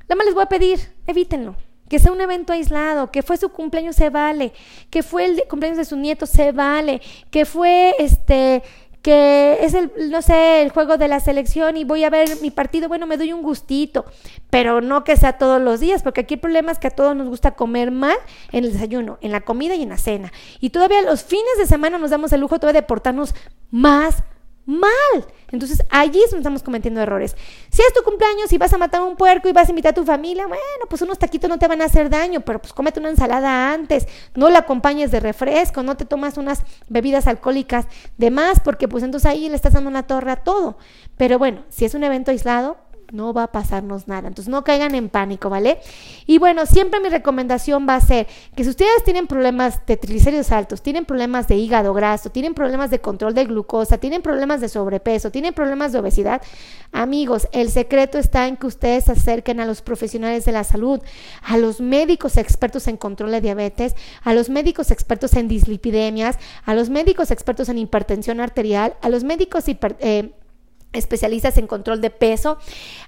Nada 0.04 0.16
más 0.16 0.26
les 0.26 0.34
voy 0.34 0.44
a 0.44 0.50
pedir, 0.50 0.80
evítenlo. 1.06 1.56
Que 1.90 2.00
sea 2.00 2.12
un 2.12 2.20
evento 2.20 2.52
aislado, 2.52 3.12
que 3.12 3.24
fue 3.24 3.38
su 3.38 3.48
cumpleaños 3.50 3.96
se 3.96 4.10
vale, 4.10 4.52
que 4.90 5.04
fue 5.04 5.24
el 5.24 5.44
cumpleaños 5.50 5.78
de 5.78 5.86
su 5.86 5.96
nieto 5.96 6.26
se 6.26 6.52
vale, 6.52 7.02
que 7.32 7.46
fue 7.46 7.96
este 7.98 8.62
que 9.08 9.60
es 9.62 9.74
el, 9.74 9.89
no 10.12 10.22
sé, 10.22 10.62
el 10.62 10.70
juego 10.70 10.98
de 10.98 11.08
la 11.08 11.22
selección 11.22 11.78
y 11.78 11.86
voy 11.86 12.04
a 12.04 12.10
ver 12.10 12.28
mi 12.41 12.52
partido, 12.52 12.89
bueno, 12.89 13.08
me 13.08 13.15
doy 13.15 13.32
un 13.32 13.41
gustito, 13.41 14.04
pero 14.50 14.82
no 14.82 15.06
que 15.06 15.15
sea 15.15 15.38
todos 15.38 15.62
los 15.62 15.80
días, 15.80 16.04
porque 16.04 16.20
aquí 16.20 16.34
el 16.34 16.41
problema 16.41 16.74
es 16.74 16.78
que 16.78 16.88
a 16.88 16.89
todos 16.89 17.15
nos 17.15 17.30
gusta 17.30 17.52
comer 17.52 17.89
mal 17.89 18.17
en 18.52 18.65
el 18.65 18.74
desayuno, 18.74 19.17
en 19.22 19.32
la 19.32 19.39
comida 19.39 19.76
y 19.76 19.84
en 19.84 19.88
la 19.88 19.98
cena. 19.98 20.34
Y 20.60 20.72
todavía 20.72 21.02
los 21.04 21.24
fines 21.24 21.58
de 21.58 21.65
semana 21.65 21.98
nos 21.98 22.10
damos 22.10 22.34
el 22.34 22.41
lujo 22.41 22.60
todavía 22.60 22.82
de 22.82 22.86
portarnos 22.86 23.34
más 23.72 24.24
mal. 24.68 25.26
Entonces 25.50 25.82
allí 25.90 26.22
estamos 26.22 26.62
cometiendo 26.62 27.02
errores. 27.02 27.36
Si 27.72 27.82
es 27.82 27.94
tu 27.94 28.04
cumpleaños 28.04 28.52
y 28.52 28.58
vas 28.58 28.74
a 28.74 28.78
matar 28.78 29.02
a 29.02 29.06
un 29.06 29.16
puerco 29.16 29.48
y 29.48 29.54
vas 29.54 29.68
a 29.68 29.72
invitar 29.72 29.92
a 29.92 29.96
tu 29.96 30.04
familia, 30.04 30.46
bueno, 30.46 30.62
pues 30.90 31.02
unos 31.02 31.18
taquitos 31.18 31.50
no 31.50 31.58
te 31.58 31.68
van 31.68 31.82
a 31.82 31.86
hacer 31.86 32.10
daño, 32.10 32.42
pero 32.42 32.60
pues 32.60 32.74
cómete 32.74 33.00
una 33.00 33.10
ensalada 33.10 33.74
antes, 33.74 34.08
no 34.36 34.50
la 34.50 34.60
acompañes 34.60 35.10
de 35.10 35.22
refresco, 35.22 35.84
no 35.84 35.96
te 35.96 36.06
tomas 36.06 36.38
unas 36.38 36.64
bebidas 36.90 37.28
alcohólicas 37.28 37.88
de 38.18 38.30
más, 38.30 38.60
porque 38.60 38.88
pues 38.88 39.04
entonces 39.04 39.30
ahí 39.32 39.48
le 39.48 39.56
estás 39.56 39.74
dando 39.74 39.90
una 39.90 40.04
torre 40.04 40.32
a 40.32 40.36
todo. 40.36 40.78
Pero 41.16 41.40
bueno, 41.40 41.64
si 41.70 41.86
es 41.86 41.94
un 41.94 42.04
evento 42.04 42.32
aislado, 42.32 42.78
no 43.12 43.34
va 43.34 43.43
a 43.43 43.52
pasarnos 43.52 44.08
nada. 44.08 44.28
Entonces 44.28 44.50
no 44.50 44.63
caigan 44.63 44.96
en 44.96 45.10
pánico, 45.10 45.50
¿vale? 45.50 45.80
Y 46.26 46.38
bueno, 46.38 46.65
siempre 46.65 47.00
mi 47.00 47.10
recomendación 47.10 47.88
va 47.88 47.96
a 47.96 48.02
ser 48.02 48.28
que 48.56 48.63
si 48.63 48.70
ustedes 48.70 49.04
tienen 49.04 49.28
problemas 49.28 49.86
de 49.86 49.98
triglicéridos 49.98 50.52
altos, 50.52 50.82
tienen 50.82 51.06
problemas 51.06 51.48
de 51.48 51.56
hígado 51.56 51.93
graso, 51.93 52.30
tienen 52.30 52.54
problemas 52.54 52.92
de 52.92 53.00
control 53.00 53.34
de 53.34 53.46
glucosa, 53.46 53.98
tienen 53.98 54.21
problemas 54.21 54.62
de 54.62 54.69
sobrepeso, 54.69 55.32
tienen 55.32 55.54
problemas 55.54 55.92
de 55.92 56.00
obesidad, 56.00 56.42
amigos, 56.92 57.48
el 57.52 57.69
secreto 57.69 58.17
está 58.17 58.48
en 58.48 58.58
que 58.58 58.67
ustedes 58.67 59.06
se 59.06 59.12
acerquen 59.13 59.60
a 59.60 59.65
los 59.65 59.82
profesionales 59.82 60.46
de 60.46 60.52
la 60.52 60.63
salud, 60.63 61.02
a 61.44 61.58
los 61.58 61.79
médicos 61.82 62.38
expertos 62.38 62.88
en 62.88 62.98
control 62.98 63.32
de 63.32 63.42
diabetes, 63.42 63.96
a 64.23 64.34
los 64.34 64.50
médicos 64.50 64.92
expertos 64.92 65.34
en 65.34 65.48
dislipidemias, 65.48 66.38
a 66.65 66.73
los 66.73 66.90
médicos 66.90 67.32
expertos 67.32 67.69
en 67.69 67.77
hipertensión 67.77 68.40
arterial, 68.40 68.96
a 69.02 69.10
los 69.10 69.23
médicos 69.23 69.67
hiper, 69.67 69.96
eh, 70.00 70.32
especialistas 70.94 71.58
en 71.58 71.67
control 71.67 72.02
de 72.02 72.10
peso, 72.10 72.58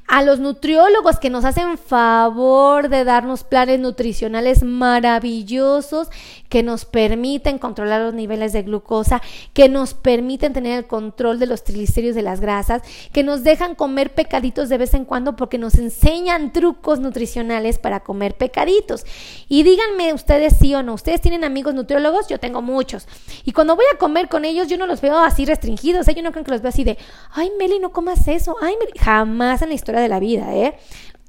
a 0.08 0.24
los 0.24 0.40
nutriólogos 0.40 1.20
que 1.20 1.30
nos 1.30 1.46
hacen 1.46 1.78
favor 1.78 2.90
de 2.90 3.04
darnos 3.04 3.44
planes 3.44 3.80
nutricionales 3.80 4.64
maravillosos 4.64 6.10
que 6.50 6.64
nos 6.64 6.86
permiten 6.86 7.60
controlar 7.60 8.02
los 8.02 8.14
niveles 8.14 8.52
de 8.52 8.64
glucosa, 8.64 9.22
que 9.54 9.70
nos 9.70 9.94
permiten 9.94 10.52
tener 10.52 10.80
el 10.80 10.88
control 10.88 11.40
de 11.40 11.46
los 11.46 11.64
triglicéridos 11.64 12.16
de 12.16 12.24
las 12.24 12.42
grasas, 12.42 12.82
que 13.14 13.24
nos 13.24 13.44
dejan 13.44 13.76
comer 13.76 14.14
pecaditos 14.14 14.68
de 14.68 14.80
vez 14.80 14.96
en 14.96 15.06
cuando 15.06 15.36
porque 15.36 15.60
nos 15.60 15.76
enseñan 15.76 16.52
trucos 16.52 17.00
nutricionales 17.00 17.78
para 17.78 18.02
comer 18.02 18.36
pecaditos. 18.36 19.06
Y 19.48 19.64
díganme 19.64 20.14
ustedes 20.14 20.58
sí 20.60 20.74
o 20.74 20.82
no, 20.82 20.96
ustedes 20.96 21.22
tienen 21.22 21.44
amigos 21.44 21.76
nutriólogos, 21.76 22.28
yo 22.28 22.40
tengo 22.40 22.62
muchos. 22.62 23.08
Y 23.46 23.52
cuando 23.52 23.76
voy 23.76 23.86
a 23.94 23.98
comer 23.98 24.28
con 24.28 24.44
ellos, 24.44 24.68
yo 24.68 24.78
no 24.78 24.88
los 24.88 25.02
veo 25.02 25.20
así 25.20 25.46
restringidos, 25.46 26.08
¿eh? 26.08 26.16
yo 26.16 26.24
no 26.24 26.32
creo 26.32 26.44
que 26.44 26.52
los 26.52 26.62
veo 26.62 26.70
así 26.70 26.84
de, 26.84 26.98
ay 27.32 27.52
Meli, 27.60 27.80
no 27.80 27.92
comas 27.92 28.28
eso, 28.28 28.56
ay 28.62 28.76
Meli, 28.80 28.98
jamás 29.00 29.62
en 29.62 29.70
la 29.70 29.76
historia 29.76 30.02
de 30.02 30.10
la 30.10 30.20
vida, 30.20 30.56
¿eh? 30.56 30.76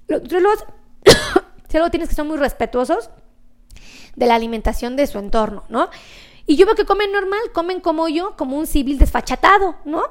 Los 0.09 0.23
nutriólogos, 0.23 0.64
si 1.68 1.77
algo 1.77 1.91
tienes 1.91 2.09
que 2.09 2.14
ser 2.14 2.25
muy 2.25 2.39
respetuosos 2.39 3.11
de 4.16 4.26
la 4.26 4.34
alimentación 4.34 4.96
de 4.96 5.06
su 5.06 5.18
entorno, 5.18 5.64
¿no? 5.68 5.88
Y 6.46 6.56
yo 6.56 6.66
veo 6.66 6.74
que 6.74 6.84
comen 6.84 7.12
normal, 7.12 7.40
comen 7.52 7.80
como 7.80 8.08
yo, 8.08 8.36
como 8.36 8.56
un 8.56 8.66
civil 8.66 8.98
desfachatado, 8.98 9.76
¿no? 9.84 10.02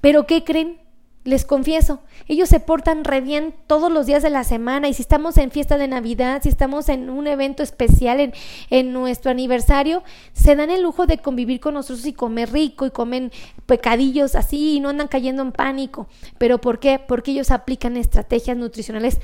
Pero 0.00 0.26
¿qué 0.26 0.44
creen? 0.44 0.80
Les 1.24 1.44
confieso, 1.44 2.00
ellos 2.26 2.48
se 2.48 2.60
portan 2.60 3.04
re 3.04 3.20
bien 3.20 3.54
todos 3.66 3.92
los 3.92 4.06
días 4.06 4.22
de 4.22 4.30
la 4.30 4.44
semana 4.44 4.88
y 4.88 4.94
si 4.94 5.02
estamos 5.02 5.36
en 5.36 5.50
fiesta 5.50 5.76
de 5.76 5.88
Navidad, 5.88 6.40
si 6.42 6.48
estamos 6.48 6.88
en 6.88 7.10
un 7.10 7.26
evento 7.26 7.62
especial 7.62 8.20
en, 8.20 8.32
en 8.70 8.92
nuestro 8.92 9.30
aniversario, 9.30 10.02
se 10.32 10.56
dan 10.56 10.70
el 10.70 10.82
lujo 10.82 11.06
de 11.06 11.18
convivir 11.18 11.60
con 11.60 11.74
nosotros 11.74 12.06
y 12.06 12.14
comer 12.14 12.52
rico 12.52 12.86
y 12.86 12.92
comen 12.92 13.30
pecadillos 13.66 14.36
así 14.36 14.76
y 14.76 14.80
no 14.80 14.88
andan 14.88 15.08
cayendo 15.08 15.42
en 15.42 15.52
pánico. 15.52 16.06
¿Pero 16.38 16.60
por 16.60 16.78
qué? 16.78 16.98
Porque 16.98 17.32
ellos 17.32 17.50
aplican 17.50 17.96
estrategias 17.96 18.56
nutricionales 18.56 19.18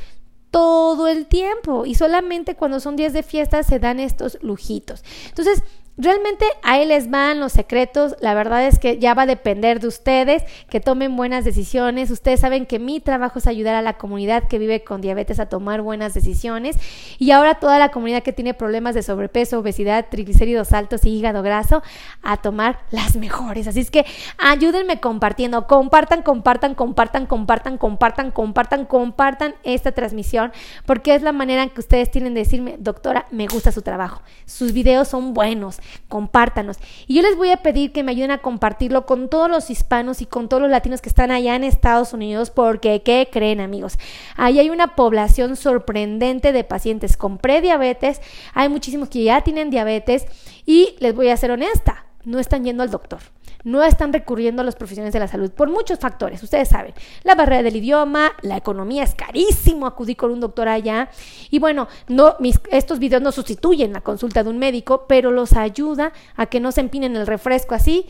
todo 0.55 1.09
el 1.09 1.27
tiempo 1.27 1.85
y 1.85 1.97
solamente 1.97 2.55
cuando 2.55 2.79
son 2.79 2.95
días 2.95 3.13
de 3.13 3.25
fiesta 3.25 3.65
se 3.65 3.81
dan 3.81 3.99
estos 3.99 4.39
lujitos. 4.41 5.03
Entonces, 5.31 5.65
Realmente 5.97 6.45
ahí 6.65 6.85
les 6.87 7.09
van 7.09 7.39
los 7.39 7.53
secretos. 7.53 8.17
La 8.21 8.35
verdad 8.35 8.67
es 8.67 8.81
que 8.81 8.99
ya 8.99 9.15
va 9.15 9.23
a 9.23 9.27
depender 9.27 9.79
de 9.79 9.87
ustedes 9.87 10.43
que 10.69 10.81
tomen 10.81 11.17
buenas 11.17 11.45
decisiones. 11.45 12.11
Ustedes 12.11 12.41
saben 12.41 12.67
que 12.67 12.81
mi 12.81 12.99
trabajo 12.99 13.39
es 13.39 13.47
ayudar 13.47 13.77
a 13.77 13.83
la 13.83 13.93
comunidad 13.93 14.49
que 14.49 14.59
vive 14.59 14.83
con 14.83 15.01
diabetes 15.01 15.39
a 15.39 15.47
tomar 15.47 15.83
buenas 15.83 16.13
decisiones. 16.13 16.77
Y 17.19 17.31
ahora 17.31 17.55
toda 17.57 17.79
la 17.79 17.91
comunidad 17.91 18.25
que 18.25 18.33
tiene 18.33 18.55
problemas 18.55 18.97
de 18.97 19.05
sobrepeso, 19.05 19.61
obesidad, 19.61 20.07
triglicéridos 20.11 20.73
altos 20.73 21.05
y 21.05 21.11
hígado 21.11 21.45
graso 21.45 21.85
a 22.23 22.39
tomar 22.39 22.81
las 22.91 23.15
mejores. 23.15 23.69
Así 23.69 23.79
es 23.79 23.93
que 23.93 24.05
ayúdenme 24.39 24.99
compartiendo. 24.99 25.69
Compartan, 25.69 26.23
compartan, 26.23 26.75
compartan, 26.75 27.27
compartan, 27.27 27.79
compartan, 27.79 28.33
compartan, 28.33 28.85
compartan 28.85 29.55
esta 29.63 29.93
transmisión 29.93 30.53
porque 30.87 31.15
es 31.15 31.23
la 31.23 31.31
manera 31.31 31.69
que 31.69 31.81
ustedes 31.81 32.11
tienen 32.11 32.35
de 32.35 32.41
decirme, 32.41 32.75
doctora, 32.81 33.27
me 33.31 33.47
gusta 33.47 33.71
su 33.71 33.83
trabajo. 33.83 34.23
Sus 34.45 34.73
videos 34.73 35.07
son 35.07 35.35
buenos 35.35 35.79
compártanos. 36.09 36.78
Y 37.07 37.14
yo 37.14 37.22
les 37.22 37.37
voy 37.37 37.51
a 37.51 37.59
pedir 37.59 37.93
que 37.93 38.03
me 38.03 38.12
ayuden 38.12 38.30
a 38.30 38.39
compartirlo 38.39 39.07
con 39.07 39.28
todos 39.28 39.51
los 39.51 39.70
hispanos 39.70 40.20
y 40.20 40.26
con 40.26 40.49
todos 40.49 40.62
los 40.62 40.70
latinos 40.70 41.01
que 41.01 41.09
están 41.09 41.30
allá 41.30 41.57
en 41.57 41.64
Estados 41.64 42.12
Unidos, 42.12 42.51
porque 42.51 43.03
¿qué 43.03 43.28
creen 43.32 43.61
amigos? 43.61 43.99
Ahí 44.37 44.59
hay 44.59 44.70
una 44.70 44.95
población 44.97 45.57
sorprendente 45.57 46.53
de 46.53 46.64
pacientes 46.64 47.16
con 47.16 47.39
prediabetes, 47.39 48.20
hay 48.55 48.68
muchísimos 48.68 49.09
que 49.09 49.24
ya 49.24 49.43
tienen 49.43 49.70
diabetes 49.70 50.26
y 50.66 50.97
les 51.01 51.14
voy 51.14 51.28
a 51.28 51.37
ser 51.37 51.51
honesta, 51.51 52.07
no 52.24 52.39
están 52.39 52.64
yendo 52.64 52.82
al 52.82 52.91
doctor 52.91 53.20
no 53.65 53.83
están 53.83 54.12
recurriendo 54.12 54.62
a 54.62 54.65
los 54.65 54.77
profesionales 54.77 55.12
de 55.12 55.21
la 55.21 55.29
salud 55.29 55.51
por 55.51 55.71
muchos 55.71 55.99
factores. 55.99 56.43
Ustedes 56.43 56.69
saben, 56.69 56.95
la 57.23 57.35
barrera 57.35 57.62
del 57.62 57.77
idioma, 57.77 58.33
la 58.43 58.57
economía 58.57 59.03
es 59.03 59.15
carísimo 59.15 59.87
acudir 59.87 60.17
con 60.17 60.31
un 60.31 60.41
doctor 60.41 60.69
allá. 60.69 61.11
Y 61.51 61.59
bueno, 61.59 61.89
no, 62.09 62.37
mis, 62.39 62.61
estos 62.71 62.99
videos 62.99 63.23
no 63.23 63.33
sustituyen 63.33 63.93
la 63.93 64.03
consulta 64.03 64.45
de 64.45 64.51
un 64.51 64.59
médico, 64.59 65.07
pero 65.09 65.31
los 65.31 65.55
ayuda 65.55 66.12
a 66.37 66.47
que 66.47 66.61
no 66.61 66.71
se 66.73 66.83
empinen 66.83 67.17
el 67.17 67.27
refresco 67.27 67.75
así 67.75 68.07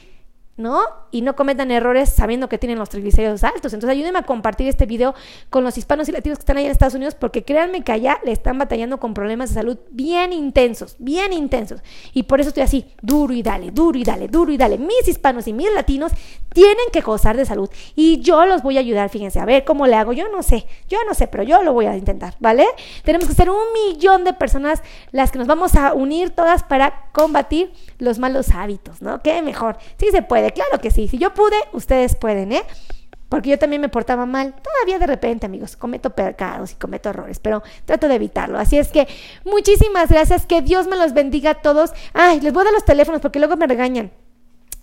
¿no? 0.57 0.83
Y 1.11 1.23
no 1.23 1.35
cometan 1.35 1.71
errores 1.71 2.11
sabiendo 2.11 2.49
que 2.49 2.59
tienen 2.59 2.79
los 2.79 2.89
triglicéridos 2.89 3.45
altos. 3.45 3.73
Entonces 3.73 3.91
ayúdenme 3.91 4.21
a 4.21 4.23
compartir 4.23 4.69
este 4.69 4.87
video 4.87 5.15
con 5.51 5.65
los 5.65 5.77
hispanos 5.77 6.09
y 6.09 6.13
latinos 6.13 6.39
que 6.39 6.43
están 6.43 6.57
ahí 6.57 6.67
en 6.67 6.71
Estados 6.71 6.95
Unidos 6.95 7.15
porque 7.15 7.45
créanme 7.45 7.83
que 7.83 7.93
allá 7.93 8.21
le 8.25 8.33
están 8.33 8.59
batallando 8.59 8.99
con 8.99 9.15
problemas 9.15 9.51
de 9.51 9.55
salud 9.57 9.79
bien 9.91 10.33
intensos, 10.33 10.97
bien 10.99 11.33
intensos. 11.33 11.81
Y 12.13 12.25
por 12.25 12.41
eso 12.41 12.49
estoy 12.49 12.63
así, 12.63 12.87
duro 13.03 13.33
y 13.35 13.43
dale, 13.43 13.71
duro 13.71 13.99
y 13.99 14.05
dale, 14.05 14.29
duro 14.29 14.53
y 14.53 14.57
dale. 14.57 14.79
Mis 14.79 15.09
hispanos 15.09 15.47
y 15.49 15.53
mis 15.53 15.73
latinos 15.73 16.13
tienen 16.53 16.87
que 16.93 17.01
gozar 17.01 17.37
de 17.37 17.45
salud 17.45 17.69
y 17.97 18.21
yo 18.21 18.47
los 18.47 18.63
voy 18.63 18.77
a 18.77 18.81
ayudar, 18.81 19.09
fíjense, 19.11 19.41
a 19.41 19.45
ver 19.45 19.65
cómo 19.65 19.87
le 19.87 19.97
hago. 19.97 20.13
Yo 20.13 20.29
no 20.29 20.43
sé, 20.43 20.67
yo 20.89 20.99
no 21.07 21.15
sé, 21.15 21.27
pero 21.27 21.43
yo 21.43 21.63
lo 21.63 21.73
voy 21.73 21.87
a 21.87 21.97
intentar, 21.97 22.35
¿vale? 22.39 22.65
Tenemos 23.03 23.29
que 23.29 23.35
ser 23.35 23.51
un 23.51 23.73
millón 23.73 24.25
de 24.25 24.33
personas 24.33 24.83
las 25.11 25.33
que 25.33 25.39
nos 25.39 25.49
vamos 25.49 25.75
a 25.75 25.95
unir 25.95 26.31
todas 26.31 26.63
para 26.63 27.09
combatir 27.13 27.73
los 27.99 28.19
malos 28.19 28.51
hábitos, 28.51 29.03
¿no? 29.03 29.21
Qué 29.23 29.43
mejor. 29.43 29.79
Sí 29.99 30.09
se 30.11 30.23
puede 30.23 30.44
claro 30.53 30.81
que 30.81 30.91
sí. 30.91 31.09
Si 31.09 31.19
yo 31.19 31.35
pude, 31.35 31.57
ustedes 31.73 32.17
pueden, 32.17 32.53
¿eh? 32.53 32.63
Porque 33.29 33.51
yo 33.51 33.59
también 33.59 33.83
me 33.83 33.89
portaba 33.89 34.27
mal. 34.27 34.55
Todavía 34.55 34.99
de 34.99 35.07
repente, 35.07 35.47
amigos, 35.47 35.77
cometo 35.77 36.11
pecados 36.11 36.73
y 36.73 36.75
cometo 36.77 37.09
errores, 37.09 37.41
pero 37.41 37.63
trato 37.85 38.09
de 38.09 38.15
evitarlo. 38.15 38.59
Así 38.59 38.79
es 38.79 38.93
que 38.93 39.09
muchísimas 39.45 40.09
gracias. 40.09 40.47
Que 40.47 40.63
Dios 40.63 40.87
me 40.87 40.97
los 40.97 41.15
bendiga 41.15 41.51
a 41.51 41.55
todos. 41.55 41.93
Ay, 42.13 42.41
les 42.41 42.53
voy 42.53 42.63
a 42.63 42.65
dar 42.65 42.75
los 42.75 42.85
teléfonos 42.85 43.21
porque 43.21 43.39
luego 43.39 43.57
me 43.57 43.67
regañan. 43.67 44.13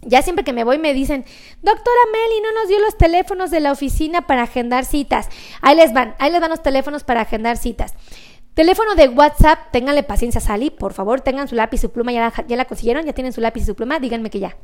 Ya 0.04 0.24
siempre 0.24 0.44
que 0.44 0.52
me 0.52 0.64
voy 0.64 0.80
me 0.80 0.94
dicen, 0.94 1.24
doctora 1.62 2.00
Meli, 2.12 2.42
no 2.42 2.52
nos 2.60 2.68
dio 2.68 2.80
los 2.80 2.98
teléfonos 2.98 3.52
de 3.52 3.60
la 3.60 3.72
oficina 3.72 4.26
para 4.26 4.44
agendar 4.44 4.84
citas. 4.84 5.30
Ahí 5.62 5.76
les 5.76 5.94
van, 5.94 6.16
ahí 6.18 6.32
les 6.32 6.42
van 6.42 6.50
los 6.50 6.64
teléfonos 6.64 7.04
para 7.04 7.22
agendar 7.22 7.58
citas. 7.58 7.94
Teléfono 8.56 8.96
de 8.96 9.08
WhatsApp, 9.10 9.72
ténganle 9.72 10.04
paciencia, 10.04 10.42
Sally, 10.42 10.72
por 10.72 10.94
favor, 10.94 11.22
tengan 11.22 11.48
su 11.48 11.56
lápiz 11.56 11.78
y 11.78 11.82
su 11.82 11.92
pluma, 11.92 12.12
ya 12.12 12.20
la, 12.22 12.48
ya 12.48 12.58
la 12.58 12.66
consiguieron, 12.66 13.06
ya 13.06 13.14
tienen 13.14 13.32
su 13.32 13.40
lápiz 13.40 13.62
y 13.62 13.66
su 13.66 13.76
pluma, 13.76 14.00
díganme 14.00 14.30
que 14.30 14.40
ya. 14.40 14.58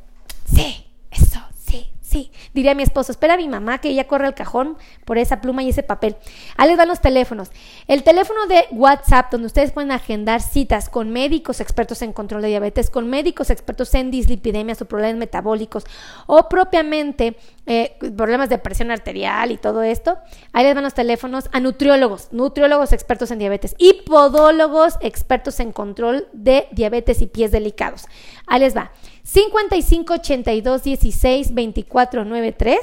Sí. 0.54 0.84
Eso, 1.12 1.40
sí, 1.58 1.90
sí. 2.02 2.32
Diría 2.54 2.76
mi 2.76 2.84
esposo, 2.84 3.12
espera 3.12 3.36
a 3.36 3.38
mi 3.38 3.48
mamá 3.48 3.80
que 3.80 3.90
ella 3.90 4.08
corre 4.08 4.28
al 4.28 4.36
cajón 4.36 4.78
por 5.06 5.18
esa 5.18 5.42
pluma 5.42 5.64
y 5.64 5.70
ese 5.70 5.84
papel. 5.84 6.18
Ahí 6.58 6.68
les 6.70 6.78
van 6.78 6.88
los 6.88 7.02
teléfonos. 7.02 7.50
El 7.88 8.04
teléfono 8.04 8.46
de 8.48 8.66
WhatsApp, 8.72 9.32
donde 9.32 9.48
ustedes 9.48 9.72
pueden 9.72 9.92
agendar 9.92 10.42
citas 10.42 10.90
con 10.90 11.10
médicos 11.12 11.62
expertos 11.62 12.02
en 12.02 12.14
control 12.14 12.42
de 12.42 12.50
diabetes, 12.50 12.90
con 12.90 13.10
médicos 13.10 13.50
expertos 13.50 13.94
en 13.96 14.12
dislipidemias 14.12 14.82
o 14.82 14.86
problemas 14.86 15.18
metabólicos, 15.18 15.86
o 16.26 16.50
propiamente 16.50 17.38
eh, 17.66 17.98
problemas 18.16 18.50
de 18.50 18.58
presión 18.58 18.92
arterial 18.92 19.52
y 19.52 19.58
todo 19.58 19.84
esto. 19.84 20.18
Ahí 20.52 20.66
les 20.66 20.76
van 20.76 20.84
los 20.84 20.94
teléfonos 20.94 21.50
a 21.52 21.60
nutriólogos, 21.60 22.30
nutriólogos 22.32 22.92
expertos 22.92 23.32
en 23.32 23.40
diabetes 23.40 23.76
y 23.78 24.04
podólogos 24.06 24.96
expertos 25.02 25.60
en 25.60 25.72
control 25.72 26.28
de 26.34 26.68
diabetes 26.72 27.22
y 27.22 27.28
pies 27.28 27.52
delicados. 27.52 28.06
Ahí 28.46 28.60
les 28.60 28.76
va. 28.76 28.92
55 29.28 30.14
82 30.14 30.84
16 30.84 31.54
24 31.54 32.24
93. 32.24 32.80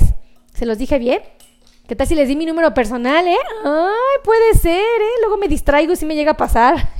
¿Se 0.53 0.67
los 0.67 0.77
dije 0.77 0.99
bien? 0.99 1.23
¿Qué 1.89 1.97
tal 1.97 2.07
si 2.07 2.15
les 2.15 2.29
di 2.29 2.37
mi 2.37 2.45
número 2.45 2.75
personal, 2.75 3.27
eh? 3.27 3.37
Ay, 3.65 4.21
puede 4.23 4.53
ser, 4.55 4.73
eh. 4.79 5.21
Luego 5.21 5.39
me 5.39 5.49
distraigo 5.49 5.97
si 5.97 6.05
me 6.05 6.15
llega 6.15 6.33
a 6.33 6.37
pasar. 6.37 6.91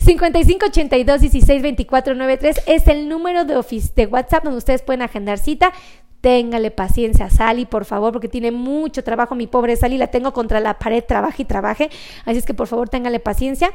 55 0.00 0.66
82 0.66 1.20
16 1.22 1.62
24 1.62 2.14
93 2.14 2.62
es 2.66 2.86
el 2.88 3.08
número 3.08 3.46
de, 3.46 3.54
de 3.96 4.06
WhatsApp 4.06 4.44
donde 4.44 4.58
ustedes 4.58 4.82
pueden 4.82 5.00
agendar 5.00 5.38
cita. 5.38 5.72
Téngale 6.20 6.70
paciencia 6.70 7.26
a 7.26 7.30
Sally, 7.30 7.64
por 7.64 7.86
favor, 7.86 8.12
porque 8.12 8.28
tiene 8.28 8.50
mucho 8.50 9.02
trabajo. 9.02 9.34
Mi 9.34 9.46
pobre 9.46 9.74
Sally 9.76 9.96
la 9.96 10.08
tengo 10.08 10.34
contra 10.34 10.60
la 10.60 10.78
pared, 10.78 11.02
trabaje 11.02 11.42
y 11.42 11.44
trabaje. 11.46 11.90
Así 12.26 12.38
es 12.38 12.44
que 12.44 12.52
por 12.52 12.66
favor, 12.66 12.90
téngale 12.90 13.20
paciencia. 13.20 13.72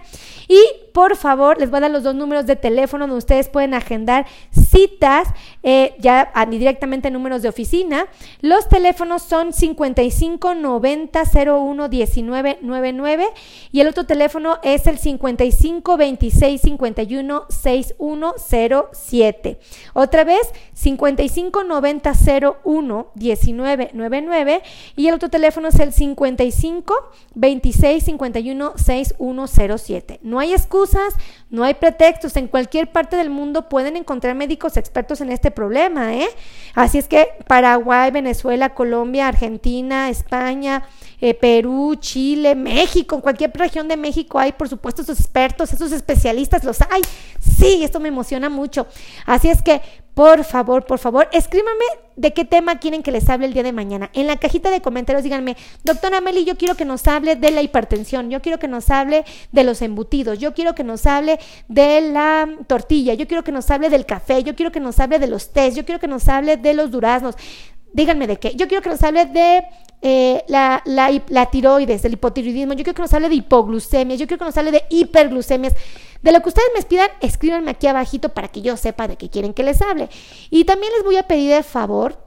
Y 0.48 0.62
por 0.93 1.16
favor, 1.16 1.60
les 1.60 1.72
voy 1.72 1.78
a 1.78 1.82
dar 1.82 1.91
los 1.91 2.04
dos 2.04 2.14
números 2.14 2.46
de 2.46 2.56
teléfono 2.56 3.06
donde 3.06 3.18
ustedes 3.18 3.50
pueden 3.50 3.74
agendar 3.74 4.28
citas, 4.52 5.28
eh, 5.64 5.96
ya 6.00 6.32
directamente 6.50 7.10
números 7.10 7.41
de 7.41 7.50
oficina. 7.50 8.06
Los 8.41 8.70
teléfonos 8.70 9.24
son 9.24 9.52
55 9.52 10.54
90 10.54 11.24
01 11.34 11.89
19 11.89 12.60
99 12.62 13.26
y 13.72 13.80
el 13.80 13.88
otro 13.88 14.06
teléfono 14.06 14.60
es 14.62 14.86
el 14.86 15.00
55 15.00 15.98
26 15.98 16.62
51 16.62 17.46
6107. 17.50 19.60
Otra 19.93 20.24
vez, 20.24 20.52
55 20.74 21.64
90 21.64 22.12
01 22.12 22.34
1999 22.65 24.61
y 24.95 25.07
el 25.07 25.15
otro 25.15 25.29
teléfono 25.29 25.69
es 25.69 25.79
el 25.79 25.93
55 25.93 26.93
26 27.36 28.03
51 28.03 28.73
6107. 28.75 30.19
No 30.23 30.39
hay 30.39 30.53
excusas, 30.53 31.13
no 31.49 31.63
hay 31.63 31.75
pretextos. 31.75 32.36
En 32.38 32.47
cualquier 32.47 32.91
parte 32.91 33.15
del 33.15 33.29
mundo 33.29 33.69
pueden 33.69 33.97
encontrar 33.97 34.36
médicos 34.36 34.77
expertos 34.77 35.21
en 35.21 35.31
este 35.31 35.51
problema, 35.51 36.15
¿eh? 36.15 36.27
Así 36.73 36.97
es 36.97 37.07
que 37.07 37.29
Paraguay, 37.47 38.11
Venezuela, 38.11 38.73
Colombia, 38.73 39.27
Argentina, 39.27 40.09
España, 40.09 40.83
eh, 41.21 41.33
Perú, 41.33 41.95
Chile, 41.99 42.55
México, 42.55 43.15
en 43.15 43.21
cualquier 43.21 43.51
región 43.53 43.88
de 43.88 43.97
México 43.97 44.39
hay, 44.39 44.51
por 44.51 44.69
supuesto, 44.69 45.01
esos 45.01 45.19
expertos, 45.19 45.73
esos 45.73 45.91
especialistas, 45.91 46.63
los 46.63 46.81
hay. 46.81 47.01
Sí, 47.39 47.83
esto 47.83 47.99
me 47.99 48.09
emociona 48.09 48.49
mucho. 48.49 48.88
Así 49.25 49.49
es 49.49 49.61
que 49.61 49.81
por 50.16 50.45
favor, 50.45 50.86
por 50.86 50.97
favor, 50.97 51.28
escríbanme 51.34 51.84
de 52.16 52.34
qué 52.34 52.45
tema 52.45 52.80
quieren 52.80 53.03
que 53.03 53.11
les 53.11 53.30
hable 53.30 53.47
el 53.47 53.53
día 53.53 53.63
de 53.63 53.74
mañana. 53.74 54.09
En 54.13 54.28
la 54.28 54.38
cajita 54.38 54.72
de 54.72 54.82
comentarios 54.82 55.24
díganme, 55.24 55.57
doctora 55.84 56.22
Meli, 56.22 56.45
yo 56.45 56.57
quiero 56.57 56.76
que 56.76 56.86
nos 56.86 57.05
hable 57.07 57.36
de 57.36 57.51
la 57.51 57.61
hipertensión, 57.61 58.30
yo 58.30 58.41
quiero 58.41 58.57
que 58.57 58.70
nos 58.70 58.89
hable 58.89 59.26
de 59.51 59.63
los 59.66 59.82
embutidos, 59.82 60.39
yo 60.39 60.53
quiero 60.53 60.74
que 60.74 60.86
nos 60.86 61.05
hable 61.05 61.38
de 61.68 61.99
la 61.99 62.49
tortilla, 62.66 63.13
yo 63.13 63.28
quiero 63.28 63.43
que 63.43 63.51
nos 63.51 63.70
hable 63.70 63.89
del 63.89 64.05
café, 64.05 64.41
yo 64.41 64.55
quiero 64.55 64.72
que 64.72 64.80
nos 64.80 65.01
hable 65.01 65.20
de 65.20 65.28
los 65.28 65.51
tés, 65.51 65.76
yo 65.76 65.84
quiero 65.84 65.99
que 65.99 66.07
nos 66.07 66.30
hable 66.30 66.55
de 66.55 66.74
los 66.74 66.91
duraznos. 66.91 67.36
Díganme 67.91 68.28
de 68.28 68.38
qué. 68.38 68.55
Yo 68.55 68.68
quiero 68.70 68.82
que 68.82 68.89
nos 68.89 69.03
hable 69.03 69.26
de 69.26 69.63
eh, 70.02 70.43
la, 70.48 70.84
la, 70.86 71.46
tiroides, 71.48 72.02
del 72.04 72.14
hipotiroidismo, 72.14 72.74
yo 72.74 72.84
quiero 72.84 72.96
que 72.96 73.02
nos 73.02 73.14
hable 73.14 73.30
de 73.30 73.36
hipoglucemia, 73.36 74.16
yo 74.16 74.28
quiero 74.28 74.39
que 74.39 74.46
nos 74.46 74.58
hable 74.58 74.72
de 74.72 74.84
hiperglucemias. 74.89 75.74
De 76.22 76.32
lo 76.32 76.41
que 76.41 76.50
ustedes 76.50 76.70
me 76.76 76.82
pidan, 76.84 77.10
escríbanme 77.22 77.72
aquí 77.72 77.88
abajito 77.88 78.30
para 78.30 78.48
que 78.48 78.62
yo 78.62 78.78
sepa 78.78 79.08
de 79.08 79.16
qué 79.16 79.30
quieren 79.30 79.54
que 79.54 79.64
les 79.64 79.82
hable. 79.82 80.10
Y 80.50 80.66
también 80.66 80.91
les 80.93 81.04
voy 81.04 81.18
a 81.18 81.24
pedir 81.24 81.54
el 81.54 81.64
favor 81.64 82.26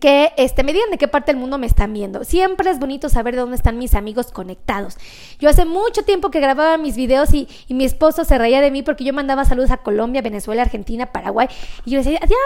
que 0.00 0.32
este, 0.38 0.62
me 0.62 0.72
digan 0.72 0.90
de 0.90 0.96
qué 0.96 1.08
parte 1.08 1.30
del 1.32 1.40
mundo 1.40 1.58
me 1.58 1.66
están 1.66 1.92
viendo. 1.92 2.24
Siempre 2.24 2.70
es 2.70 2.78
bonito 2.78 3.08
saber 3.10 3.34
de 3.34 3.40
dónde 3.40 3.56
están 3.56 3.76
mis 3.78 3.94
amigos 3.94 4.32
conectados. 4.32 4.96
Yo 5.38 5.50
hace 5.50 5.66
mucho 5.66 6.04
tiempo 6.04 6.30
que 6.30 6.40
grababa 6.40 6.78
mis 6.78 6.96
videos 6.96 7.34
y, 7.34 7.48
y 7.68 7.74
mi 7.74 7.84
esposo 7.84 8.24
se 8.24 8.38
reía 8.38 8.62
de 8.62 8.70
mí 8.70 8.82
porque 8.82 9.04
yo 9.04 9.12
mandaba 9.12 9.44
saludos 9.44 9.70
a 9.70 9.78
Colombia, 9.78 10.22
Venezuela, 10.22 10.62
Argentina, 10.62 11.12
Paraguay. 11.12 11.48
Y 11.84 11.90
yo 11.90 11.98
decía, 11.98 12.18
adiós, 12.22 12.38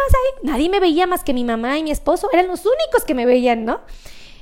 nadie 0.43 0.69
me 0.69 0.81
veía 0.81 1.07
más 1.07 1.23
que 1.23 1.33
mi 1.33 1.45
mamá 1.45 1.79
y 1.79 1.85
mi 1.85 1.93
esposo. 1.93 2.29
Eran 2.33 2.49
los 2.49 2.67
únicos 2.67 3.05
que 3.07 3.15
me 3.15 3.25
veían, 3.25 3.65
¿no? 3.65 3.81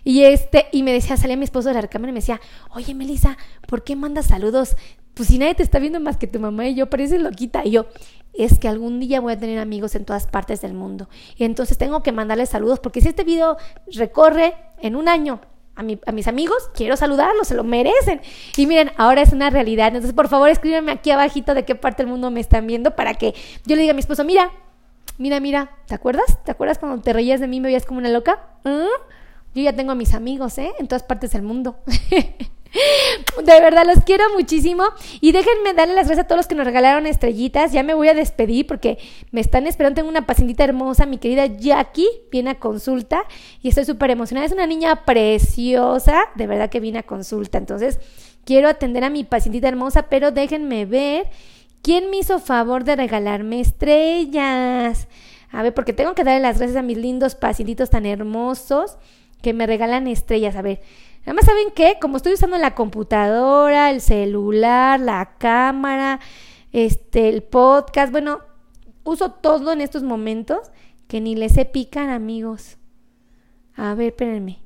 Y 0.07 0.23
este, 0.23 0.69
y 0.71 0.85
me 0.85 0.93
decía, 0.93 1.17
salía 1.17 1.37
mi 1.37 1.43
esposo 1.43 1.71
de 1.71 1.75
la 1.75 1.89
cámara 1.89 2.11
y 2.11 2.13
me 2.13 2.21
decía, 2.21 2.41
oye 2.71 2.95
Melissa, 2.95 3.37
¿por 3.67 3.83
qué 3.83 3.97
mandas 3.97 4.27
saludos? 4.27 4.77
Pues 5.15 5.31
si 5.31 5.37
nadie 5.37 5.57
te 5.57 5.65
está 5.65 5.81
viendo 5.81 5.99
más 5.99 6.17
que 6.17 6.29
tu 6.29 6.39
mamá 6.39 6.69
y 6.69 6.77
yo, 6.77 6.89
pareces 6.89 7.21
loquita. 7.21 7.63
Y 7.65 7.73
yo, 7.73 7.87
es 8.33 8.61
que 8.61 8.69
algún 8.69 9.01
día 9.01 9.21
voy 9.21 9.33
a 9.33 9.37
tener 9.37 9.59
amigos 9.59 9.97
en 9.97 10.05
todas 10.05 10.29
partes 10.29 10.61
del 10.61 10.75
mundo. 10.75 11.09
Y 11.37 11.43
entonces 11.43 11.77
tengo 11.77 12.05
que 12.05 12.13
mandarles 12.13 12.51
saludos, 12.51 12.79
porque 12.79 13.01
si 13.01 13.09
este 13.09 13.25
video 13.25 13.57
recorre 13.93 14.55
en 14.79 14.95
un 14.95 15.09
año 15.09 15.41
a, 15.75 15.83
a, 16.07 16.13
mis 16.13 16.29
amigos, 16.29 16.71
quiero 16.73 16.97
saludarlos, 16.97 17.49
se 17.49 17.57
lo 17.57 17.65
merecen. 17.65 18.21
Y 18.57 18.69
miren, 18.69 18.93
ahora 18.99 19.23
es 19.23 19.33
una 19.33 19.51
realidad. 19.51 19.89
Entonces, 19.89 20.13
por 20.13 20.29
favor, 20.29 20.49
escríbeme 20.51 20.93
aquí 20.93 21.11
abajito 21.11 21.53
de 21.53 21.65
qué 21.65 21.75
parte 21.75 22.05
del 22.05 22.13
mundo 22.13 22.31
me 22.31 22.39
están 22.39 22.65
viendo 22.69 22.95
para 22.95 23.15
que 23.15 23.35
yo 23.65 23.75
le 23.75 23.83
diga 23.83 23.91
a 23.91 23.95
mi 23.95 24.01
esposo, 24.01 24.23
mira, 24.23 24.53
mira, 25.19 25.41
mira, 25.41 25.73
¿te 25.87 25.97
acuerdas? 25.97 26.45
¿Te 26.45 26.53
acuerdas 26.53 26.79
cuando 26.79 27.03
te 27.03 27.13
reías 27.13 27.41
de 27.41 27.49
mí 27.49 27.57
y 27.57 27.61
me 27.61 27.67
veías 27.67 27.87
como 27.87 27.99
una 27.99 28.11
loca? 28.11 28.39
¿Ah? 28.65 28.87
Yo 29.57 29.63
ya 29.63 29.73
tengo 29.73 29.93
a 29.93 29.95
mis 29.95 30.13
amigos, 30.13 30.59
¿eh? 30.59 30.75
En 30.79 30.87
todas 30.87 31.03
partes 31.03 31.33
del 31.33 31.41
mundo. 31.41 31.79
De 33.43 33.61
verdad, 33.63 33.87
los 33.87 34.05
quiero 34.05 34.25
muchísimo. 34.35 34.85
Y 35.23 35.33
déjenme 35.33 35.73
darle 35.73 35.95
las 35.95 36.09
gracias 36.09 36.27
a 36.27 36.29
todos 36.29 36.41
los 36.41 36.47
que 36.47 36.55
nos 36.55 36.67
regalaron 36.67 37.07
estrellitas. 37.07 37.73
Ya 37.73 37.83
me 37.83 37.95
voy 37.95 38.09
a 38.09 38.15
despedir 38.15 38.67
porque 38.67 38.99
me 39.31 39.41
están 39.41 39.67
esperando. 39.67 39.95
Tengo 39.95 40.11
una 40.11 40.27
pacientita 40.27 40.63
hermosa, 40.63 41.07
mi 41.07 41.17
querida 41.17 41.47
Jackie, 41.47 42.07
viene 42.31 42.51
a 42.51 42.59
consulta 42.59 43.25
y 43.63 43.71
estoy 43.71 43.87
súper 43.87 44.11
emocionada. 44.11 44.45
Es 44.45 44.53
una 44.53 44.67
niña 44.67 45.07
preciosa, 45.07 46.25
de 46.35 46.47
verdad 46.47 46.69
que 46.69 46.81
viene 46.81 46.99
a 46.99 47.05
consulta. 47.05 47.57
Entonces, 47.57 47.99
quiero 48.45 48.69
atender 48.69 49.05
a 49.05 49.11
mi 49.11 49.25
pacientita 49.25 49.69
hermosa, 49.69 50.03
pero 50.11 50.33
déjenme 50.33 50.85
ver 50.85 51.31
quién 51.81 52.11
me 52.11 52.19
hizo 52.19 52.41
favor 52.41 52.85
de 52.85 52.97
regalarme 52.97 53.61
estrellas. 53.61 55.09
A 55.51 55.63
ver, 55.63 55.73
porque 55.73 55.95
tengo 55.95 56.15
que 56.15 56.25
darle 56.25 56.41
las 56.41 56.59
gracias 56.59 56.77
a 56.77 56.83
mis 56.83 56.99
lindos 56.99 57.35
pacientitos 57.37 57.89
tan 57.89 58.05
hermosos 58.05 58.99
que 59.47 59.53
me 59.53 59.69
regalan 59.69 60.09
estrellas. 60.09 60.57
A 60.57 60.63
ver, 60.63 60.81
nada 61.21 61.35
más 61.35 61.45
saben 61.45 61.71
que 61.71 61.99
como 62.01 62.17
estoy 62.17 62.33
usando 62.33 62.59
la 62.59 62.75
computadora, 62.75 63.93
el 63.93 64.01
celular, 64.01 64.99
la 64.99 65.37
cámara, 65.39 66.19
este, 66.73 67.29
el 67.29 67.45
podcast, 67.45 68.11
bueno, 68.11 68.41
uso 69.05 69.31
todo 69.31 69.73
en 69.73 69.83
estos 69.83 70.03
momentos 70.03 70.73
que 71.07 71.21
ni 71.21 71.37
les 71.37 71.53
se 71.53 71.65
pican, 71.65 72.11
amigos. 72.11 72.79
A 73.77 73.95
ver, 73.95 74.09
espérenme. 74.09 74.59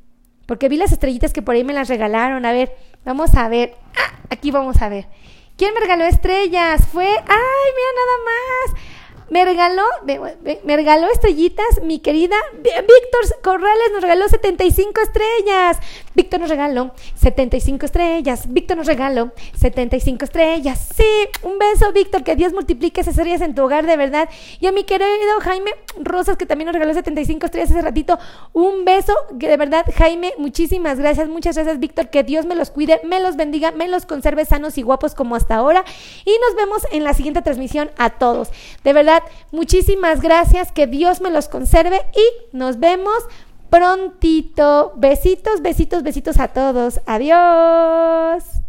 Porque 0.46 0.70
vi 0.70 0.78
las 0.78 0.92
estrellitas 0.92 1.34
que 1.34 1.42
por 1.42 1.56
ahí 1.56 1.62
me 1.62 1.74
las 1.74 1.90
regalaron. 1.90 2.46
A 2.46 2.52
ver, 2.52 2.74
vamos 3.04 3.34
a 3.34 3.50
ver. 3.50 3.74
Ah, 3.98 4.18
aquí 4.30 4.50
vamos 4.50 4.80
a 4.80 4.88
ver. 4.88 5.08
¿Quién 5.58 5.74
me 5.74 5.80
regaló 5.80 6.04
estrellas? 6.04 6.86
Fue. 6.90 7.04
¡Ay, 7.04 7.68
mira 7.76 7.90
nada 7.98 8.16
más! 8.24 8.82
Me 9.30 9.44
regaló, 9.44 9.84
me, 10.04 10.76
regaló 10.76 11.08
estrellitas, 11.10 11.82
mi 11.82 12.00
querida 12.00 12.36
Víctor 12.54 13.40
Corrales 13.42 13.92
nos 13.92 14.02
regaló 14.02 14.28
75 14.28 15.00
estrellas. 15.00 15.78
Víctor 16.20 16.40
nos 16.40 16.50
regaló 16.50 16.90
75 17.14 17.86
estrellas. 17.86 18.52
Víctor 18.52 18.76
nos 18.76 18.86
regaló 18.86 19.32
75 19.56 20.26
estrellas. 20.26 20.88
Sí, 20.94 21.02
un 21.42 21.58
beso, 21.58 21.90
Víctor, 21.94 22.24
que 22.24 22.36
Dios 22.36 22.52
multiplique 22.52 23.00
esas 23.00 23.16
estrellas 23.16 23.40
en 23.40 23.54
tu 23.54 23.62
hogar, 23.62 23.86
de 23.86 23.96
verdad. 23.96 24.28
Y 24.60 24.66
a 24.66 24.72
mi 24.72 24.84
querido 24.84 25.08
Jaime 25.40 25.70
Rosas, 25.98 26.36
que 26.36 26.44
también 26.44 26.66
nos 26.66 26.74
regaló 26.74 26.92
75 26.92 27.46
estrellas 27.46 27.70
hace 27.70 27.80
ratito, 27.80 28.18
un 28.52 28.84
beso, 28.84 29.14
que 29.38 29.48
de 29.48 29.56
verdad, 29.56 29.86
Jaime, 29.96 30.34
muchísimas 30.36 30.98
gracias, 30.98 31.26
muchas 31.30 31.56
gracias, 31.56 31.78
Víctor, 31.78 32.10
que 32.10 32.22
Dios 32.22 32.44
me 32.44 32.54
los 32.54 32.70
cuide, 32.70 33.00
me 33.02 33.18
los 33.18 33.36
bendiga, 33.36 33.70
me 33.70 33.88
los 33.88 34.04
conserve 34.04 34.44
sanos 34.44 34.76
y 34.76 34.82
guapos 34.82 35.14
como 35.14 35.36
hasta 35.36 35.54
ahora. 35.54 35.86
Y 36.26 36.32
nos 36.46 36.54
vemos 36.54 36.82
en 36.92 37.02
la 37.02 37.14
siguiente 37.14 37.40
transmisión 37.40 37.90
a 37.96 38.10
todos. 38.10 38.50
De 38.84 38.92
verdad, 38.92 39.22
muchísimas 39.52 40.20
gracias, 40.20 40.70
que 40.70 40.86
Dios 40.86 41.22
me 41.22 41.30
los 41.30 41.48
conserve 41.48 42.02
y 42.12 42.54
nos 42.54 42.78
vemos 42.78 43.24
prontito. 43.70 44.92
Besitos, 44.96 45.60
besitos, 45.62 46.02
besitos 46.02 46.38
a 46.38 46.48
todos. 46.48 47.00
Adiós. 47.06 48.59